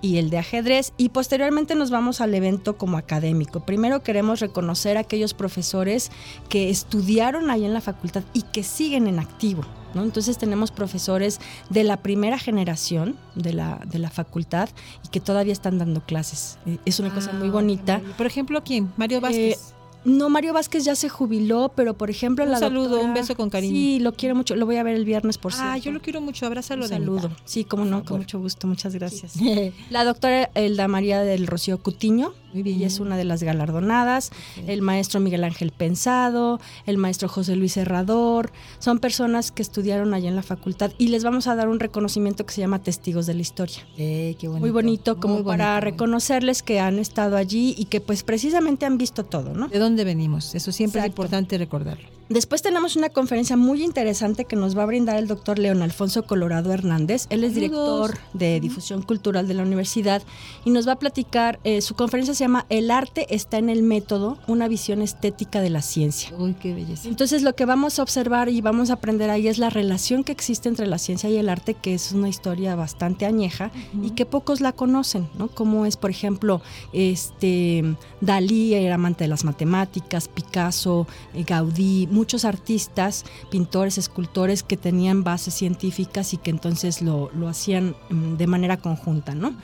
y 0.00 0.18
el 0.18 0.30
de 0.30 0.38
ajedrez. 0.38 0.92
Y 0.96 1.10
posteriormente 1.10 1.74
nos 1.74 1.90
vamos 1.90 2.20
al 2.20 2.34
evento 2.34 2.76
como 2.76 2.96
académico. 2.98 3.60
Primero 3.60 4.02
queremos 4.02 4.40
reconocer 4.40 4.96
a 4.96 5.00
aquellos 5.00 5.32
profesores 5.32 6.10
que 6.48 6.70
estudiaron 6.70 7.50
ahí 7.50 7.64
en 7.64 7.72
la 7.72 7.80
facultad 7.80 8.24
y 8.32 8.42
que 8.42 8.62
siguen 8.62 9.06
en 9.06 9.18
activo. 9.18 9.62
¿no? 9.94 10.02
Entonces 10.02 10.38
tenemos 10.38 10.70
profesores 10.70 11.38
de 11.68 11.84
la 11.84 11.98
primera 11.98 12.38
generación 12.38 13.14
de 13.34 13.52
la, 13.52 13.78
de 13.86 13.98
la 13.98 14.08
facultad 14.10 14.70
y 15.04 15.08
que 15.08 15.20
todavía 15.20 15.52
están 15.52 15.76
dando 15.78 16.00
clases. 16.00 16.58
Eh, 16.66 16.78
Es 16.86 16.98
una 16.98 17.12
cosa 17.14 17.32
muy 17.32 17.50
bonita. 17.50 18.00
Por 18.16 18.26
ejemplo, 18.26 18.62
¿quién? 18.64 18.90
Mario 18.96 19.20
Vázquez. 19.20 19.58
Eh, 19.58 19.81
no, 20.04 20.28
Mario 20.28 20.52
Vázquez 20.52 20.84
ya 20.84 20.94
se 20.94 21.08
jubiló, 21.08 21.72
pero 21.74 21.94
por 21.94 22.10
ejemplo 22.10 22.44
Un 22.44 22.50
la 22.50 22.58
saludo, 22.58 22.88
doctora- 22.90 23.04
un 23.08 23.14
beso 23.14 23.34
con 23.36 23.50
cariño. 23.50 23.72
Sí, 23.74 23.98
lo 24.00 24.12
quiero 24.12 24.34
mucho. 24.34 24.56
Lo 24.56 24.66
voy 24.66 24.76
a 24.76 24.82
ver 24.82 24.94
el 24.96 25.04
viernes 25.04 25.38
por 25.38 25.52
Ah, 25.52 25.72
cierto. 25.72 25.78
yo 25.84 25.92
lo 25.92 26.00
quiero 26.00 26.20
mucho. 26.20 26.46
Abrázalo 26.46 26.84
Un 26.84 26.90
de 26.90 26.96
saludo. 26.96 27.30
Sí, 27.44 27.64
como 27.64 27.84
no, 27.84 28.04
con 28.04 28.18
mucho 28.18 28.38
gusto. 28.40 28.66
Muchas 28.66 28.94
gracias. 28.94 29.34
La 29.90 30.04
doctora 30.04 30.50
Elda 30.54 30.88
María 30.88 31.20
del 31.22 31.46
Rocío 31.46 31.78
Cutiño, 31.82 32.32
ella 32.54 32.86
es 32.86 33.00
una 33.00 33.16
de 33.16 33.24
las 33.24 33.42
galardonadas. 33.42 34.30
El 34.66 34.82
maestro 34.82 35.20
Miguel 35.20 35.44
Ángel 35.44 35.70
Pensado, 35.72 36.60
el 36.86 36.98
maestro 36.98 37.28
José 37.28 37.56
Luis 37.56 37.76
Herrador. 37.76 38.52
Son 38.78 38.98
personas 38.98 39.52
que 39.52 39.62
estudiaron 39.62 40.12
allá 40.14 40.28
en 40.28 40.36
la 40.36 40.42
facultad 40.42 40.92
y 40.98 41.08
les 41.08 41.24
vamos 41.24 41.46
a 41.46 41.54
dar 41.54 41.68
un 41.68 41.80
reconocimiento 41.80 42.44
que 42.44 42.52
se 42.54 42.60
llama 42.60 42.82
Testigos 42.82 43.26
de 43.26 43.34
la 43.34 43.40
Historia. 43.40 43.78
Eh, 43.96 44.36
qué 44.38 44.48
bonito. 44.48 44.60
Muy 44.60 44.70
bonito, 44.70 45.20
como 45.20 45.34
Muy 45.36 45.44
para 45.44 45.80
reconocerles 45.80 46.62
que 46.62 46.80
han 46.80 46.98
estado 46.98 47.36
allí 47.36 47.74
y 47.78 47.86
que 47.86 48.00
pues 48.00 48.22
precisamente 48.22 48.84
han 48.86 48.98
visto 48.98 49.24
todo, 49.24 49.54
¿no? 49.54 49.68
¿De 49.68 49.78
dónde 49.78 49.91
venimos? 50.04 50.54
Eso 50.54 50.72
siempre 50.72 51.00
es 51.00 51.06
importante 51.06 51.58
recordarlo. 51.58 52.08
Después 52.32 52.62
tenemos 52.62 52.96
una 52.96 53.10
conferencia 53.10 53.58
muy 53.58 53.82
interesante 53.82 54.46
que 54.46 54.56
nos 54.56 54.76
va 54.76 54.84
a 54.84 54.86
brindar 54.86 55.18
el 55.18 55.26
doctor 55.26 55.58
León 55.58 55.82
Alfonso 55.82 56.22
Colorado 56.22 56.72
Hernández. 56.72 57.26
Él 57.28 57.44
es 57.44 57.54
director 57.54 58.16
de 58.32 58.58
difusión 58.58 59.02
cultural 59.02 59.46
de 59.46 59.52
la 59.52 59.62
universidad 59.62 60.22
y 60.64 60.70
nos 60.70 60.88
va 60.88 60.92
a 60.92 60.98
platicar, 60.98 61.60
eh, 61.62 61.82
su 61.82 61.94
conferencia 61.94 62.32
se 62.32 62.44
llama 62.44 62.64
El 62.70 62.90
arte 62.90 63.26
está 63.28 63.58
en 63.58 63.68
el 63.68 63.82
método, 63.82 64.38
una 64.46 64.66
visión 64.66 65.02
estética 65.02 65.60
de 65.60 65.68
la 65.68 65.82
ciencia. 65.82 66.34
Uy, 66.38 66.54
qué 66.54 66.72
belleza. 66.72 67.06
Entonces 67.06 67.42
lo 67.42 67.54
que 67.54 67.66
vamos 67.66 67.98
a 67.98 68.02
observar 68.02 68.48
y 68.48 68.62
vamos 68.62 68.88
a 68.88 68.94
aprender 68.94 69.28
ahí 69.28 69.46
es 69.46 69.58
la 69.58 69.68
relación 69.68 70.24
que 70.24 70.32
existe 70.32 70.70
entre 70.70 70.86
la 70.86 70.96
ciencia 70.96 71.28
y 71.28 71.36
el 71.36 71.50
arte, 71.50 71.74
que 71.74 71.92
es 71.92 72.12
una 72.12 72.30
historia 72.30 72.74
bastante 72.76 73.26
añeja 73.26 73.70
y 74.02 74.12
que 74.12 74.24
pocos 74.24 74.62
la 74.62 74.72
conocen, 74.72 75.28
¿no? 75.36 75.48
Como 75.48 75.84
es, 75.84 75.98
por 75.98 76.08
ejemplo, 76.08 76.62
este 76.94 77.84
Dalí 78.22 78.72
era 78.72 78.94
amante 78.94 79.24
de 79.24 79.28
las 79.28 79.44
matemáticas, 79.44 80.28
Picasso, 80.28 81.06
eh, 81.34 81.44
Gaudí, 81.44 82.08
muchos 82.22 82.44
artistas, 82.44 83.24
pintores, 83.50 83.98
escultores 83.98 84.62
que 84.62 84.76
tenían 84.76 85.24
bases 85.24 85.54
científicas 85.54 86.32
y 86.34 86.36
que 86.36 86.50
entonces 86.50 87.02
lo, 87.02 87.32
lo 87.34 87.48
hacían 87.48 87.96
mm, 88.10 88.36
de 88.36 88.46
manera 88.46 88.76
conjunta, 88.76 89.34
¿no? 89.34 89.56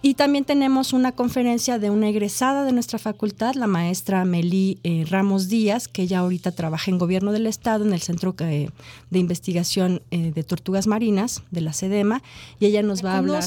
Y 0.00 0.14
también 0.14 0.44
tenemos 0.44 0.94
una 0.94 1.12
conferencia 1.12 1.78
de 1.78 1.90
una 1.90 2.08
egresada 2.08 2.64
de 2.64 2.72
nuestra 2.72 2.98
facultad, 2.98 3.56
la 3.56 3.66
maestra 3.66 4.24
Meli 4.24 4.78
eh, 4.84 5.04
Ramos 5.10 5.48
Díaz, 5.48 5.86
que 5.86 6.02
ella 6.02 6.20
ahorita 6.20 6.52
trabaja 6.52 6.90
en 6.90 6.96
Gobierno 6.96 7.30
del 7.32 7.46
Estado, 7.46 7.84
en 7.84 7.92
el 7.92 8.00
Centro 8.00 8.34
eh, 8.38 8.70
de 9.10 9.18
Investigación 9.18 10.00
eh, 10.10 10.32
de 10.32 10.44
Tortugas 10.44 10.86
Marinas 10.86 11.42
de 11.50 11.60
la 11.60 11.74
SEDEMA, 11.74 12.22
y 12.58 12.66
ella 12.66 12.82
nos 12.82 13.04
va 13.04 13.14
a 13.14 13.18
hablar. 13.18 13.44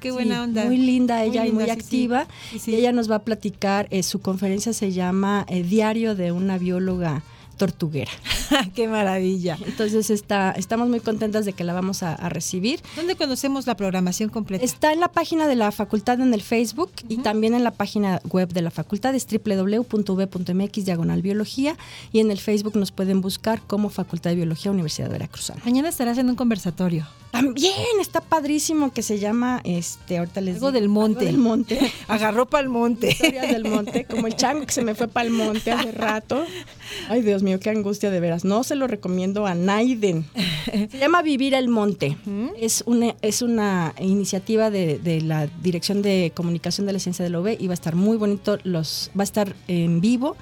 Qué 0.00 0.12
buena 0.12 0.34
Sí, 0.36 0.40
onda. 0.42 0.64
Muy 0.66 0.76
linda 0.76 1.16
Muy 1.18 1.28
ella 1.28 1.46
y 1.46 1.50
muy 1.50 1.64
sí, 1.64 1.70
activa. 1.70 2.28
Sí. 2.56 2.72
Y 2.72 2.74
ella 2.76 2.92
nos 2.92 3.10
va 3.10 3.16
a 3.16 3.24
platicar, 3.24 3.88
eh, 3.90 4.02
su 4.02 4.20
conferencia 4.20 4.72
se 4.74 4.92
llama 4.92 5.44
Diario 5.48 6.14
de 6.14 6.30
una 6.30 6.58
bióloga 6.58 7.22
tortuguera. 7.56 8.10
qué 8.74 8.88
maravilla. 8.88 9.58
Entonces 9.66 10.10
está, 10.10 10.52
estamos 10.52 10.88
muy 10.88 11.00
contentas 11.00 11.44
de 11.44 11.52
que 11.52 11.64
la 11.64 11.72
vamos 11.72 12.02
a, 12.02 12.14
a 12.14 12.28
recibir. 12.28 12.80
¿Dónde 12.96 13.16
conocemos 13.16 13.66
la 13.66 13.76
programación 13.76 14.28
completa? 14.28 14.64
Está 14.64 14.92
en 14.92 15.00
la 15.00 15.08
página 15.08 15.46
de 15.48 15.56
la 15.56 15.72
facultad 15.72 16.20
en 16.20 16.32
el 16.34 16.42
Facebook 16.42 16.90
y 17.08 17.18
también 17.18 17.54
en 17.54 17.64
la 17.64 17.70
página 17.70 18.20
web 18.28 18.52
de 18.52 18.62
la 18.62 18.70
facultad 18.70 19.14
es 19.14 19.26
www.v.mx 19.26 20.84
diagonal 20.84 21.22
biología 21.22 21.76
y 22.12 22.20
en 22.20 22.30
el 22.30 22.38
Facebook 22.38 22.76
nos 22.76 22.92
pueden 22.92 23.20
buscar 23.20 23.60
como 23.66 23.88
Facultad 23.90 24.30
de 24.30 24.36
Biología 24.36 24.70
Universidad 24.70 25.06
de 25.06 25.12
Veracruzana. 25.12 25.60
Mañana 25.64 25.88
estarás 25.88 26.18
en 26.18 26.28
un 26.28 26.36
conversatorio. 26.36 27.06
También 27.30 27.74
está 28.00 28.20
padrísimo 28.20 28.92
que 28.92 29.02
se 29.02 29.18
llama 29.18 29.60
este 29.64 30.18
ahorita 30.18 30.40
les 30.40 30.54
Algo 30.56 30.68
digo, 30.68 30.80
del 30.80 30.88
monte. 30.88 31.24
del 31.26 31.38
monte. 31.38 31.92
Agarró 32.08 32.46
para 32.46 32.62
el 32.62 32.68
monte. 32.70 33.10
Historias 33.10 33.50
del 33.50 33.64
monte, 33.64 34.04
como 34.04 34.26
el 34.26 34.36
chango 34.36 34.64
que 34.64 34.72
se 34.72 34.82
me 34.82 34.94
fue 34.94 35.08
para 35.08 35.26
el 35.26 35.32
monte 35.32 35.70
hace 35.72 35.92
rato. 35.92 36.44
Ay, 37.10 37.22
Dios 37.22 37.42
mío, 37.46 37.60
qué 37.60 37.70
angustia 37.70 38.10
de 38.10 38.20
veras. 38.20 38.44
No 38.44 38.64
se 38.64 38.74
lo 38.74 38.86
recomiendo 38.86 39.46
a 39.46 39.54
Naiden. 39.54 40.26
Se 40.90 40.98
llama 40.98 41.22
Vivir 41.22 41.54
el 41.54 41.68
Monte. 41.68 42.16
Es 42.60 42.82
una, 42.86 43.14
es 43.22 43.40
una 43.40 43.94
iniciativa 44.00 44.68
de, 44.68 44.98
de 44.98 45.20
la 45.20 45.46
Dirección 45.62 46.02
de 46.02 46.32
Comunicación 46.34 46.86
de 46.86 46.92
la 46.92 46.98
Ciencia 46.98 47.22
del 47.22 47.36
OVE 47.36 47.56
y 47.58 47.68
va 47.68 47.72
a 47.72 47.74
estar 47.74 47.94
muy 47.94 48.16
bonito. 48.16 48.58
Los, 48.64 49.12
va 49.16 49.22
a 49.22 49.24
estar 49.24 49.54
en 49.68 50.00
vivo. 50.00 50.36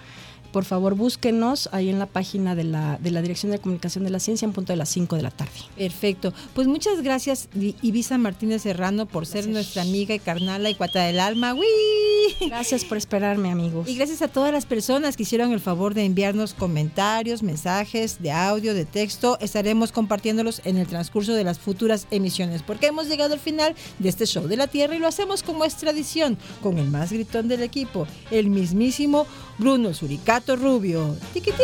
Por 0.54 0.64
favor, 0.64 0.94
búsquenos 0.94 1.68
ahí 1.72 1.88
en 1.90 1.98
la 1.98 2.06
página 2.06 2.54
de 2.54 2.62
la, 2.62 2.96
de 3.02 3.10
la 3.10 3.22
Dirección 3.22 3.50
de 3.50 3.58
Comunicación 3.58 4.04
de 4.04 4.10
la 4.10 4.20
Ciencia 4.20 4.46
en 4.46 4.52
punto 4.52 4.72
de 4.72 4.76
las 4.76 4.88
5 4.88 5.16
de 5.16 5.22
la 5.22 5.32
tarde. 5.32 5.50
Perfecto. 5.76 6.32
Pues 6.54 6.68
muchas 6.68 7.02
gracias, 7.02 7.48
Ibiza 7.82 8.18
Martínez 8.18 8.62
Serrano, 8.62 9.06
por 9.06 9.26
ser 9.26 9.48
nuestra 9.48 9.82
amiga 9.82 10.14
y 10.14 10.20
carnala 10.20 10.70
y 10.70 10.76
cuata 10.76 11.02
del 11.06 11.18
alma. 11.18 11.54
¡Uy! 11.54 12.46
Gracias 12.46 12.84
por 12.84 12.98
esperarme, 12.98 13.50
amigos. 13.50 13.88
Y 13.88 13.96
gracias 13.96 14.22
a 14.22 14.28
todas 14.28 14.52
las 14.52 14.64
personas 14.64 15.16
que 15.16 15.24
hicieron 15.24 15.52
el 15.52 15.58
favor 15.58 15.92
de 15.92 16.04
enviarnos 16.04 16.54
comentarios, 16.54 17.42
mensajes 17.42 18.22
de 18.22 18.30
audio, 18.30 18.74
de 18.74 18.84
texto. 18.84 19.36
Estaremos 19.40 19.90
compartiéndolos 19.90 20.62
en 20.64 20.76
el 20.76 20.86
transcurso 20.86 21.34
de 21.34 21.42
las 21.42 21.58
futuras 21.58 22.06
emisiones, 22.12 22.62
porque 22.62 22.86
hemos 22.86 23.08
llegado 23.08 23.34
al 23.34 23.40
final 23.40 23.74
de 23.98 24.08
este 24.08 24.24
show 24.24 24.46
de 24.46 24.56
la 24.56 24.68
Tierra 24.68 24.94
y 24.94 25.00
lo 25.00 25.08
hacemos 25.08 25.42
como 25.42 25.64
es 25.64 25.74
tradición, 25.74 26.38
con 26.62 26.78
el 26.78 26.90
más 26.90 27.10
gritón 27.10 27.48
del 27.48 27.64
equipo, 27.64 28.06
el 28.30 28.50
mismísimo 28.50 29.26
Bruno 29.58 29.94
Suricato 29.94 30.56
Rubio. 30.56 31.16
¡Tiquití! 31.32 31.62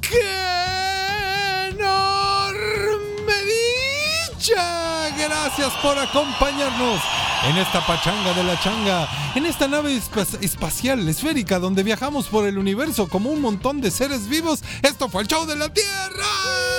¡Qué 0.00 1.68
enorme 1.70 3.34
dicha! 4.38 5.08
Gracias 5.18 5.72
por 5.82 5.98
acompañarnos 5.98 7.00
en 7.48 7.56
esta 7.56 7.84
pachanga 7.86 8.32
de 8.32 8.44
la 8.44 8.58
changa, 8.60 9.08
en 9.34 9.46
esta 9.46 9.68
nave 9.68 10.00
espacial 10.40 11.08
esférica 11.08 11.58
donde 11.58 11.82
viajamos 11.82 12.26
por 12.28 12.46
el 12.46 12.58
universo 12.58 13.08
como 13.08 13.30
un 13.30 13.40
montón 13.40 13.80
de 13.80 13.90
seres 13.90 14.28
vivos. 14.28 14.62
Esto 14.82 15.08
fue 15.08 15.22
el 15.22 15.28
show 15.28 15.46
de 15.46 15.56
la 15.56 15.72
Tierra. 15.72 16.77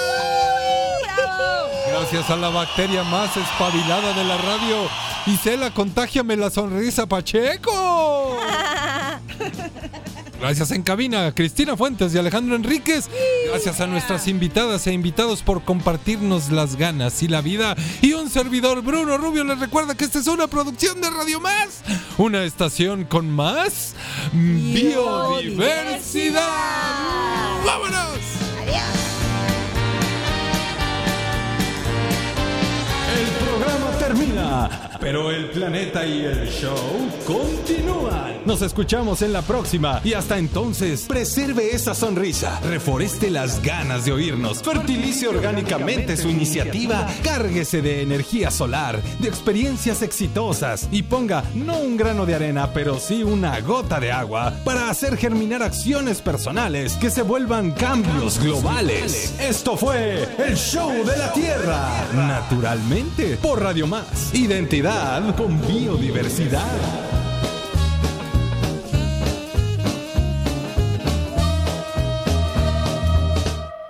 Gracias 2.00 2.30
a 2.30 2.38
la 2.38 2.48
bacteria 2.48 3.04
más 3.04 3.36
espabilada 3.36 4.14
de 4.14 4.24
la 4.24 4.38
radio, 4.38 4.88
Isela, 5.26 5.74
contágiame 5.74 6.38
la 6.38 6.50
sonrisa 6.50 7.08
Pacheco. 7.08 8.40
Gracias 10.40 10.72
en 10.72 10.82
cabina 10.82 11.36
Cristina 11.36 11.76
Fuentes 11.76 12.16
y 12.16 12.18
Alejandro 12.18 12.56
Enríquez. 12.56 13.10
Gracias 13.50 13.82
a 13.82 13.88
nuestras 13.88 14.30
invitadas 14.30 14.88
e 14.88 14.94
invitados 14.94 15.44
por 15.44 15.66
compartirnos 15.66 16.52
las 16.52 16.78
ganas 16.78 17.22
y 17.22 17.28
la 17.28 17.42
vida. 17.42 17.76
Y 18.02 18.14
un 18.14 18.30
servidor, 18.30 18.82
Bruno 18.82 19.18
Rubio, 19.18 19.44
les 19.44 19.60
recuerda 19.60 19.96
que 19.96 20.06
esta 20.06 20.20
es 20.20 20.28
una 20.28 20.48
producción 20.48 21.02
de 21.02 21.10
Radio 21.10 21.42
Más. 21.42 21.82
Una 22.18 22.46
estación 22.46 23.04
con 23.04 23.30
más 23.30 23.94
biodiversidad. 24.32 26.48
¡Vámonos! 27.66 28.20
El 28.66 29.09
programa 33.50 33.99
termina, 34.10 34.98
pero 35.00 35.30
el 35.30 35.52
planeta 35.52 36.04
y 36.04 36.26
el 36.26 36.50
show 36.50 36.76
continúan. 37.28 38.40
Nos 38.44 38.64
escuchamos 38.64 39.22
en 39.22 39.34
la 39.34 39.44
próxima. 39.44 40.02
Y 40.04 40.14
hasta 40.14 40.40
entonces, 40.40 41.06
preserve 41.08 41.76
esa 41.76 41.94
sonrisa, 41.94 42.60
reforeste 42.62 43.30
las 43.30 43.62
ganas 43.62 44.06
de 44.06 44.14
oírnos, 44.14 44.64
fertilice 44.64 45.28
orgánicamente 45.28 46.18
su 46.18 46.28
iniciativa, 46.28 47.06
cárguese 47.24 47.84
de 47.84 48.02
energía 48.02 48.50
solar, 48.50 49.00
de 49.20 49.28
experiencias 49.28 50.02
exitosas. 50.02 50.90
Y 50.92 51.04
ponga 51.04 51.44
no 51.54 51.78
un 51.78 51.96
grano 51.96 52.26
de 52.26 52.34
arena, 52.34 52.72
pero 52.74 52.98
sí 53.00 53.22
una 53.22 53.60
gota 53.60 54.00
de 54.00 54.12
agua 54.12 54.56
para 54.66 54.90
hacer 54.90 55.18
germinar 55.18 55.62
acciones 55.62 56.22
personales 56.22 56.94
que 56.94 57.12
se 57.12 57.22
vuelvan 57.22 57.72
cambios 57.72 58.40
globales. 58.40 59.36
Esto 59.40 59.78
fue 59.78 60.28
el 60.40 60.56
show 60.56 60.92
de 61.06 61.16
la 61.16 61.32
Tierra, 61.32 62.08
naturalmente 62.16 63.38
por 63.38 63.62
Radio 63.62 63.86
Identidad 64.34 65.36
con 65.36 65.60
biodiversidad. 65.68 67.19